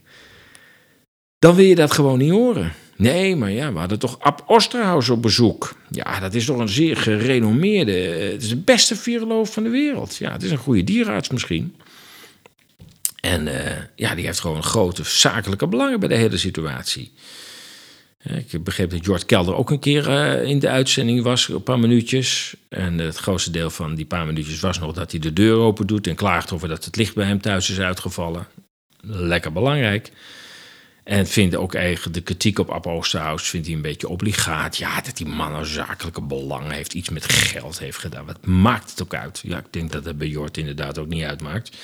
dan 1.40 1.56
wil 1.56 1.66
je 1.66 1.76
dat 1.76 1.92
gewoon 1.92 2.18
niet 2.18 2.32
horen. 2.32 2.74
Nee, 2.96 3.36
maar 3.36 3.52
ja, 3.52 3.74
we 3.74 3.80
hadden 3.80 4.00
toch 4.00 4.20
Ab 4.20 4.44
Osterhaus 4.48 5.10
op 5.10 5.22
bezoek. 5.22 5.76
Ja, 5.90 6.20
dat 6.20 6.34
is 6.34 6.46
toch 6.46 6.58
een 6.58 6.70
zeer 6.70 6.98
gerenommeerde... 6.98 7.92
Het 7.92 8.42
is 8.42 8.50
de 8.50 8.58
beste 8.58 8.96
viroloog 8.96 9.52
van 9.54 9.64
de 9.64 9.70
wereld. 9.70 10.16
Ja, 10.16 10.32
het 10.32 10.44
is 10.44 10.52
een 10.52 10.58
goede 10.58 10.84
dierenarts 10.84 11.30
misschien. 11.30 11.76
En 13.22 13.48
uh, 13.48 13.54
ja, 13.96 14.16
die 14.16 14.26
heeft 14.26 14.40
gewoon 14.40 14.64
grote 14.64 15.04
zakelijke 15.04 15.68
belangen 15.68 16.00
bij 16.00 16.10
de 16.10 16.16
hele 16.16 16.38
situatie. 16.38 17.12
Ik 18.24 18.64
begreep 18.64 18.90
dat 18.90 19.06
Jort 19.06 19.26
Kelder 19.26 19.56
ook 19.56 19.70
een 19.70 19.80
keer 19.80 20.08
uh, 20.08 20.44
in 20.44 20.60
de 20.60 20.70
uitzending 20.70 21.24
was, 21.24 21.48
een 21.48 21.64
paar 21.64 21.80
minuutjes. 21.80 22.56
En 22.70 22.98
het 22.98 23.18
grootste 23.18 23.52
deel 23.52 23.70
van 23.70 23.96
die 23.96 24.06
paar 24.06 24.26
minuutjes 24.26 24.60
was 24.60 24.80
nog 24.80 24.94
dat 24.94 25.12
hij 25.12 25.20
de 25.20 25.34
deur 25.34 25.56
open 25.56 25.88
doet 25.88 26.08
en 26.08 26.16
klaagt 26.16 26.52
over 26.52 26.68
dat 26.68 26.86
het 26.86 26.96
licht 26.96 27.16
bij 27.16 27.26
hem 27.26 27.42
thuis 27.42 27.70
is 27.70 27.80
uitgevallen. 27.80 28.48
Lekker 29.02 29.52
belangrijk. 29.52 30.12
En 31.10 31.28
vindt 31.28 31.55
ook 31.55 31.74
eigenlijk 31.74 32.16
de 32.16 32.22
kritiek 32.22 32.60
op 32.60 32.70
Ab 32.70 32.88
Oosterhuis 32.88 33.49
vindt 33.49 33.68
hij 33.68 33.76
een 33.76 33.82
beetje 33.82 34.07
obligaat. 34.07 34.78
Ja, 34.78 35.01
dat 35.01 35.18
die 35.18 35.26
man 35.26 35.55
een 35.55 35.66
zakelijke 35.66 36.22
belangen 36.22 36.72
heeft, 36.72 36.93
iets 36.93 37.10
met 37.10 37.32
geld 37.32 37.80
heeft 37.80 37.97
gedaan. 37.97 38.26
Wat 38.26 38.45
maakt 38.45 38.89
het 38.89 39.01
ook 39.01 39.14
uit? 39.14 39.41
Ja, 39.43 39.57
ik 39.57 39.66
denk 39.70 39.91
dat 39.91 40.05
het 40.05 40.18
bij 40.18 40.28
Jort 40.28 40.57
inderdaad 40.57 40.97
ook 40.97 41.07
niet 41.07 41.24
uitmaakt. 41.24 41.78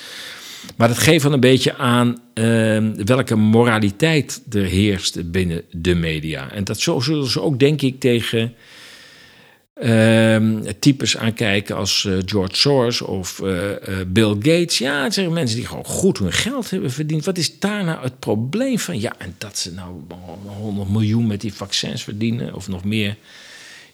Maar 0.76 0.88
dat 0.88 0.98
geeft 0.98 1.22
wel 1.22 1.32
een 1.32 1.40
beetje 1.40 1.76
aan 1.76 2.18
uh, 2.34 2.88
welke 3.04 3.36
moraliteit 3.36 4.42
er 4.50 4.64
heerst 4.64 5.30
binnen 5.30 5.62
de 5.70 5.94
media. 5.94 6.50
En 6.50 6.64
dat 6.64 6.80
zo 6.80 7.00
zullen 7.00 7.30
ze 7.30 7.40
ook, 7.40 7.58
denk 7.58 7.82
ik, 7.82 8.00
tegen 8.00 8.54
uh, 9.82 10.70
types 10.78 11.16
aankijken 11.16 11.76
als 11.76 12.04
uh, 12.04 12.18
George 12.24 12.56
Soros 12.56 13.00
of 13.00 13.40
uh, 13.42 13.70
Bill 14.06 14.34
Gates. 14.34 14.78
Ja, 14.78 15.02
het 15.02 15.14
zijn 15.14 15.32
mensen 15.32 15.56
die 15.56 15.66
gewoon 15.66 15.84
goed 15.84 16.18
hun 16.18 16.32
geld 16.32 16.70
hebben 16.70 16.92
verdiend. 16.92 17.24
Wat 17.24 17.38
is 17.38 17.58
daar 17.58 17.84
nou 17.84 18.02
het 18.02 18.18
probleem 18.18 18.78
van? 18.78 19.00
Ja, 19.00 19.14
en 19.18 19.34
dat 19.38 19.58
ze 19.58 19.72
nou 19.72 20.00
100 20.46 20.88
miljoen 20.88 21.26
met 21.26 21.40
die 21.40 21.54
vaccins 21.54 22.02
verdienen 22.02 22.54
of 22.54 22.68
nog 22.68 22.84
meer. 22.84 23.16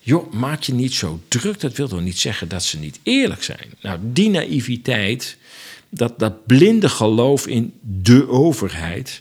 Joh, 0.00 0.32
maak 0.32 0.62
je 0.62 0.74
niet 0.74 0.94
zo 0.94 1.20
druk. 1.28 1.60
Dat 1.60 1.76
wil 1.76 1.88
toch 1.88 2.00
niet 2.00 2.18
zeggen 2.18 2.48
dat 2.48 2.64
ze 2.64 2.78
niet 2.78 3.00
eerlijk 3.02 3.42
zijn. 3.42 3.72
Nou, 3.80 3.98
die 4.02 4.30
naïviteit, 4.30 5.36
dat, 5.88 6.18
dat 6.18 6.46
blinde 6.46 6.88
geloof 6.88 7.46
in 7.46 7.72
de 7.80 8.28
overheid. 8.28 9.20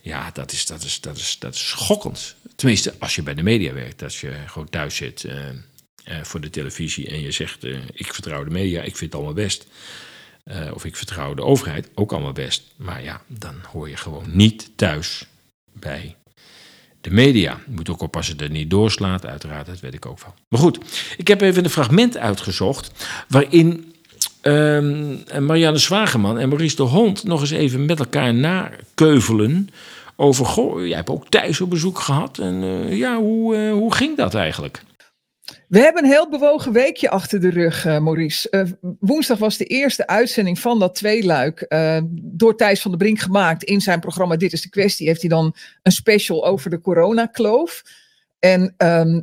Ja, 0.00 0.30
dat 0.32 0.52
is, 0.52 0.66
dat, 0.66 0.82
is, 0.82 1.00
dat, 1.00 1.16
is, 1.16 1.36
dat 1.38 1.54
is 1.54 1.68
schokkend. 1.68 2.34
Tenminste, 2.56 2.94
als 2.98 3.14
je 3.14 3.22
bij 3.22 3.34
de 3.34 3.42
media 3.42 3.72
werkt, 3.72 4.02
als 4.02 4.20
je 4.20 4.32
gewoon 4.46 4.68
thuis 4.70 4.96
zit 4.96 5.24
voor 6.22 6.40
de 6.40 6.50
televisie 6.50 7.08
en 7.08 7.20
je 7.20 7.30
zegt: 7.30 7.64
uh, 7.64 7.78
Ik 7.92 8.14
vertrouw 8.14 8.44
de 8.44 8.50
media, 8.50 8.80
ik 8.80 8.96
vind 8.96 9.12
het 9.12 9.14
allemaal 9.14 9.44
best. 9.44 9.66
Uh, 10.44 10.70
of 10.74 10.84
ik 10.84 10.96
vertrouw 10.96 11.34
de 11.34 11.42
overheid, 11.42 11.90
ook 11.94 12.12
allemaal 12.12 12.32
best. 12.32 12.62
Maar 12.76 13.02
ja, 13.02 13.22
dan 13.26 13.54
hoor 13.72 13.88
je 13.88 13.96
gewoon 13.96 14.24
niet 14.26 14.70
thuis 14.76 15.26
bij 15.72 16.16
de 17.00 17.10
media. 17.10 17.60
Je 17.66 17.74
moet 17.74 17.90
ook 17.90 18.00
oppassen 18.00 18.36
dat 18.36 18.48
het 18.48 18.56
niet 18.56 18.70
doorslaat, 18.70 19.26
uiteraard, 19.26 19.66
dat 19.66 19.80
weet 19.80 19.94
ik 19.94 20.06
ook 20.06 20.20
wel. 20.20 20.34
Maar 20.48 20.60
goed, 20.60 20.78
ik 21.16 21.28
heb 21.28 21.40
even 21.40 21.64
een 21.64 21.70
fragment 21.70 22.16
uitgezocht 22.16 23.06
waarin 23.28 23.94
um, 24.42 25.22
Marianne 25.40 25.78
Zwageman 25.78 26.38
en 26.38 26.48
Maurice 26.48 26.76
de 26.76 26.82
Hond 26.82 27.24
nog 27.24 27.40
eens 27.40 27.50
even 27.50 27.84
met 27.84 27.98
elkaar 27.98 28.34
nakeuvelen 28.34 29.68
over, 30.16 30.46
goh, 30.46 30.86
jij 30.86 30.96
hebt 30.96 31.10
ook 31.10 31.28
thuis 31.28 31.60
op 31.60 31.70
bezoek 31.70 31.98
gehad. 31.98 32.38
En 32.38 32.54
ja, 32.96 33.16
hoe, 33.16 33.70
hoe 33.70 33.94
ging 33.94 34.16
dat 34.16 34.34
eigenlijk? 34.34 34.82
We 35.68 35.78
hebben 35.78 36.04
een 36.04 36.10
heel 36.10 36.28
bewogen 36.28 36.72
weekje 36.72 37.10
achter 37.10 37.40
de 37.40 37.50
rug, 37.50 37.84
uh, 37.84 37.98
Maurice. 37.98 38.48
Uh, 38.50 38.92
woensdag 39.00 39.38
was 39.38 39.56
de 39.56 39.64
eerste 39.64 40.06
uitzending 40.06 40.58
van 40.58 40.78
dat 40.78 40.94
tweeluik 40.94 41.66
uh, 41.68 41.98
door 42.10 42.56
Thijs 42.56 42.82
van 42.82 42.90
der 42.90 43.00
Brink 43.00 43.18
gemaakt. 43.18 43.64
In 43.64 43.80
zijn 43.80 44.00
programma 44.00 44.36
Dit 44.36 44.52
is 44.52 44.62
de 44.62 44.68
Kwestie 44.68 45.06
heeft 45.06 45.20
hij 45.20 45.30
dan 45.30 45.54
een 45.82 45.92
special 45.92 46.46
over 46.46 46.70
de 46.70 46.80
coronakloof. 46.80 47.82
En 48.38 48.74
um, 48.76 49.20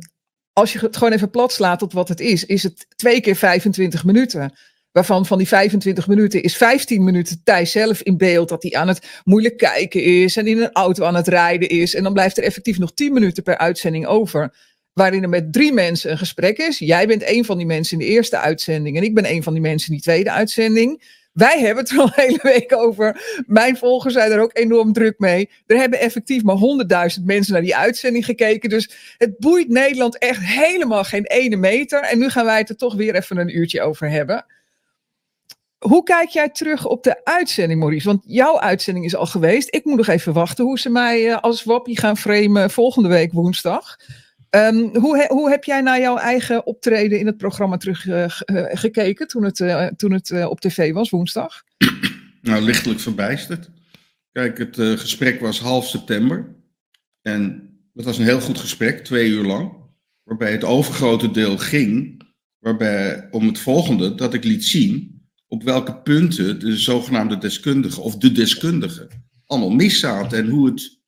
als 0.52 0.72
je 0.72 0.78
het 0.78 0.96
gewoon 0.96 1.12
even 1.12 1.30
plat 1.30 1.52
slaat 1.52 1.78
tot 1.78 1.92
wat 1.92 2.08
het 2.08 2.20
is, 2.20 2.46
is 2.46 2.62
het 2.62 2.86
twee 2.96 3.20
keer 3.20 3.36
25 3.36 4.04
minuten. 4.04 4.52
Waarvan 4.92 5.26
van 5.26 5.38
die 5.38 5.48
25 5.48 6.08
minuten 6.08 6.42
is 6.42 6.56
15 6.56 7.04
minuten 7.04 7.40
Thijs 7.44 7.70
zelf 7.72 8.02
in 8.02 8.16
beeld. 8.16 8.48
Dat 8.48 8.62
hij 8.62 8.72
aan 8.72 8.88
het 8.88 9.20
moeilijk 9.24 9.56
kijken 9.56 10.02
is 10.02 10.36
en 10.36 10.46
in 10.46 10.62
een 10.62 10.72
auto 10.72 11.04
aan 11.04 11.14
het 11.14 11.28
rijden 11.28 11.68
is. 11.68 11.94
En 11.94 12.02
dan 12.02 12.12
blijft 12.12 12.38
er 12.38 12.44
effectief 12.44 12.78
nog 12.78 12.94
10 12.94 13.12
minuten 13.12 13.42
per 13.42 13.58
uitzending 13.58 14.06
over 14.06 14.54
waarin 14.92 15.22
er 15.22 15.28
met 15.28 15.52
drie 15.52 15.72
mensen 15.72 16.10
een 16.10 16.18
gesprek 16.18 16.58
is. 16.58 16.78
Jij 16.78 17.06
bent 17.06 17.28
een 17.28 17.44
van 17.44 17.56
die 17.56 17.66
mensen 17.66 18.00
in 18.00 18.06
de 18.06 18.12
eerste 18.12 18.38
uitzending 18.38 18.96
en 18.96 19.02
ik 19.02 19.14
ben 19.14 19.30
een 19.30 19.42
van 19.42 19.52
die 19.52 19.62
mensen 19.62 19.88
in 19.88 19.94
die 19.94 20.04
tweede 20.04 20.30
uitzending. 20.30 21.20
Wij 21.32 21.60
hebben 21.60 21.84
het 21.84 21.92
er 21.92 21.98
al 21.98 22.04
een 22.04 22.12
hele 22.14 22.38
week 22.42 22.76
over. 22.76 23.42
Mijn 23.46 23.76
volgers 23.76 24.14
zijn 24.14 24.30
er 24.30 24.40
ook 24.40 24.58
enorm 24.58 24.92
druk 24.92 25.18
mee. 25.18 25.50
Er 25.66 25.76
hebben 25.76 26.00
effectief 26.00 26.42
maar 26.42 26.56
honderdduizend 26.56 27.26
mensen 27.26 27.52
naar 27.52 27.62
die 27.62 27.76
uitzending 27.76 28.24
gekeken. 28.24 28.68
Dus 28.68 29.14
het 29.18 29.38
boeit 29.38 29.68
Nederland 29.68 30.18
echt 30.18 30.40
helemaal 30.42 31.04
geen 31.04 31.24
ene 31.24 31.56
meter. 31.56 32.00
En 32.02 32.18
nu 32.18 32.28
gaan 32.28 32.44
wij 32.44 32.58
het 32.58 32.68
er 32.68 32.76
toch 32.76 32.94
weer 32.94 33.14
even 33.14 33.36
een 33.36 33.56
uurtje 33.56 33.82
over 33.82 34.10
hebben. 34.10 34.46
Hoe 35.78 36.02
kijk 36.02 36.28
jij 36.28 36.48
terug 36.48 36.86
op 36.86 37.02
de 37.02 37.24
uitzending, 37.24 37.80
Maurice? 37.80 38.06
Want 38.06 38.22
jouw 38.26 38.60
uitzending 38.60 39.04
is 39.04 39.16
al 39.16 39.26
geweest. 39.26 39.74
Ik 39.74 39.84
moet 39.84 39.96
nog 39.96 40.08
even 40.08 40.32
wachten 40.32 40.64
hoe 40.64 40.78
ze 40.78 40.90
mij 40.90 41.36
als 41.36 41.64
wappie 41.64 41.98
gaan 41.98 42.16
framen 42.16 42.70
volgende 42.70 43.08
week 43.08 43.32
woensdag. 43.32 43.96
Um, 44.56 44.96
hoe, 44.96 45.26
hoe, 45.28 45.50
heb 45.50 45.64
jij 45.64 45.80
naar 45.80 46.00
jouw 46.00 46.16
eigen 46.16 46.66
optreden 46.66 47.18
in 47.18 47.26
het 47.26 47.36
programma 47.36 47.76
teruggekeken 47.76 49.24
uh, 49.24 49.28
toen 49.28 49.44
het, 49.44 49.58
uh, 49.60 49.86
toen 49.86 50.12
het 50.12 50.46
op 50.46 50.60
tv 50.60 50.92
was 50.92 51.10
woensdag? 51.10 51.62
Nou, 52.42 52.62
lichtelijk 52.62 53.00
verbijsterd. 53.00 53.70
Kijk, 54.32 54.58
het 54.58 54.76
gesprek 54.76 55.40
was 55.40 55.60
half 55.60 55.86
september. 55.86 56.54
En 57.20 57.70
dat 57.92 58.04
was 58.04 58.18
een 58.18 58.24
heel 58.24 58.40
goed 58.40 58.58
gesprek, 58.58 59.04
twee 59.04 59.28
uur 59.28 59.44
lang. 59.44 59.72
Waarbij 60.22 60.52
het 60.52 60.64
overgrote 60.64 61.30
deel 61.30 61.58
ging 61.58 62.22
waarbij, 62.58 63.28
om 63.30 63.46
het 63.46 63.58
volgende, 63.58 64.14
dat 64.14 64.34
ik 64.34 64.44
liet 64.44 64.64
zien 64.64 65.22
op 65.46 65.62
welke 65.62 65.96
punten 65.96 66.60
de 66.60 66.76
zogenaamde 66.76 67.38
deskundige 67.38 68.00
of 68.00 68.16
de 68.16 68.32
deskundigen 68.32 69.08
allemaal 69.46 69.70
miszaten. 69.70 70.38
En 70.38 70.48
hoe 70.48 70.66
het 70.66 71.00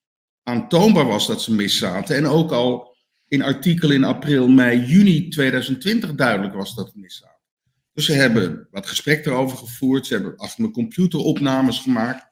aantoonbaar 0.43 1.07
was 1.07 1.27
dat 1.27 1.43
ze 1.43 1.55
miszaten. 1.55 2.17
En 2.17 2.27
ook 2.27 2.53
al 2.53 2.94
in 3.29 3.43
artikelen 3.43 3.97
in 3.97 4.05
april, 4.05 4.49
mei, 4.49 4.85
juni 4.85 5.29
2020 5.29 6.15
duidelijk 6.15 6.55
was 6.55 6.75
dat 6.75 6.87
het 6.87 6.97
miszaten. 6.97 7.35
Dus 7.93 8.05
ze 8.05 8.13
hebben 8.13 8.69
wat 8.71 8.87
gesprek 8.87 9.27
erover 9.27 9.57
gevoerd. 9.57 10.07
Ze 10.07 10.15
hebben 10.15 10.37
achter 10.37 10.61
mijn 10.61 10.73
computer 10.73 11.19
opnames 11.19 11.79
gemaakt. 11.79 12.27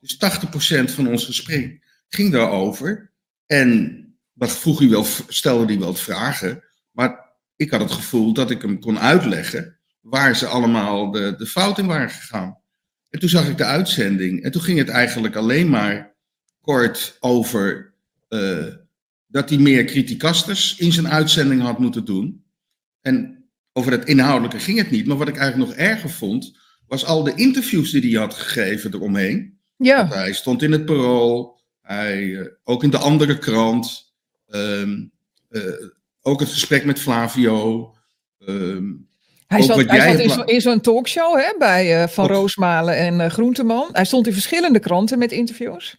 Dus 0.00 0.16
80% 0.16 0.84
van 0.84 1.08
ons 1.08 1.24
gesprek 1.24 1.86
ging 2.08 2.32
daarover. 2.32 3.10
En 3.46 4.00
dat 4.34 4.58
vroeg 4.58 4.78
hij 4.78 4.88
wel, 4.88 5.04
stelde 5.28 5.64
hij 5.64 5.78
wel 5.78 5.94
vragen. 5.94 6.64
Maar 6.92 7.32
ik 7.56 7.70
had 7.70 7.80
het 7.80 7.92
gevoel 7.92 8.32
dat 8.32 8.50
ik 8.50 8.62
hem 8.62 8.80
kon 8.80 8.98
uitleggen 8.98 9.78
waar 10.00 10.36
ze 10.36 10.46
allemaal 10.46 11.10
de, 11.10 11.34
de 11.36 11.46
fout 11.46 11.78
in 11.78 11.86
waren 11.86 12.10
gegaan. 12.10 12.58
En 13.10 13.20
toen 13.20 13.28
zag 13.28 13.48
ik 13.48 13.56
de 13.56 13.64
uitzending. 13.64 14.42
En 14.42 14.50
toen 14.50 14.62
ging 14.62 14.78
het 14.78 14.88
eigenlijk 14.88 15.36
alleen 15.36 15.68
maar 15.68 16.14
kort 16.60 17.16
over 17.20 17.94
uh, 18.28 18.74
dat 19.36 19.48
hij 19.48 19.58
meer 19.58 19.84
criticasters 19.84 20.76
in 20.76 20.92
zijn 20.92 21.08
uitzending 21.08 21.62
had 21.62 21.78
moeten 21.78 22.04
doen. 22.04 22.44
En 23.00 23.44
over 23.72 23.92
het 23.92 24.04
inhoudelijke 24.04 24.58
ging 24.58 24.78
het 24.78 24.90
niet. 24.90 25.06
Maar 25.06 25.16
wat 25.16 25.28
ik 25.28 25.36
eigenlijk 25.36 25.70
nog 25.70 25.78
erger 25.78 26.10
vond, 26.10 26.58
was 26.86 27.04
al 27.04 27.22
de 27.22 27.34
interviews 27.34 27.90
die 27.90 28.10
hij 28.10 28.20
had 28.20 28.34
gegeven 28.34 28.94
eromheen. 28.94 29.58
Ja. 29.76 30.08
hij 30.08 30.32
stond 30.32 30.62
in 30.62 30.72
het 30.72 30.84
parool, 30.84 31.60
hij, 31.80 32.22
uh, 32.22 32.46
ook 32.64 32.82
in 32.82 32.90
de 32.90 32.98
andere 32.98 33.38
krant. 33.38 34.14
Um, 34.48 35.12
uh, 35.50 35.62
ook 36.20 36.40
het 36.40 36.48
gesprek 36.48 36.84
met 36.84 37.00
Flavio. 37.00 37.94
Um, 38.38 39.08
hij 39.46 39.62
zat, 39.62 39.84
hij 39.86 40.28
zat 40.28 40.50
in, 40.50 40.60
zo'n 40.60 40.80
talkshow 40.80 41.38
hè, 41.38 41.54
bij 41.58 42.02
uh, 42.02 42.08
Van 42.08 42.26
Roosmalen 42.26 42.96
en 42.96 43.14
uh, 43.20 43.26
Groenteman. 43.26 43.88
Hij 43.92 44.04
stond 44.04 44.26
in 44.26 44.32
verschillende 44.32 44.78
kranten 44.78 45.18
met 45.18 45.32
interviews. 45.32 45.96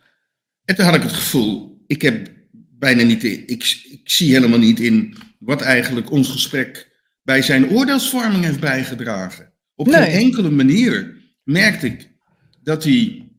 En 0.65 0.75
toen 0.75 0.85
had 0.85 0.95
ik 0.95 1.01
het 1.01 1.13
gevoel, 1.13 1.83
ik 1.87 2.01
heb 2.01 2.36
bijna 2.79 3.03
niet, 3.03 3.23
ik, 3.23 3.47
ik 3.89 4.01
zie 4.03 4.33
helemaal 4.33 4.59
niet 4.59 4.79
in 4.79 5.15
wat 5.39 5.61
eigenlijk 5.61 6.11
ons 6.11 6.29
gesprek 6.29 6.95
bij 7.23 7.41
zijn 7.41 7.69
oordeelsvorming 7.69 8.43
heeft 8.43 8.59
bijgedragen. 8.59 9.53
Op 9.75 9.87
nee. 9.87 10.01
geen 10.01 10.11
enkele 10.11 10.49
manier 10.49 11.15
merkte 11.43 11.85
ik 11.85 12.11
dat 12.61 12.83
hij 12.83 13.29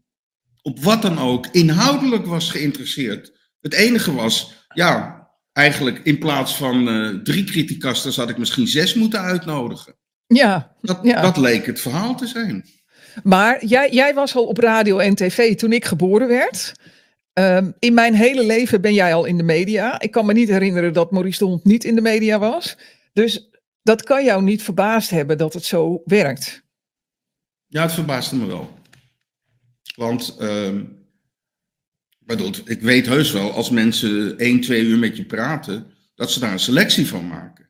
op 0.63 0.83
wat 0.83 1.03
dan 1.03 1.19
ook 1.19 1.47
inhoudelijk 1.47 2.27
was 2.27 2.51
geïnteresseerd. 2.51 3.33
Het 3.61 3.75
enige 3.75 4.15
was, 4.15 4.67
ja, 4.75 5.19
eigenlijk 5.53 6.01
in 6.03 6.19
plaats 6.19 6.57
van 6.57 6.89
uh, 6.89 7.23
drie 7.23 7.45
criticasters 7.45 8.17
had 8.17 8.29
ik 8.29 8.39
misschien 8.39 8.67
zes 8.67 8.95
moeten 8.95 9.21
uitnodigen. 9.21 9.97
Ja, 10.27 10.75
dat, 10.81 10.99
ja. 11.03 11.23
dat 11.23 11.37
leek 11.37 11.67
het 11.67 11.81
verhaal 11.81 12.17
te 12.17 12.27
zijn. 12.27 12.65
Maar 13.23 13.65
jij, 13.65 13.91
jij 13.91 14.15
was 14.15 14.35
al 14.35 14.45
op 14.45 14.59
radio 14.59 14.99
en 14.99 15.15
tv 15.15 15.57
toen 15.57 15.73
ik 15.73 15.85
geboren 15.85 16.29
werd. 16.29 16.73
Um, 17.39 17.75
in 17.79 17.95
mijn 17.95 18.15
hele 18.15 18.47
leven 18.47 18.81
ben 18.81 18.95
jij 18.95 19.15
al 19.15 19.25
in 19.25 19.37
de 19.37 19.43
media. 19.43 20.01
Ik 20.01 20.11
kan 20.11 20.27
me 20.27 20.33
niet 20.33 20.49
herinneren 20.49 20.93
dat 20.93 21.11
Maurice 21.11 21.39
de 21.39 21.45
Hond 21.45 21.65
niet 21.65 21.85
in 21.85 21.95
de 21.95 22.01
media 22.01 22.39
was. 22.39 22.77
Dus 23.13 23.51
dat 23.83 24.03
kan 24.03 24.25
jou 24.25 24.43
niet 24.43 24.63
verbaasd 24.63 25.11
hebben 25.11 25.39
dat 25.39 25.55
het 25.55 25.65
zo 25.65 26.03
werkt. 26.05 26.63
Ja, 27.67 27.83
het 27.83 27.93
verbaasde 27.93 28.37
me 28.37 28.47
wel. 28.47 28.79
Want 29.95 30.37
um, 30.41 31.07
bedoel, 32.19 32.53
ik 32.65 32.81
weet 32.81 33.07
heus 33.07 33.33
wel, 33.33 33.53
als 33.53 33.71
mensen 33.71 34.39
één, 34.39 34.61
twee 34.61 34.83
uur 34.83 34.99
met 34.99 35.17
je 35.17 35.25
praten, 35.25 35.87
dat 36.15 36.31
ze 36.31 36.41
daar 36.41 36.53
een 36.53 36.59
selectie 36.59 37.07
van 37.07 37.27
maken. 37.27 37.69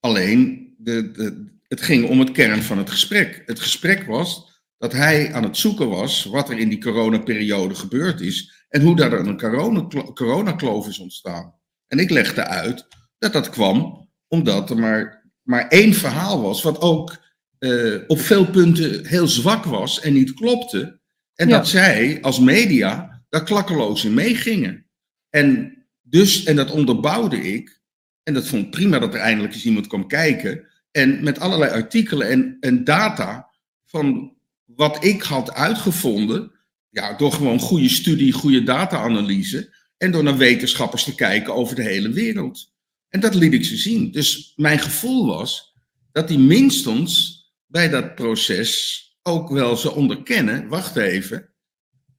Alleen, 0.00 0.74
de, 0.78 1.10
de, 1.10 1.46
het 1.68 1.80
ging 1.80 2.08
om 2.08 2.18
het 2.18 2.32
kern 2.32 2.62
van 2.62 2.78
het 2.78 2.90
gesprek. 2.90 3.42
Het 3.46 3.60
gesprek 3.60 4.02
was 4.02 4.54
dat 4.78 4.92
hij 4.92 5.32
aan 5.32 5.42
het 5.42 5.56
zoeken 5.56 5.88
was 5.88 6.24
wat 6.24 6.50
er 6.50 6.58
in 6.58 6.68
die 6.68 6.80
coronaperiode 6.80 7.74
gebeurd 7.74 8.20
is 8.20 8.65
en 8.76 8.82
hoe 8.82 8.96
daar 8.96 9.12
een 9.12 10.14
coronakloof 10.14 10.88
is 10.88 10.98
ontstaan. 10.98 11.54
En 11.86 11.98
ik 11.98 12.10
legde 12.10 12.46
uit 12.46 12.86
dat 13.18 13.32
dat 13.32 13.50
kwam 13.50 14.08
omdat 14.28 14.70
er 14.70 14.78
maar, 14.78 15.30
maar 15.42 15.68
één 15.68 15.94
verhaal 15.94 16.42
was, 16.42 16.62
wat 16.62 16.80
ook 16.80 17.16
uh, 17.58 18.00
op 18.06 18.20
veel 18.20 18.46
punten 18.46 19.06
heel 19.06 19.28
zwak 19.28 19.64
was 19.64 20.00
en 20.00 20.12
niet 20.12 20.34
klopte. 20.34 21.00
En 21.34 21.48
ja. 21.48 21.56
dat 21.56 21.68
zij 21.68 22.18
als 22.22 22.40
media 22.40 23.22
daar 23.28 23.44
klakkeloos 23.44 24.04
in 24.04 24.14
meegingen. 24.14 24.86
En 25.30 25.76
dus, 26.02 26.44
en 26.44 26.56
dat 26.56 26.70
onderbouwde 26.70 27.40
ik, 27.40 27.80
en 28.22 28.34
dat 28.34 28.46
vond 28.46 28.64
ik 28.64 28.70
prima 28.70 28.98
dat 28.98 29.14
er 29.14 29.20
eindelijk 29.20 29.54
eens 29.54 29.64
iemand 29.64 29.86
kwam 29.86 30.06
kijken, 30.06 30.66
en 30.90 31.24
met 31.24 31.40
allerlei 31.40 31.70
artikelen 31.70 32.28
en, 32.28 32.56
en 32.60 32.84
data 32.84 33.50
van 33.84 34.36
wat 34.64 35.04
ik 35.04 35.22
had 35.22 35.54
uitgevonden, 35.54 36.55
ja, 36.90 37.16
door 37.16 37.32
gewoon 37.32 37.58
goede 37.58 37.88
studie, 37.88 38.32
goede 38.32 38.62
data-analyse, 38.62 39.74
en 39.96 40.10
door 40.10 40.22
naar 40.22 40.36
wetenschappers 40.36 41.04
te 41.04 41.14
kijken 41.14 41.54
over 41.54 41.76
de 41.76 41.82
hele 41.82 42.10
wereld. 42.10 42.72
En 43.08 43.20
dat 43.20 43.34
liet 43.34 43.52
ik 43.52 43.64
ze 43.64 43.76
zien. 43.76 44.10
Dus 44.10 44.52
mijn 44.56 44.78
gevoel 44.78 45.26
was 45.26 45.74
dat 46.12 46.28
die 46.28 46.38
minstens 46.38 47.36
bij 47.66 47.88
dat 47.88 48.14
proces 48.14 49.04
ook 49.22 49.50
wel 49.50 49.76
ze 49.76 49.92
onderkennen, 49.92 50.68
wacht 50.68 50.96
even, 50.96 51.48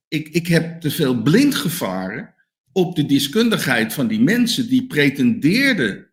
ik, 0.08 0.28
ik 0.28 0.48
heb 0.48 0.82
te 0.82 0.92
veel 0.92 1.22
blind 1.22 1.56
gevaren 1.56 2.34
op 2.72 2.96
de 2.96 3.06
deskundigheid 3.06 3.94
van 3.94 4.08
die 4.08 4.20
mensen 4.20 4.70
die 4.70 4.88
pretendeerden 4.88 6.12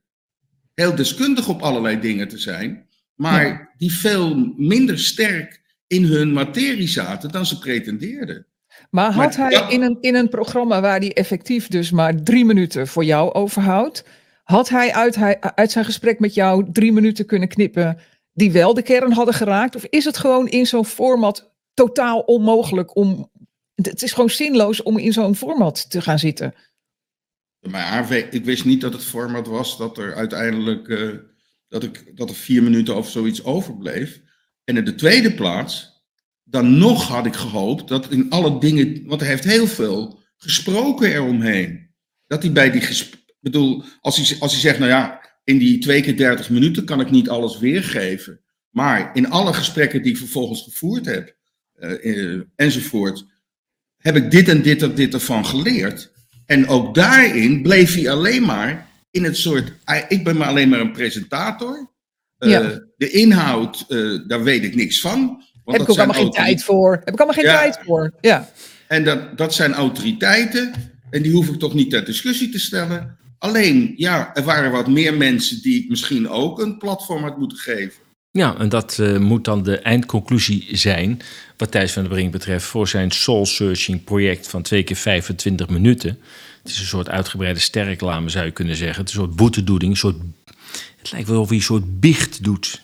heel 0.75 0.95
deskundig 0.95 1.49
op 1.49 1.63
allerlei 1.63 2.01
dingen 2.01 2.29
te 2.29 2.39
zijn, 2.39 2.89
maar 3.15 3.47
ja. 3.47 3.71
die 3.77 3.93
veel 3.93 4.55
minder 4.57 4.99
sterk 4.99 5.63
in 5.87 6.05
hun 6.05 6.33
materie 6.33 6.89
zaten 6.89 7.31
dan 7.31 7.47
ze 7.47 7.59
pretendeerden. 7.59 8.47
Maar 8.91 9.13
had 9.13 9.37
maar, 9.37 9.51
hij 9.51 9.73
in, 9.73 9.83
een, 9.83 9.99
in 10.01 10.15
een 10.15 10.29
programma 10.29 10.81
waar 10.81 10.99
hij 10.99 11.13
effectief 11.13 11.69
dus 11.69 11.91
maar 11.91 12.23
drie 12.23 12.45
minuten 12.45 12.87
voor 12.87 13.05
jou 13.05 13.33
overhoudt, 13.33 14.05
had 14.43 14.69
hij 14.69 14.93
uit, 14.93 15.15
hij 15.15 15.41
uit 15.41 15.71
zijn 15.71 15.85
gesprek 15.85 16.19
met 16.19 16.35
jou 16.35 16.73
drie 16.73 16.93
minuten 16.93 17.27
kunnen 17.27 17.49
knippen 17.49 17.99
die 18.33 18.53
wel 18.53 18.75
de 18.75 18.83
kern 18.83 19.13
hadden 19.13 19.35
geraakt? 19.35 19.77
Of 19.77 19.85
is 19.85 20.05
het 20.05 20.17
gewoon 20.17 20.49
in 20.49 20.67
zo'n 20.67 20.87
format 20.87 21.53
totaal 21.75 22.21
onmogelijk 22.21 22.97
om. 22.97 23.31
Het 23.75 24.03
is 24.03 24.13
gewoon 24.13 24.31
zinloos 24.31 24.83
om 24.83 24.99
in 24.99 25.13
zo'n 25.13 25.37
format 25.37 25.91
te 25.91 26.01
gaan 26.01 26.19
zitten. 26.19 26.55
Maar 27.71 28.13
ik 28.13 28.45
wist 28.45 28.65
niet 28.65 28.81
dat 28.81 28.93
het 28.93 29.05
format 29.05 29.47
was 29.47 29.79
dat 29.79 29.99
er 29.99 30.15
uiteindelijk 30.15 30.89
uh, 30.89 31.19
dat, 31.69 31.83
ik, 31.83 32.17
dat 32.17 32.29
er 32.29 32.37
vier 32.37 32.63
minuten 32.63 32.97
of 32.97 33.11
zoiets 33.11 33.45
overbleef. 33.45 34.21
En 34.65 34.77
in 34.77 34.85
de 34.85 34.95
tweede 34.95 35.35
plaats, 35.35 36.03
dan 36.45 36.79
nog 36.79 37.09
had 37.09 37.27
ik 37.27 37.35
gehoopt 37.35 37.89
dat 37.89 38.11
in 38.11 38.31
alle 38.31 38.61
dingen, 38.61 39.07
want 39.07 39.21
hij 39.21 39.31
heeft 39.31 39.45
heel 39.45 39.67
veel 39.67 40.23
gesproken 40.37 41.13
eromheen. 41.13 41.91
Dat 42.27 42.43
hij 42.43 42.53
bij 42.53 42.71
die 42.71 42.81
gesprekken, 42.81 43.35
bedoel, 43.41 43.85
als 44.01 44.17
hij, 44.17 44.39
als 44.41 44.53
hij 44.53 44.61
zegt, 44.61 44.79
nou 44.79 44.91
ja, 44.91 45.21
in 45.45 45.59
die 45.59 45.79
twee 45.79 46.03
keer 46.03 46.17
30 46.17 46.51
minuten 46.51 46.85
kan 46.85 47.01
ik 47.01 47.11
niet 47.11 47.29
alles 47.29 47.59
weergeven. 47.59 48.41
Maar 48.71 49.11
in 49.15 49.31
alle 49.31 49.53
gesprekken 49.53 50.03
die 50.03 50.13
ik 50.13 50.19
vervolgens 50.19 50.63
gevoerd 50.63 51.07
heb, 51.07 51.37
uh, 51.79 52.41
enzovoort, 52.57 53.27
heb 53.97 54.17
ik 54.17 54.31
dit 54.31 54.49
en 54.49 54.63
dit 54.63 54.83
en 54.83 54.95
dit 54.95 55.15
ervan 55.15 55.47
geleerd. 55.47 56.13
En 56.47 56.69
ook 56.69 56.95
daarin 56.95 57.63
bleef 57.63 57.95
hij 57.95 58.11
alleen 58.11 58.43
maar 58.43 58.89
in 59.11 59.25
het 59.25 59.37
soort. 59.37 59.73
Ik 60.09 60.25
ben 60.25 60.37
maar 60.37 60.49
alleen 60.49 60.69
maar 60.69 60.81
een 60.81 60.93
presentator. 60.93 61.94
Uh, 62.45 62.51
ja. 62.51 62.81
De 62.97 63.11
inhoud, 63.11 63.85
uh, 63.89 64.21
daar 64.27 64.43
weet 64.43 64.65
ik 64.65 64.75
niks 64.75 65.01
van. 65.01 65.43
Want 65.65 65.79
heb 65.79 65.81
ik 65.81 65.91
ook 65.91 65.99
allemaal 65.99 66.23
geen 66.23 66.31
tijd 66.31 66.65
voor. 66.65 66.93
Heb 66.93 67.15
ik 67.15 67.21
allemaal 67.21 67.35
geen 67.35 67.45
ja. 67.45 67.59
tijd 67.59 67.79
voor. 67.85 68.13
Ja. 68.21 68.51
En 68.89 69.05
dat, 69.05 69.39
dat 69.39 69.55
zijn 69.55 69.73
autoriteiten. 69.73 70.73
En 71.11 71.23
die 71.23 71.33
hoef 71.33 71.49
ik 71.49 71.59
toch 71.59 71.75
niet 71.75 71.91
ter 71.91 72.05
discussie 72.05 72.49
te 72.49 72.59
stellen. 72.59 73.17
Alleen, 73.39 73.93
ja, 73.97 74.35
er 74.35 74.43
waren 74.43 74.71
wat 74.71 74.89
meer 74.89 75.15
mensen 75.15 75.63
die 75.63 75.83
ik 75.83 75.89
misschien 75.89 76.29
ook 76.29 76.61
een 76.61 76.79
platform 76.79 77.23
had 77.23 77.39
moeten 77.39 77.59
geven. 77.59 78.03
Ja, 78.31 78.57
en 78.59 78.69
dat 78.69 78.99
uh, 79.01 79.19
moet 79.19 79.45
dan 79.45 79.63
de 79.63 79.79
eindconclusie 79.79 80.69
zijn, 80.73 81.21
wat 81.57 81.71
Thijs 81.71 81.93
van 81.93 82.03
der 82.03 82.13
Brink 82.13 82.33
betreft, 82.33 82.67
voor 82.67 82.89
zijn 82.89 83.11
soul-searching 83.11 84.05
project 84.05 84.49
van 84.49 84.63
twee 84.63 84.83
keer 84.83 84.97
25 84.97 85.69
minuten. 85.69 86.19
Het 86.63 86.73
is 86.73 86.81
een 86.81 86.87
soort 86.87 87.09
uitgebreide 87.09 87.61
sterreclame, 87.61 88.29
zou 88.29 88.45
je 88.45 88.51
kunnen 88.51 88.77
zeggen. 88.77 89.01
Het 89.01 89.09
is 89.09 89.15
een 89.15 89.21
soort 89.21 89.37
boetedoening, 89.37 89.91
een 89.91 89.99
soort, 89.99 90.17
het 91.05 91.13
lijkt 91.13 91.29
wel 91.29 91.41
of 91.41 91.49
hij 91.49 91.57
een 91.57 91.63
soort 91.63 92.01
biecht 92.01 92.45
doet. 92.45 92.83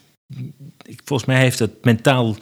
Ik, 0.83 1.01
volgens 1.05 1.29
mij 1.29 1.41
heeft 1.41 1.59
het 1.59 1.85
mentaal 1.85 2.37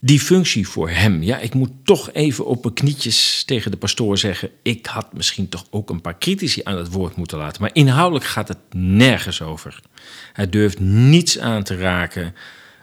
die 0.00 0.20
functie 0.20 0.68
voor 0.68 0.90
hem. 0.90 1.22
Ja, 1.22 1.38
ik 1.38 1.54
moet 1.54 1.70
toch 1.84 2.12
even 2.12 2.46
op 2.46 2.62
mijn 2.62 2.74
knietjes 2.74 3.42
tegen 3.44 3.70
de 3.70 3.76
pastoor 3.76 4.18
zeggen: 4.18 4.50
ik 4.62 4.86
had 4.86 5.12
misschien 5.12 5.48
toch 5.48 5.66
ook 5.70 5.90
een 5.90 6.00
paar 6.00 6.18
critici 6.18 6.60
aan 6.64 6.76
het 6.76 6.92
woord 6.92 7.16
moeten 7.16 7.38
laten. 7.38 7.62
Maar 7.62 7.70
inhoudelijk 7.72 8.24
gaat 8.24 8.48
het 8.48 8.58
nergens 8.74 9.42
over. 9.42 9.80
Hij 10.32 10.48
durft 10.48 10.80
niets 10.80 11.38
aan 11.38 11.62
te 11.62 11.76
raken 11.76 12.34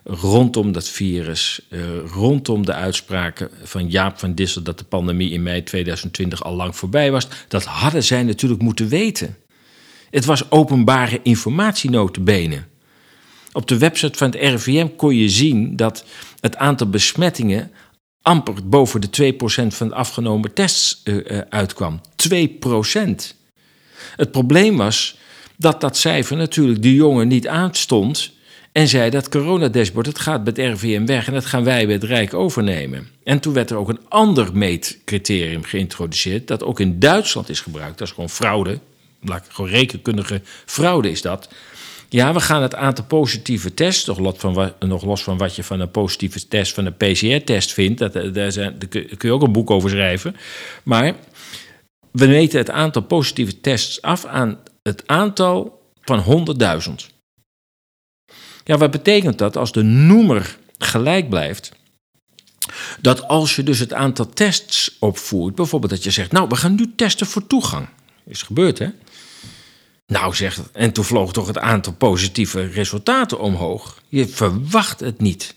rondom 0.04 0.72
dat 0.72 0.90
virus, 0.90 1.62
uh, 1.70 1.82
rondom 2.06 2.66
de 2.66 2.74
uitspraken 2.74 3.50
van 3.64 3.90
Jaap 3.90 4.20
van 4.20 4.36
Dissel 4.36 4.62
dat 4.64 4.78
de 4.78 4.84
pandemie 4.84 5.32
in 5.32 5.44
mei 5.44 5.64
2020 5.64 6.44
al 6.44 6.56
lang 6.56 6.76
voorbij 6.76 7.12
was. 7.12 7.28
Dat 7.48 7.64
hadden 7.64 8.04
zij 8.04 8.24
natuurlijk 8.24 8.62
moeten 8.62 8.88
weten. 8.88 9.38
Het 10.14 10.26
was 10.26 10.52
openbare 10.52 11.20
informatie 11.24 11.90
notabene. 11.90 12.64
Op 13.52 13.68
de 13.68 13.78
website 13.78 14.18
van 14.18 14.28
het 14.28 14.36
RIVM 14.40 14.88
kon 14.96 15.16
je 15.16 15.30
zien 15.30 15.76
dat 15.76 16.06
het 16.40 16.58
aantal 16.58 16.90
besmettingen 16.90 17.72
amper 18.22 18.70
boven 18.70 19.02
de 19.02 19.34
2% 19.34 19.68
van 19.68 19.88
de 19.88 19.96
afgenomen 19.96 20.54
tests 20.54 21.02
uh, 21.04 21.42
uitkwam. 21.50 22.02
2%. 22.30 22.36
Het 24.16 24.32
probleem 24.32 24.78
was 24.78 25.18
dat 25.58 25.82
dat 25.82 25.98
cijfer 25.98 26.38
natuurlijk 26.38 26.82
de 26.82 26.96
jongen 26.96 27.28
niet 27.28 27.48
aanstond 27.48 28.32
en 28.72 28.88
zei 28.88 29.10
dat 29.10 29.30
coronadashboard, 29.30 30.06
het 30.06 30.20
gaat 30.20 30.46
met 30.46 30.58
RIVM 30.58 31.06
weg 31.06 31.28
en 31.28 31.34
dat 31.34 31.46
gaan 31.46 31.64
wij 31.64 31.86
bij 31.86 31.96
het 31.96 32.04
Rijk 32.04 32.34
overnemen. 32.34 33.08
En 33.24 33.40
toen 33.40 33.54
werd 33.54 33.70
er 33.70 33.78
ook 33.78 33.90
een 33.90 34.10
ander 34.10 34.50
meetcriterium 34.54 35.64
geïntroduceerd 35.64 36.48
dat 36.48 36.64
ook 36.64 36.80
in 36.80 37.00
Duitsland 37.00 37.50
is 37.50 37.62
gebruikt. 37.62 37.98
Dat 37.98 38.08
is 38.08 38.14
gewoon 38.14 38.30
fraude, 38.30 38.80
gewoon 39.48 39.70
rekenkundige 39.70 40.42
fraude 40.66 41.10
is 41.10 41.22
dat. 41.22 41.50
Ja, 42.10 42.34
we 42.34 42.40
gaan 42.40 42.62
het 42.62 42.76
aantal 42.76 43.06
positieve 43.06 43.74
tests, 43.74 44.06
nog 44.06 44.20
los 44.20 44.38
van 44.38 44.54
wat, 44.54 44.80
nog 44.80 45.04
los 45.04 45.24
van 45.24 45.38
wat 45.38 45.56
je 45.56 45.64
van 45.64 45.80
een 45.80 45.92
positieve 45.92 46.48
test, 46.48 46.74
van 46.74 46.86
een 46.86 46.98
PCR-test 46.98 47.74
vindt, 47.74 48.00
dat, 48.00 48.16
eh, 48.16 48.34
daar, 48.34 48.52
zijn, 48.52 48.78
kun 48.90 49.18
je 49.20 49.32
ook 49.32 49.42
een 49.42 49.52
boek 49.52 49.72
over 49.72 49.90
schrijven. 49.90 50.36
Maar 50.84 51.16
we 52.12 52.28
meten 52.28 52.60
het 52.60 52.70
aantal 52.70 53.02
positieve 53.02 53.62
tests 53.62 54.02
af 54.02 54.26
aan 54.26 54.60
het 54.84 55.04
aantal 55.08 55.82
van 56.02 56.20
100.000. 56.20 57.12
Ja, 58.64 58.78
wat 58.78 58.92
betekent 58.92 59.38
dat 59.38 59.58
als 59.58 59.72
de 59.72 59.84
noemer 59.84 60.58
gelijk 60.78 61.30
blijft? 61.30 61.72
Dat 63.02 63.28
als 63.28 63.56
je 63.56 63.64
dus 63.64 63.80
het 63.80 63.94
aantal 63.94 64.30
tests 64.30 64.96
opvoert, 65.00 65.56
bijvoorbeeld 65.56 65.92
dat 65.92 66.04
je 66.04 66.12
zegt, 66.12 66.32
nou, 66.32 66.48
we 66.48 66.56
gaan 66.56 66.76
nu 66.76 66.94
testen 66.96 67.28
voor 67.28 67.48
toegang. 67.48 67.88
Is 68.26 68.42
gebeurd, 68.42 68.80
hè? 68.80 68.90
Nou, 70.14 70.36
zegt, 70.36 70.62
en 70.72 70.92
toen 70.92 71.04
vloog 71.04 71.34
toch 71.34 71.48
het 71.48 71.58
aantal 71.58 71.94
positieve 71.94 72.66
resultaten 72.66 73.40
omhoog. 73.40 74.02
Je 74.08 74.28
verwacht 74.28 75.00
het 75.00 75.22
niet. 75.22 75.54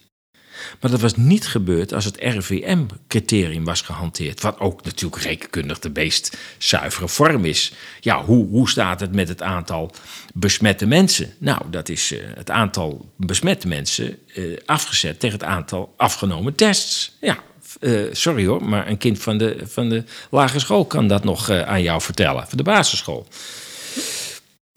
Maar 0.81 0.91
dat 0.91 1.01
was 1.01 1.17
niet 1.17 1.47
gebeurd 1.47 1.93
als 1.93 2.05
het 2.05 2.17
RIVM-criterium 2.17 3.65
was 3.65 3.81
gehanteerd. 3.81 4.41
Wat 4.41 4.61
ook 4.61 4.85
natuurlijk 4.85 5.23
rekenkundig 5.23 5.79
de 5.79 5.91
meest 5.93 6.37
zuivere 6.59 7.09
vorm 7.09 7.45
is. 7.45 7.73
Ja, 8.01 8.25
hoe, 8.25 8.49
hoe 8.49 8.69
staat 8.69 9.01
het 9.01 9.15
met 9.15 9.29
het 9.29 9.43
aantal 9.43 9.91
besmette 10.35 10.87
mensen? 10.87 11.35
Nou, 11.39 11.63
dat 11.71 11.89
is 11.89 12.13
uh, 12.13 12.21
het 12.35 12.51
aantal 12.51 13.13
besmette 13.17 13.69
mensen 13.69 14.19
uh, 14.35 14.57
afgezet 14.67 15.21
tegen 15.21 15.39
het 15.39 15.49
aantal 15.49 15.95
afgenomen 15.97 16.55
tests. 16.55 17.17
Ja, 17.21 17.39
uh, 17.81 18.07
sorry 18.13 18.47
hoor, 18.47 18.65
maar 18.65 18.89
een 18.89 18.99
kind 18.99 19.19
van 19.19 19.39
de, 19.39 19.59
van 19.65 19.89
de 19.89 20.05
lagere 20.31 20.61
school 20.61 20.85
kan 20.85 21.09
dat 21.09 21.25
nog 21.25 21.51
aan 21.51 21.83
jou 21.83 22.01
vertellen, 22.01 22.49
van 22.49 22.57
de 22.57 22.65
basisschool. 22.65 23.27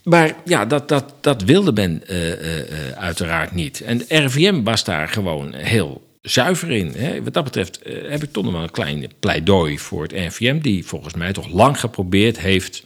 Maar 0.10 0.36
ja, 0.45 0.66
dat, 0.66 0.88
dat, 0.88 1.14
dat 1.22 1.41
wilde 1.41 1.72
men 1.72 2.03
uh, 2.10 2.28
uh, 2.30 2.91
uiteraard 2.91 3.51
niet. 3.51 3.82
En 3.82 3.97
de 3.97 4.05
RIVM 4.07 4.64
was 4.64 4.84
daar 4.84 5.07
gewoon 5.07 5.53
heel 5.53 6.07
zuiver 6.22 6.72
in. 6.72 6.93
Hè. 6.95 7.24
Wat 7.24 7.34
dat 7.34 7.43
betreft 7.43 7.80
heb 7.84 8.24
ik 8.24 8.32
toch 8.32 8.43
nog 8.43 8.53
wel 8.53 8.64
een 8.64 8.72
klein 8.72 9.12
pleidooi 9.20 9.80
voor 9.80 10.03
het 10.03 10.12
RIVM... 10.12 10.60
die 10.60 10.86
volgens 10.86 11.14
mij 11.14 11.34
toch 11.34 11.47
lang 11.47 11.80
geprobeerd 11.80 12.39
heeft 12.39 12.86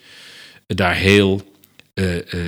daar 0.67 0.95
heel 0.95 1.41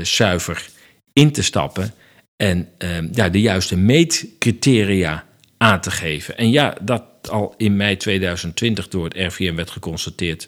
zuiver 0.02 0.68
in 1.14 1.32
te 1.32 1.44
stappen... 1.44 1.94
en 2.36 2.70
ja, 3.12 3.30
de 3.30 3.42
juiste 3.42 3.78
meetcriteria 3.78 5.26
aan 5.58 5.82
te 5.82 5.92
geven. 5.92 6.38
En 6.38 6.52
ja, 6.52 6.76
dat 6.82 7.04
al 7.30 7.54
in 7.58 7.76
mei 7.76 7.98
2020 7.98 8.88
door 8.88 9.04
het 9.04 9.14
RIVM 9.14 9.56
werd 9.56 9.70
geconstateerd... 9.70 10.48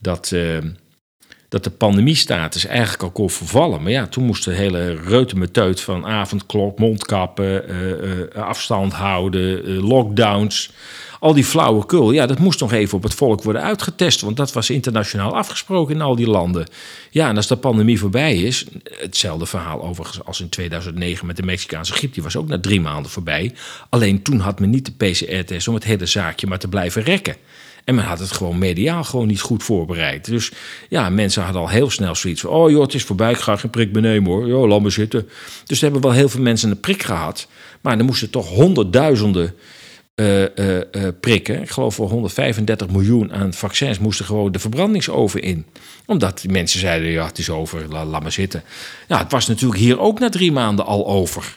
dat 0.00 0.32
dat 1.54 1.64
de 1.64 1.70
pandemiestatus 1.70 2.66
eigenlijk 2.66 3.02
al 3.02 3.10
kon 3.10 3.30
vervallen. 3.30 3.82
Maar 3.82 3.92
ja, 3.92 4.06
toen 4.06 4.24
moest 4.24 4.44
de 4.44 4.52
hele 4.52 4.94
reutemeteut 4.94 5.80
van 5.80 6.06
avondklok, 6.06 6.78
mondkappen, 6.78 7.70
uh, 7.70 7.90
uh, 7.90 8.42
afstand 8.42 8.92
houden, 8.92 9.70
uh, 9.70 9.88
lockdowns, 9.88 10.70
al 11.20 11.34
die 11.34 11.44
flauwekul. 11.44 12.12
Ja, 12.12 12.26
dat 12.26 12.38
moest 12.38 12.60
nog 12.60 12.72
even 12.72 12.96
op 12.96 13.02
het 13.02 13.14
volk 13.14 13.42
worden 13.42 13.62
uitgetest, 13.62 14.20
want 14.20 14.36
dat 14.36 14.52
was 14.52 14.70
internationaal 14.70 15.36
afgesproken 15.36 15.94
in 15.94 16.00
al 16.00 16.16
die 16.16 16.28
landen. 16.28 16.66
Ja, 17.10 17.28
en 17.28 17.36
als 17.36 17.46
de 17.46 17.56
pandemie 17.56 17.98
voorbij 17.98 18.36
is, 18.36 18.64
hetzelfde 18.82 19.46
verhaal 19.46 19.82
overigens 19.82 20.24
als 20.24 20.40
in 20.40 20.48
2009 20.48 21.26
met 21.26 21.36
de 21.36 21.42
Mexicaanse 21.42 21.92
griep, 21.92 22.14
die 22.14 22.22
was 22.22 22.36
ook 22.36 22.48
na 22.48 22.60
drie 22.60 22.80
maanden 22.80 23.10
voorbij. 23.10 23.52
Alleen 23.88 24.22
toen 24.22 24.40
had 24.40 24.60
men 24.60 24.70
niet 24.70 24.86
de 24.86 25.06
PCR-test 25.06 25.68
om 25.68 25.74
het 25.74 25.84
hele 25.84 26.06
zaakje 26.06 26.46
maar 26.46 26.58
te 26.58 26.68
blijven 26.68 27.02
rekken. 27.02 27.36
En 27.84 27.94
men 27.94 28.04
had 28.04 28.18
het 28.18 28.32
gewoon 28.32 28.58
mediaal 28.58 29.04
gewoon 29.04 29.26
niet 29.26 29.40
goed 29.40 29.62
voorbereid. 29.62 30.24
Dus 30.24 30.52
ja, 30.88 31.08
mensen 31.08 31.42
hadden 31.42 31.62
al 31.62 31.68
heel 31.68 31.90
snel 31.90 32.14
zoiets 32.14 32.40
van... 32.40 32.50
oh 32.50 32.70
joh, 32.70 32.82
het 32.82 32.94
is 32.94 33.04
voorbij, 33.04 33.30
ik 33.30 33.36
ga 33.36 33.56
geen 33.56 33.70
prik 33.70 33.92
benemen 33.92 34.30
hoor. 34.30 34.46
Joh, 34.46 34.68
laat 34.68 34.80
me 34.80 34.90
zitten. 34.90 35.28
Dus 35.64 35.76
er 35.76 35.84
hebben 35.84 36.02
wel 36.02 36.12
heel 36.12 36.28
veel 36.28 36.42
mensen 36.42 36.70
een 36.70 36.80
prik 36.80 37.02
gehad. 37.02 37.48
Maar 37.80 37.98
er 37.98 38.04
moesten 38.04 38.30
toch 38.30 38.48
honderdduizenden 38.48 39.54
uh, 40.14 40.40
uh, 40.40 40.76
uh, 40.76 40.82
prikken. 41.20 41.62
Ik 41.62 41.70
geloof 41.70 41.94
voor 41.94 42.08
135 42.08 42.88
miljoen 42.88 43.32
aan 43.32 43.54
vaccins 43.54 43.98
moesten 43.98 44.24
gewoon 44.24 44.52
de 44.52 44.58
verbrandingsoven 44.58 45.42
in. 45.42 45.66
Omdat 46.06 46.40
die 46.40 46.50
mensen 46.50 46.80
zeiden, 46.80 47.10
ja, 47.10 47.26
het 47.26 47.38
is 47.38 47.50
over, 47.50 47.88
la, 47.88 48.04
laat 48.04 48.22
maar 48.22 48.32
zitten. 48.32 48.62
Ja, 49.08 49.18
het 49.18 49.32
was 49.32 49.46
natuurlijk 49.46 49.80
hier 49.80 50.00
ook 50.00 50.18
na 50.18 50.28
drie 50.28 50.52
maanden 50.52 50.86
al 50.86 51.06
over. 51.06 51.56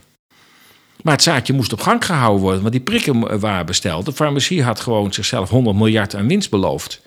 Maar 1.08 1.16
het 1.16 1.26
zaadje 1.26 1.54
moest 1.54 1.74
op 1.74 1.82
gang 1.82 2.06
gehouden 2.06 2.42
worden, 2.42 2.62
want 2.62 2.74
die 2.74 2.82
prikken 2.82 3.40
waren 3.40 3.66
besteld. 3.66 4.06
De 4.06 4.14
farmacie 4.14 4.64
had 4.64 4.80
gewoon 4.80 5.14
zichzelf 5.14 5.50
100 5.50 5.78
miljard 5.78 6.16
aan 6.16 6.28
winst 6.28 6.50
beloofd. 6.50 7.02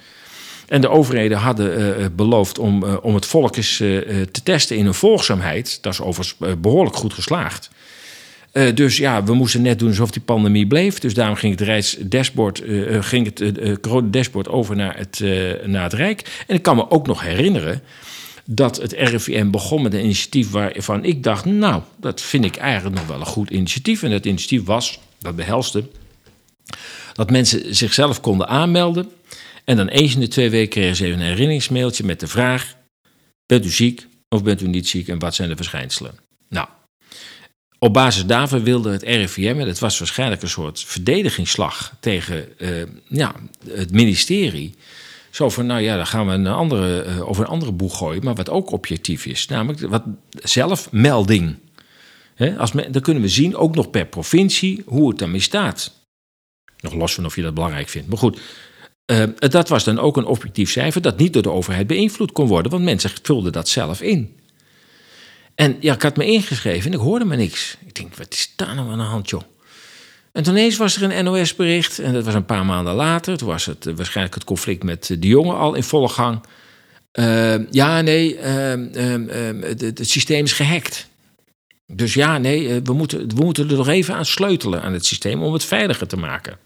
En 0.69 0.81
de 0.81 0.89
overheden 0.89 1.39
hadden 1.39 2.01
uh, 2.01 2.07
beloofd 2.13 2.59
om, 2.59 2.85
uh, 2.85 2.97
om 3.03 3.15
het 3.15 3.27
volk 3.27 3.57
eens 3.57 3.77
te 3.77 4.41
testen 4.43 4.77
in 4.77 4.85
hun 4.85 4.95
volgzaamheid. 4.95 5.79
Dat 5.83 5.93
is 5.93 6.01
overigens 6.01 6.59
behoorlijk 6.59 6.97
goed 6.97 7.15
geslaagd. 7.15 7.71
dus 8.75 8.97
ja, 8.97 9.25
we 9.25 9.35
moesten 9.35 9.63
net 9.63 9.79
doen 9.79 9.89
alsof 9.89 10.11
die 10.11 10.23
pandemie 10.23 10.67
bleef. 10.67 10.99
Dus 10.99 11.15
daarom 11.15 11.37
ging 11.37 11.59
het 11.59 11.69
reisdashboard, 11.69 12.63
ging 13.01 13.39
het 13.39 13.81
corona-dashboard 13.81 14.49
over 14.49 14.77
naar 14.77 14.97
het, 14.97 15.21
naar 15.67 15.83
het 15.83 15.93
Rijk. 15.93 16.45
En 16.47 16.55
ik 16.55 16.63
kan 16.63 16.77
me 16.77 16.91
ook 16.91 17.07
nog 17.07 17.23
herinneren 17.23 17.83
dat 18.53 18.77
het 18.77 18.93
RIVM 18.93 19.51
begon 19.51 19.83
met 19.83 19.95
een 19.95 20.05
initiatief 20.05 20.51
waarvan 20.51 21.05
ik 21.05 21.23
dacht, 21.23 21.45
nou, 21.45 21.83
dat 21.97 22.21
vind 22.21 22.45
ik 22.45 22.57
eigenlijk 22.57 22.97
nog 22.97 23.07
wel 23.07 23.21
een 23.21 23.27
goed 23.27 23.51
initiatief. 23.51 24.03
En 24.03 24.11
dat 24.11 24.27
initiatief 24.27 24.65
was, 24.65 24.99
dat 25.19 25.37
behelste, 25.37 25.89
dat 27.13 27.31
mensen 27.31 27.75
zichzelf 27.75 28.21
konden 28.21 28.49
aanmelden. 28.49 29.11
En 29.65 29.77
dan 29.77 29.89
eens 29.89 30.15
in 30.15 30.21
de 30.21 30.29
twee 30.29 30.51
weken 30.51 30.69
kregen 30.69 30.97
ze 30.97 31.05
even 31.05 31.19
een 31.19 31.25
herinneringsmailtje 31.25 32.05
met 32.05 32.21
de 32.21 32.27
vraag, 32.27 32.75
bent 33.47 33.65
u 33.65 33.71
ziek 33.71 34.07
of 34.29 34.43
bent 34.43 34.63
u 34.63 34.69
niet 34.69 34.89
ziek 34.89 35.09
en 35.09 35.19
wat 35.19 35.35
zijn 35.35 35.49
de 35.49 35.57
verschijnselen? 35.57 36.15
Nou, 36.49 36.69
op 37.79 37.93
basis 37.93 38.27
daarvan 38.27 38.65
wilde 38.65 38.91
het 38.91 39.03
RIVM, 39.03 39.57
en 39.59 39.69
het 39.69 39.79
was 39.79 39.99
waarschijnlijk 39.99 40.43
een 40.43 40.49
soort 40.49 40.85
verdedigingsslag 40.85 41.97
tegen 42.01 42.49
uh, 42.59 42.83
ja, 43.09 43.35
het 43.69 43.93
ministerie 43.93 44.75
zo 45.31 45.49
van, 45.49 45.67
nou 45.67 45.81
ja, 45.81 45.97
dan 45.97 46.07
gaan 46.07 46.27
we 46.27 46.33
een 46.33 46.47
andere, 46.47 47.05
uh, 47.05 47.29
over 47.29 47.45
een 47.45 47.51
andere 47.51 47.73
boeg 47.73 47.99
gooien, 47.99 48.25
maar 48.25 48.35
wat 48.35 48.51
ook 48.51 48.73
objectief 48.73 49.27
is. 49.27 49.47
Namelijk 49.47 49.81
wat 49.81 50.03
zelfmelding. 50.31 51.57
He, 52.35 52.59
als 52.59 52.73
me, 52.73 52.91
dan 52.91 53.03
kunnen 53.03 53.23
we 53.23 53.29
zien, 53.29 53.57
ook 53.57 53.75
nog 53.75 53.91
per 53.91 54.07
provincie, 54.07 54.83
hoe 54.87 55.09
het 55.09 55.19
daarmee 55.19 55.41
staat. 55.41 55.93
Nog 56.81 56.95
los 56.95 57.15
van 57.15 57.25
of 57.25 57.37
je 57.37 57.43
dat 57.43 57.55
belangrijk 57.55 57.89
vindt. 57.89 58.09
Maar 58.09 58.19
goed, 58.19 58.41
uh, 59.07 59.23
dat 59.39 59.69
was 59.69 59.85
dan 59.85 59.99
ook 59.99 60.17
een 60.17 60.25
objectief 60.25 60.71
cijfer 60.71 61.03
dat 61.03 61.19
niet 61.19 61.33
door 61.33 61.43
de 61.43 61.51
overheid 61.51 61.87
beïnvloed 61.87 62.33
kon 62.33 62.47
worden, 62.47 62.71
want 62.71 62.85
mensen 62.85 63.11
vulden 63.23 63.53
dat 63.53 63.69
zelf 63.69 64.01
in. 64.01 64.39
En 65.55 65.77
ja, 65.81 65.95
ik 65.95 66.03
had 66.03 66.17
me 66.17 66.25
ingeschreven 66.25 66.91
en 66.93 66.99
ik 66.99 67.05
hoorde 67.05 67.25
maar 67.25 67.37
niks. 67.37 67.77
Ik 67.87 67.95
denk, 67.95 68.15
wat 68.15 68.33
is 68.33 68.53
daar 68.57 68.75
nou 68.75 68.91
aan 68.91 68.99
de 68.99 69.05
hand, 69.05 69.31
joh? 69.31 69.43
En 70.33 70.43
toen 70.43 70.77
was 70.77 70.97
er 70.97 71.17
een 71.17 71.25
NOS-bericht, 71.25 71.99
en 71.99 72.13
dat 72.13 72.25
was 72.25 72.35
een 72.35 72.45
paar 72.45 72.67
maanden 72.67 72.95
later. 72.95 73.37
Toen 73.37 73.49
was 73.49 73.67
het 73.67 73.85
waarschijnlijk 73.85 74.35
het 74.35 74.45
conflict 74.45 74.83
met 74.83 75.07
de 75.07 75.29
jongen 75.29 75.57
al 75.57 75.75
in 75.75 75.83
volle 75.83 76.09
gang. 76.09 76.41
Uh, 77.13 77.71
ja, 77.71 78.01
nee, 78.01 78.37
uh, 78.37 78.77
uh, 78.77 79.63
het, 79.63 79.81
het, 79.81 80.09
systeem 80.09 80.45
is 80.45 80.53
gehackt. 80.53 81.09
Dus 81.87 82.15
ja, 82.15 82.39
nee, 82.39 82.81
we 82.83 82.93
moeten, 82.93 83.29
we 83.37 83.45
moeten 83.45 83.71
er 83.71 83.77
nog 83.77 83.89
even 83.89 84.15
aan 84.15 84.27
sleutelen 84.27 84.83
aan 84.83 84.93
het 84.93 85.07
systeem 85.07 85.43
om 85.43 85.53
het 85.53 85.65
veiliger 85.65 86.07
te 86.07 86.17
maken. 86.17 86.59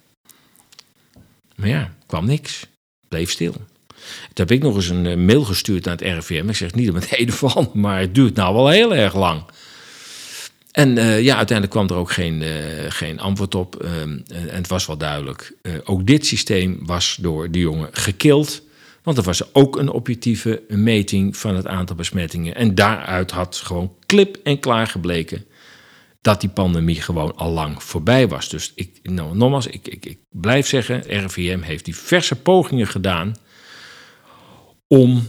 Maar 1.55 1.69
ja, 1.69 1.95
kwam 2.07 2.27
niks. 2.27 2.67
Bleef 3.09 3.31
stil. 3.31 3.53
Toen 3.53 3.67
heb 4.35 4.51
ik 4.51 4.62
nog 4.62 4.77
eens 4.77 4.89
een 4.89 5.25
mail 5.25 5.45
gestuurd 5.45 5.85
naar 5.85 5.97
het 5.97 6.03
RIVM. 6.03 6.49
Ik 6.49 6.57
zeg 6.57 6.75
niet 6.75 6.89
om 6.89 6.95
het 6.95 7.09
heden 7.09 7.35
van, 7.35 7.71
maar 7.75 8.01
het 8.01 8.15
duurt 8.15 8.35
nou 8.35 8.55
wel 8.55 8.69
heel 8.69 8.95
erg 8.95 9.15
lang. 9.15 9.45
En 10.75 10.97
uh, 10.97 11.20
ja, 11.20 11.37
uiteindelijk 11.37 11.70
kwam 11.70 11.89
er 11.89 12.03
ook 12.03 12.12
geen, 12.12 12.43
uh, 12.43 12.51
geen 12.89 13.20
antwoord 13.20 13.55
op. 13.55 13.85
Uh, 13.85 14.01
en 14.01 14.25
het 14.29 14.68
was 14.68 14.87
wel 14.87 14.97
duidelijk. 14.97 15.57
ook 15.85 16.07
dit 16.07 16.27
systeem 16.27 16.79
was 16.83 17.18
door 17.20 17.51
de 17.51 17.59
jongen 17.59 17.89
gekild. 17.93 18.62
Want 19.03 19.16
er 19.16 19.22
was 19.22 19.55
ook 19.55 19.77
een 19.77 19.89
objectieve 19.89 20.62
meting 20.68 21.37
van 21.37 21.55
het 21.55 21.66
aantal 21.66 21.97
besmettingen. 21.97 22.55
En 22.55 22.75
daaruit 22.75 23.31
had 23.31 23.57
gewoon 23.57 23.95
klip 24.07 24.37
en 24.45 24.61
klaar 24.61 24.87
gebleken 24.87 25.45
dat 26.20 26.41
die 26.41 26.51
pandemie 26.51 27.01
gewoon 27.01 27.37
al 27.37 27.51
lang 27.51 27.83
voorbij 27.83 28.29
was. 28.29 28.49
Dus 28.49 28.72
ik, 28.75 28.99
nou, 29.03 29.37
nogmaals, 29.37 29.66
ik, 29.66 29.89
ik, 29.89 30.07
ik 30.07 30.18
blijf 30.31 30.66
zeggen, 30.66 31.01
RIVM 31.01 31.61
heeft 31.61 31.85
diverse 31.85 32.37
pogingen 32.37 32.87
gedaan 32.87 33.35
om 34.87 35.29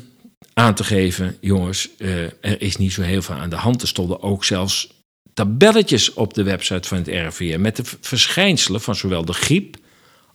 aan 0.53 0.75
te 0.75 0.83
geven, 0.83 1.37
jongens, 1.41 1.89
er 1.97 2.61
is 2.61 2.77
niet 2.77 2.93
zo 2.93 3.01
heel 3.01 3.21
veel 3.21 3.35
aan 3.35 3.49
de 3.49 3.55
hand. 3.55 3.81
Er 3.81 3.87
stonden 3.87 4.21
ook 4.21 4.43
zelfs 4.43 4.94
tabelletjes 5.35 6.13
op 6.13 6.33
de 6.33 6.43
website 6.43 6.87
van 6.87 6.97
het 6.97 7.07
RIVM 7.07 7.61
met 7.61 7.75
de 7.75 7.83
verschijnselen 8.01 8.81
van 8.81 8.95
zowel 8.95 9.25
de 9.25 9.33
griep 9.33 9.77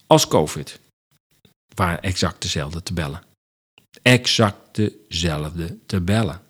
als 0.07 0.29
COVID. 0.29 0.81
Waren 1.75 2.03
exact 2.03 2.43
dezelfde 2.43 2.83
tabellen. 2.83 3.23
Exact 4.03 4.57
dezelfde 5.09 5.79
tabellen. 5.87 6.43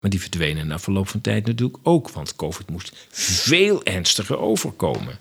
Maar 0.00 0.10
die 0.10 0.20
verdwenen 0.20 0.66
na 0.66 0.78
verloop 0.78 1.08
van 1.08 1.20
tijd 1.20 1.46
natuurlijk 1.46 1.78
ook, 1.82 2.10
want 2.10 2.36
COVID 2.36 2.68
moest 2.68 3.06
veel 3.10 3.84
ernstiger 3.84 4.38
overkomen. 4.38 5.18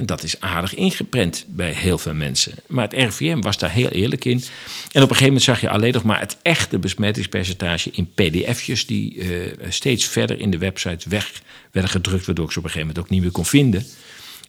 En 0.00 0.06
dat 0.06 0.22
is 0.22 0.40
aardig 0.40 0.74
ingeprent 0.74 1.44
bij 1.48 1.72
heel 1.72 1.98
veel 1.98 2.14
mensen. 2.14 2.54
Maar 2.66 2.84
het 2.84 2.92
RIVM 2.92 3.40
was 3.40 3.58
daar 3.58 3.70
heel 3.70 3.88
eerlijk 3.88 4.24
in. 4.24 4.36
En 4.36 4.42
op 4.82 4.94
een 4.94 5.00
gegeven 5.00 5.24
moment 5.24 5.42
zag 5.42 5.60
je 5.60 5.68
alleen 5.68 5.92
nog 5.92 6.02
maar 6.02 6.20
het 6.20 6.36
echte 6.42 6.78
besmettingspercentage 6.78 7.90
in 7.90 8.10
pdf'jes... 8.14 8.86
die 8.86 9.14
uh, 9.14 9.52
steeds 9.68 10.04
verder 10.04 10.40
in 10.40 10.50
de 10.50 10.58
website 10.58 11.08
weg 11.08 11.42
werden 11.70 11.90
gedrukt... 11.90 12.26
waardoor 12.26 12.44
ik 12.44 12.52
ze 12.52 12.58
op 12.58 12.64
een 12.64 12.70
gegeven 12.70 12.94
moment 12.94 13.06
ook 13.06 13.10
niet 13.12 13.22
meer 13.22 13.30
kon 13.30 13.44
vinden... 13.44 13.86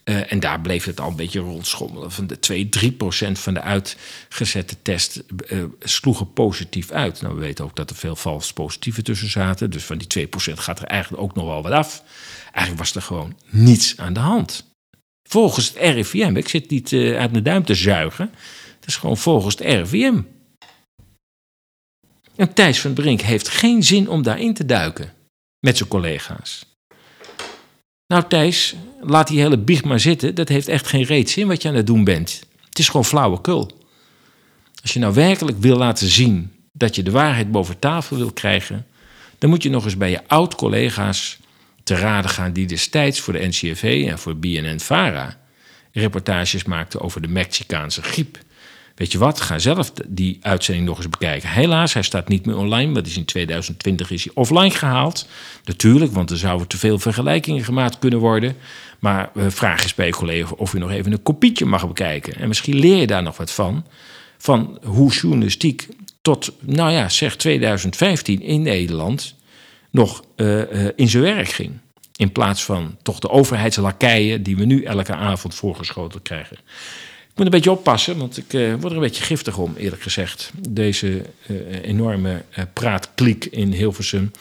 Uh, 0.06 0.32
en 0.32 0.40
daar 0.40 0.62
bleef 0.62 0.86
het 0.86 1.00
al 1.00 1.10
een 1.10 1.16
beetje 1.16 1.40
rondschommelen. 1.40 2.12
Van 2.12 2.28
de 2.28 2.40
2, 2.40 2.70
3 2.70 2.92
procent 2.92 3.40
van 3.40 3.54
de 3.54 3.62
uitgezette 3.62 4.76
test 4.82 5.24
uh, 5.48 5.64
sloegen 5.80 6.34
positief 6.34 6.92
uit. 6.92 7.22
Nou, 7.22 7.36
we 7.36 7.42
weten 7.42 7.66
ook 7.66 7.76
dat 7.76 7.90
er 7.90 7.96
veel 7.96 8.16
vals 8.16 8.54
positieven 8.54 9.04
tussen 9.04 9.30
zaten. 9.30 9.70
Dus 9.70 9.84
van 9.84 9.98
die 9.98 10.08
2 10.08 10.28
procent 10.28 10.60
gaat 10.60 10.80
er 10.80 10.86
eigenlijk 10.86 11.24
ook 11.24 11.36
nog 11.36 11.46
wel 11.46 11.62
wat 11.62 11.72
af. 11.72 12.04
Eigenlijk 12.44 12.78
was 12.78 12.96
er 12.96 13.02
gewoon 13.02 13.36
niets 13.50 13.98
aan 13.98 14.14
de 14.14 14.20
hand. 14.20 14.71
Volgens 15.32 15.68
het 15.68 15.78
RIVM, 15.78 16.36
ik 16.36 16.48
zit 16.48 16.70
niet 16.70 16.92
uh, 16.92 17.20
uit 17.20 17.32
mijn 17.32 17.44
duim 17.44 17.66
te 17.66 17.76
zuigen. 17.76 18.32
Dat 18.80 18.90
is 18.90 18.96
gewoon 18.96 19.18
volgens 19.18 19.56
het 19.58 19.68
RIVM. 19.68 20.22
En 22.36 22.54
Thijs 22.54 22.82
van 22.82 22.94
Brink 22.94 23.22
heeft 23.22 23.48
geen 23.48 23.84
zin 23.84 24.10
om 24.10 24.24
daarin 24.24 24.54
te 24.54 24.66
duiken. 24.66 25.14
Met 25.60 25.78
zijn 25.78 25.90
collega's. 25.90 26.66
Nou 28.08 28.24
Thijs, 28.28 28.76
laat 29.02 29.28
die 29.28 29.40
hele 29.40 29.58
biecht 29.58 29.84
maar 29.84 30.00
zitten. 30.00 30.36
Dat 30.36 30.50
heeft 30.50 30.68
echt 30.68 30.88
geen 30.88 31.04
reet 31.04 31.30
zin 31.30 31.48
wat 31.48 31.62
je 31.62 31.68
aan 31.68 31.76
het 31.76 31.88
doen 31.88 32.04
bent. 32.04 32.44
Het 32.70 32.80
is 32.80 32.88
gewoon 32.88 33.06
flauwekul. 33.06 33.72
Als 34.82 34.94
je 34.94 35.00
nou 35.00 35.14
werkelijk 35.14 35.58
wil 35.58 35.78
laten 35.78 36.08
zien 36.08 36.52
dat 36.74 36.96
je 36.96 37.04
de 37.04 37.12
waarheid 37.12 37.52
boven 37.52 37.80
tafel 37.80 38.18
wil 38.18 38.32
krijgen... 38.32 38.88
dan 39.38 39.50
moet 39.50 39.64
je 39.64 39.70
nog 39.70 39.84
eens 39.84 39.98
bij 39.98 40.10
je 40.10 40.28
oud-collega's 40.28 41.40
te 41.84 41.96
raden 41.96 42.30
gaan... 42.30 42.54
die 42.54 42.68
destijds 42.68 43.20
voor 43.20 43.34
de 43.34 43.48
NCRV 43.48 44.06
en 44.10 44.20
voor 44.20 44.36
BNN-VARA... 44.36 45.38
reportages 45.92 46.64
maakten 46.64 47.02
over 47.02 47.22
de 47.22 47.28
Mexicaanse 47.28 48.02
griep... 48.02 48.38
Weet 49.02 49.12
je 49.12 49.18
wat, 49.18 49.42
ga 49.42 49.60
zelf 49.60 49.92
die 50.08 50.38
uitzending 50.42 50.88
nog 50.88 50.98
eens 50.98 51.10
bekijken. 51.10 51.50
Helaas, 51.50 51.94
hij 51.94 52.02
staat 52.02 52.28
niet 52.28 52.46
meer 52.46 52.58
online, 52.58 52.92
maar 52.92 53.06
is 53.06 53.18
in 53.18 53.26
2020 53.26 54.12
is 54.12 54.24
hij 54.24 54.34
offline 54.36 54.72
gehaald. 54.72 55.28
Natuurlijk, 55.66 56.12
want 56.12 56.30
er 56.30 56.38
zouden 56.38 56.68
te 56.68 56.78
veel 56.78 57.00
vergelijkingen 57.00 57.64
gemaakt 57.64 58.00
kunnen 58.00 58.20
worden. 58.20 58.56
Maar 59.00 59.30
we 59.34 59.52
vragen 59.52 59.84
eens 59.84 59.96
bij 59.96 60.06
je 60.06 60.12
collega 60.12 60.54
of 60.58 60.74
u 60.74 60.80
nog 60.80 60.92
even 60.92 61.12
een 61.12 61.24
kopietje 61.24 61.66
mag 61.66 61.88
bekijken. 61.88 62.36
En 62.36 62.48
misschien 62.48 62.80
leer 62.80 62.96
je 62.98 63.08
daar 63.08 63.24
nog 63.24 63.38
wat 63.38 63.52
van. 63.52 63.86
Van 64.38 64.80
hoe 64.84 65.12
journalistiek 65.12 65.88
tot, 66.22 66.52
nou 66.60 66.92
ja, 66.92 67.10
zeg 67.10 67.36
2015 67.36 68.42
in 68.42 68.62
Nederland 68.62 69.36
nog 69.92 70.24
uh, 70.36 70.72
uh, 70.72 70.90
in 70.96 71.10
zijn 71.10 71.24
werk 71.24 71.50
ging. 71.50 71.80
In 72.16 72.32
plaats 72.32 72.64
van 72.64 72.98
toch 73.02 73.20
de 73.20 73.30
overheidslakeien 73.30 74.44
die 74.44 74.56
we 74.56 74.66
nu 74.66 74.84
elke 74.84 75.14
avond 75.14 75.56
voorgeschoten 75.56 76.22
krijgen. 76.22 76.58
Ik 77.30 77.38
moet 77.38 77.46
een 77.46 77.52
beetje 77.52 77.72
oppassen, 77.72 78.18
want 78.18 78.38
ik 78.38 78.54
uh, 78.54 78.74
word 78.74 78.86
er 78.86 78.92
een 78.92 79.00
beetje 79.00 79.24
giftig 79.24 79.58
om, 79.58 79.76
eerlijk 79.76 80.02
gezegd. 80.02 80.52
Deze 80.70 81.26
enorme 81.82 82.44
uh, 82.58 82.64
praatkliek 82.74 83.46
in 83.46 83.72
Hilversum. 83.72 84.32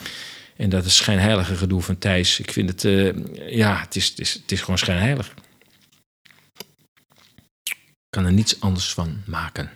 En 0.56 0.70
dat 0.70 0.84
is 0.84 0.96
schijnheilige 0.96 1.56
gedoe 1.56 1.82
van 1.82 1.98
Thijs. 1.98 2.40
Ik 2.40 2.52
vind 2.52 2.68
het, 2.68 2.82
ja, 3.48 3.80
het 3.80 3.96
is, 3.96 4.08
het, 4.08 4.18
is, 4.18 4.32
het 4.32 4.52
is 4.52 4.60
gewoon 4.60 4.78
schijnheilig. 4.78 5.34
Ik 7.62 7.76
kan 8.10 8.24
er 8.24 8.32
niets 8.32 8.60
anders 8.60 8.92
van 8.92 9.22
maken. 9.26 9.70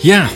Ja, 0.00 0.28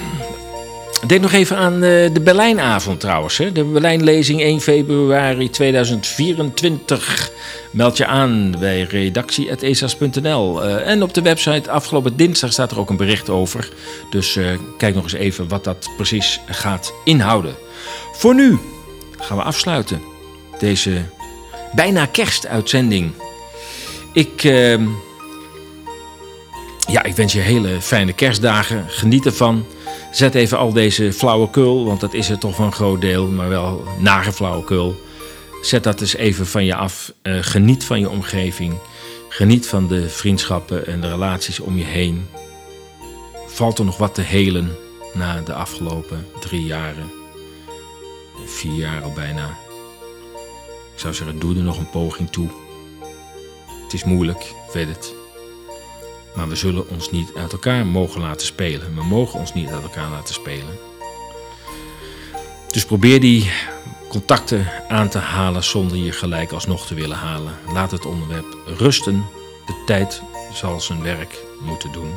Denk 1.07 1.21
nog 1.21 1.33
even 1.33 1.57
aan 1.57 1.81
de 1.81 2.21
Berlijnavond 2.23 3.01
trouwens. 3.01 3.39
Hè? 3.39 3.53
De 3.53 3.65
Berlijnlezing 3.65 4.41
1 4.41 4.61
februari 4.61 5.51
2024. 5.51 7.31
Meld 7.71 7.97
je 7.97 8.07
aan 8.07 8.55
bij 8.59 8.83
redactie.esas.nl. 8.83 10.65
Uh, 10.65 10.89
en 10.89 11.03
op 11.03 11.15
de 11.15 11.23
website 11.23 11.71
afgelopen 11.71 12.17
dinsdag 12.17 12.53
staat 12.53 12.71
er 12.71 12.79
ook 12.79 12.91
een 12.91 12.97
bericht 12.97 13.31
over. 13.31 13.69
Dus 14.11 14.37
uh, 14.37 14.47
kijk 14.77 14.95
nog 14.95 15.03
eens 15.03 15.13
even 15.13 15.49
wat 15.49 15.65
dat 15.65 15.91
precies 15.97 16.41
gaat 16.47 16.95
inhouden. 17.05 17.55
Voor 18.13 18.35
nu 18.35 18.59
gaan 19.19 19.37
we 19.37 19.43
afsluiten. 19.43 20.03
Deze 20.59 21.03
bijna 21.75 22.07
kerstuitzending. 22.07 23.13
Ik... 24.13 24.45
Uh, 24.45 24.89
ja, 26.89 27.03
ik 27.03 27.17
wens 27.17 27.33
je 27.33 27.41
hele 27.41 27.81
fijne 27.81 28.13
kerstdagen. 28.13 28.85
Geniet 28.89 29.27
ervan. 29.27 29.67
Zet 30.11 30.35
even 30.35 30.59
al 30.59 30.73
deze 30.73 31.13
flauwekul, 31.13 31.85
want 31.85 32.01
dat 32.01 32.15
is 32.15 32.31
er 32.31 32.39
toch 32.39 32.59
een 32.59 32.73
groot 32.73 33.01
deel, 33.01 33.27
maar 33.27 33.49
wel 33.49 33.85
nare 33.99 34.33
flauwekul. 34.33 35.01
Zet 35.63 35.85
dat 35.85 36.01
eens 36.01 36.15
even 36.15 36.47
van 36.47 36.65
je 36.65 36.75
af. 36.75 37.13
Uh, 37.23 37.39
geniet 37.41 37.85
van 37.85 38.01
je 38.01 38.11
omgeving. 38.11 38.75
Geniet 39.29 39.67
van 39.67 39.89
de 39.89 40.09
vriendschappen 40.09 40.87
en 40.87 41.01
de 41.01 41.09
relaties 41.09 41.61
om 41.61 41.77
je 41.77 41.85
heen. 41.85 42.27
Valt 43.47 43.79
er 43.79 43.85
nog 43.85 43.97
wat 43.97 44.15
te 44.15 44.21
helen 44.21 44.77
na 45.13 45.41
de 45.41 45.55
afgelopen 45.55 46.27
drie 46.41 46.65
jaren? 46.65 47.11
Vier 48.47 48.75
jaar 48.75 49.03
al 49.03 49.13
bijna. 49.13 49.57
Ik 50.95 51.01
zou 51.01 51.15
zeggen, 51.15 51.39
doe 51.39 51.57
er 51.57 51.63
nog 51.63 51.79
een 51.79 51.91
poging 51.91 52.31
toe. 52.31 52.49
Het 53.83 53.93
is 53.93 54.05
moeilijk, 54.05 54.43
ik 54.43 54.73
weet 54.73 54.89
het. 54.89 55.22
Maar 56.35 56.49
we 56.49 56.57
zullen 56.57 56.89
ons 56.89 57.11
niet 57.11 57.33
uit 57.37 57.53
elkaar 57.53 57.87
mogen 57.87 58.21
laten 58.21 58.47
spelen. 58.47 58.95
We 58.95 59.05
mogen 59.05 59.39
ons 59.39 59.55
niet 59.55 59.69
uit 59.69 59.83
elkaar 59.83 60.11
laten 60.11 60.35
spelen. 60.35 60.79
Dus 62.71 62.85
probeer 62.85 63.21
die 63.21 63.51
contacten 64.09 64.67
aan 64.89 65.09
te 65.09 65.19
halen 65.19 65.65
zonder 65.65 65.97
je 65.97 66.13
gelijk 66.13 66.53
alsnog 66.53 66.87
te 66.87 66.95
willen 66.95 67.17
halen. 67.17 67.53
Laat 67.73 67.91
het 67.91 68.07
onderwerp 68.07 68.57
rusten. 68.67 69.25
De 69.67 69.83
tijd 69.87 70.23
zal 70.53 70.81
zijn 70.81 71.03
werk 71.03 71.45
moeten 71.61 71.93
doen. 71.93 72.11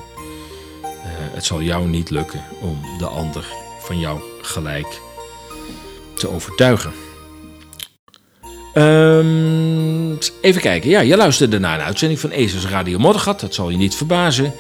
Uh, 0.84 0.90
het 1.12 1.46
zal 1.46 1.62
jou 1.62 1.88
niet 1.88 2.10
lukken 2.10 2.44
om 2.60 2.82
de 2.98 3.08
ander 3.08 3.46
van 3.80 4.00
jou 4.00 4.22
gelijk 4.42 5.02
te 6.16 6.30
overtuigen. 6.30 7.05
Um, 8.78 10.18
even 10.42 10.62
kijken. 10.62 10.90
Ja, 10.90 11.00
je 11.00 11.18
luisterde 11.18 11.60
naar 11.60 11.80
een 11.80 11.86
uitzending 11.86 12.20
van 12.20 12.32
ESA's 12.32 12.66
Radio 12.66 13.00
Moddergat. 13.00 13.40
Dat 13.40 13.54
zal 13.54 13.70
je 13.70 13.78
niet 13.78 13.96
verbazen. 13.96 14.54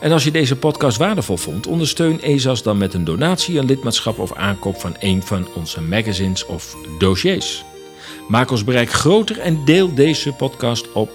En 0.00 0.12
als 0.12 0.24
je 0.24 0.30
deze 0.30 0.56
podcast 0.56 0.96
waardevol 0.96 1.36
vond, 1.36 1.66
ondersteun 1.66 2.20
ESA's 2.22 2.62
dan 2.62 2.78
met 2.78 2.94
een 2.94 3.04
donatie, 3.04 3.58
een 3.58 3.64
lidmaatschap 3.64 4.18
of 4.18 4.34
aankoop 4.34 4.80
van 4.80 4.96
een 4.98 5.22
van 5.22 5.48
onze 5.54 5.80
magazines 5.80 6.46
of 6.46 6.76
dossiers. 6.98 7.64
Maak 8.28 8.50
ons 8.50 8.64
bereik 8.64 8.90
groter 8.90 9.38
en 9.38 9.64
deel 9.64 9.94
deze 9.94 10.32
podcast 10.32 10.92
op 10.92 11.10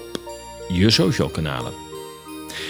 je 0.68 0.90
social 0.90 1.28
kanalen. 1.28 1.72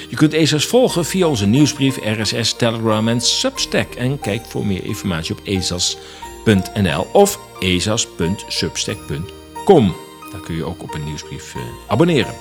Je 0.08 0.16
kunt 0.16 0.34
ESA's 0.34 0.66
volgen 0.66 1.04
via 1.04 1.26
onze 1.26 1.46
nieuwsbrief, 1.46 1.98
RSS, 2.04 2.52
Telegram 2.52 3.08
en 3.08 3.20
Substack. 3.20 3.94
En 3.94 4.18
kijk 4.18 4.44
voor 4.46 4.66
meer 4.66 4.84
informatie 4.84 5.34
op 5.34 5.40
esas.nl 5.44 7.06
of 7.12 7.38
esas.substack.com. 7.60 9.37
Daar 9.68 10.40
kun 10.40 10.54
je 10.54 10.64
ook 10.64 10.82
op 10.82 10.94
een 10.94 11.04
nieuwsbrief 11.04 11.54
uh, 11.54 11.62
abonneren. 11.86 12.34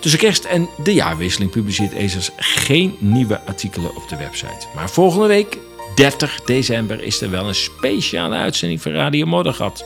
Tussen 0.00 0.20
kerst 0.20 0.44
en 0.44 0.68
de 0.82 0.94
jaarwisseling 0.94 1.50
publiceert 1.50 1.92
ESAS 1.92 2.30
geen 2.36 2.96
nieuwe 2.98 3.40
artikelen 3.40 3.96
op 3.96 4.08
de 4.08 4.16
website. 4.16 4.66
Maar 4.74 4.90
volgende 4.90 5.26
week, 5.26 5.58
30 5.94 6.40
december, 6.44 7.02
is 7.02 7.20
er 7.20 7.30
wel 7.30 7.48
een 7.48 7.54
speciale 7.54 8.36
uitzending 8.36 8.82
van 8.82 8.92
Radio 8.92 9.26
Moddergat. 9.26 9.84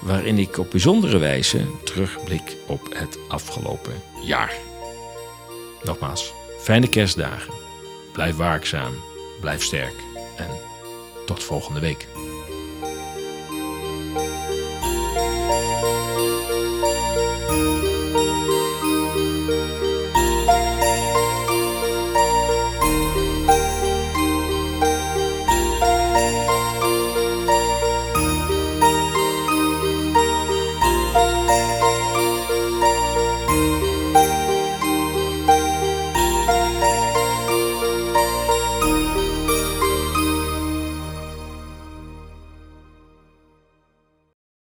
Waarin 0.00 0.38
ik 0.38 0.58
op 0.58 0.70
bijzondere 0.70 1.18
wijze 1.18 1.60
terugblik 1.84 2.56
op 2.66 2.94
het 2.94 3.18
afgelopen 3.28 4.02
jaar. 4.22 4.52
Nogmaals, 5.82 6.32
fijne 6.58 6.88
kerstdagen. 6.88 7.52
Blijf 8.12 8.36
waakzaam, 8.36 8.92
blijf 9.40 9.62
sterk 9.62 9.94
en 10.36 10.50
tot 11.26 11.42
volgende 11.42 11.80
week. 11.80 12.06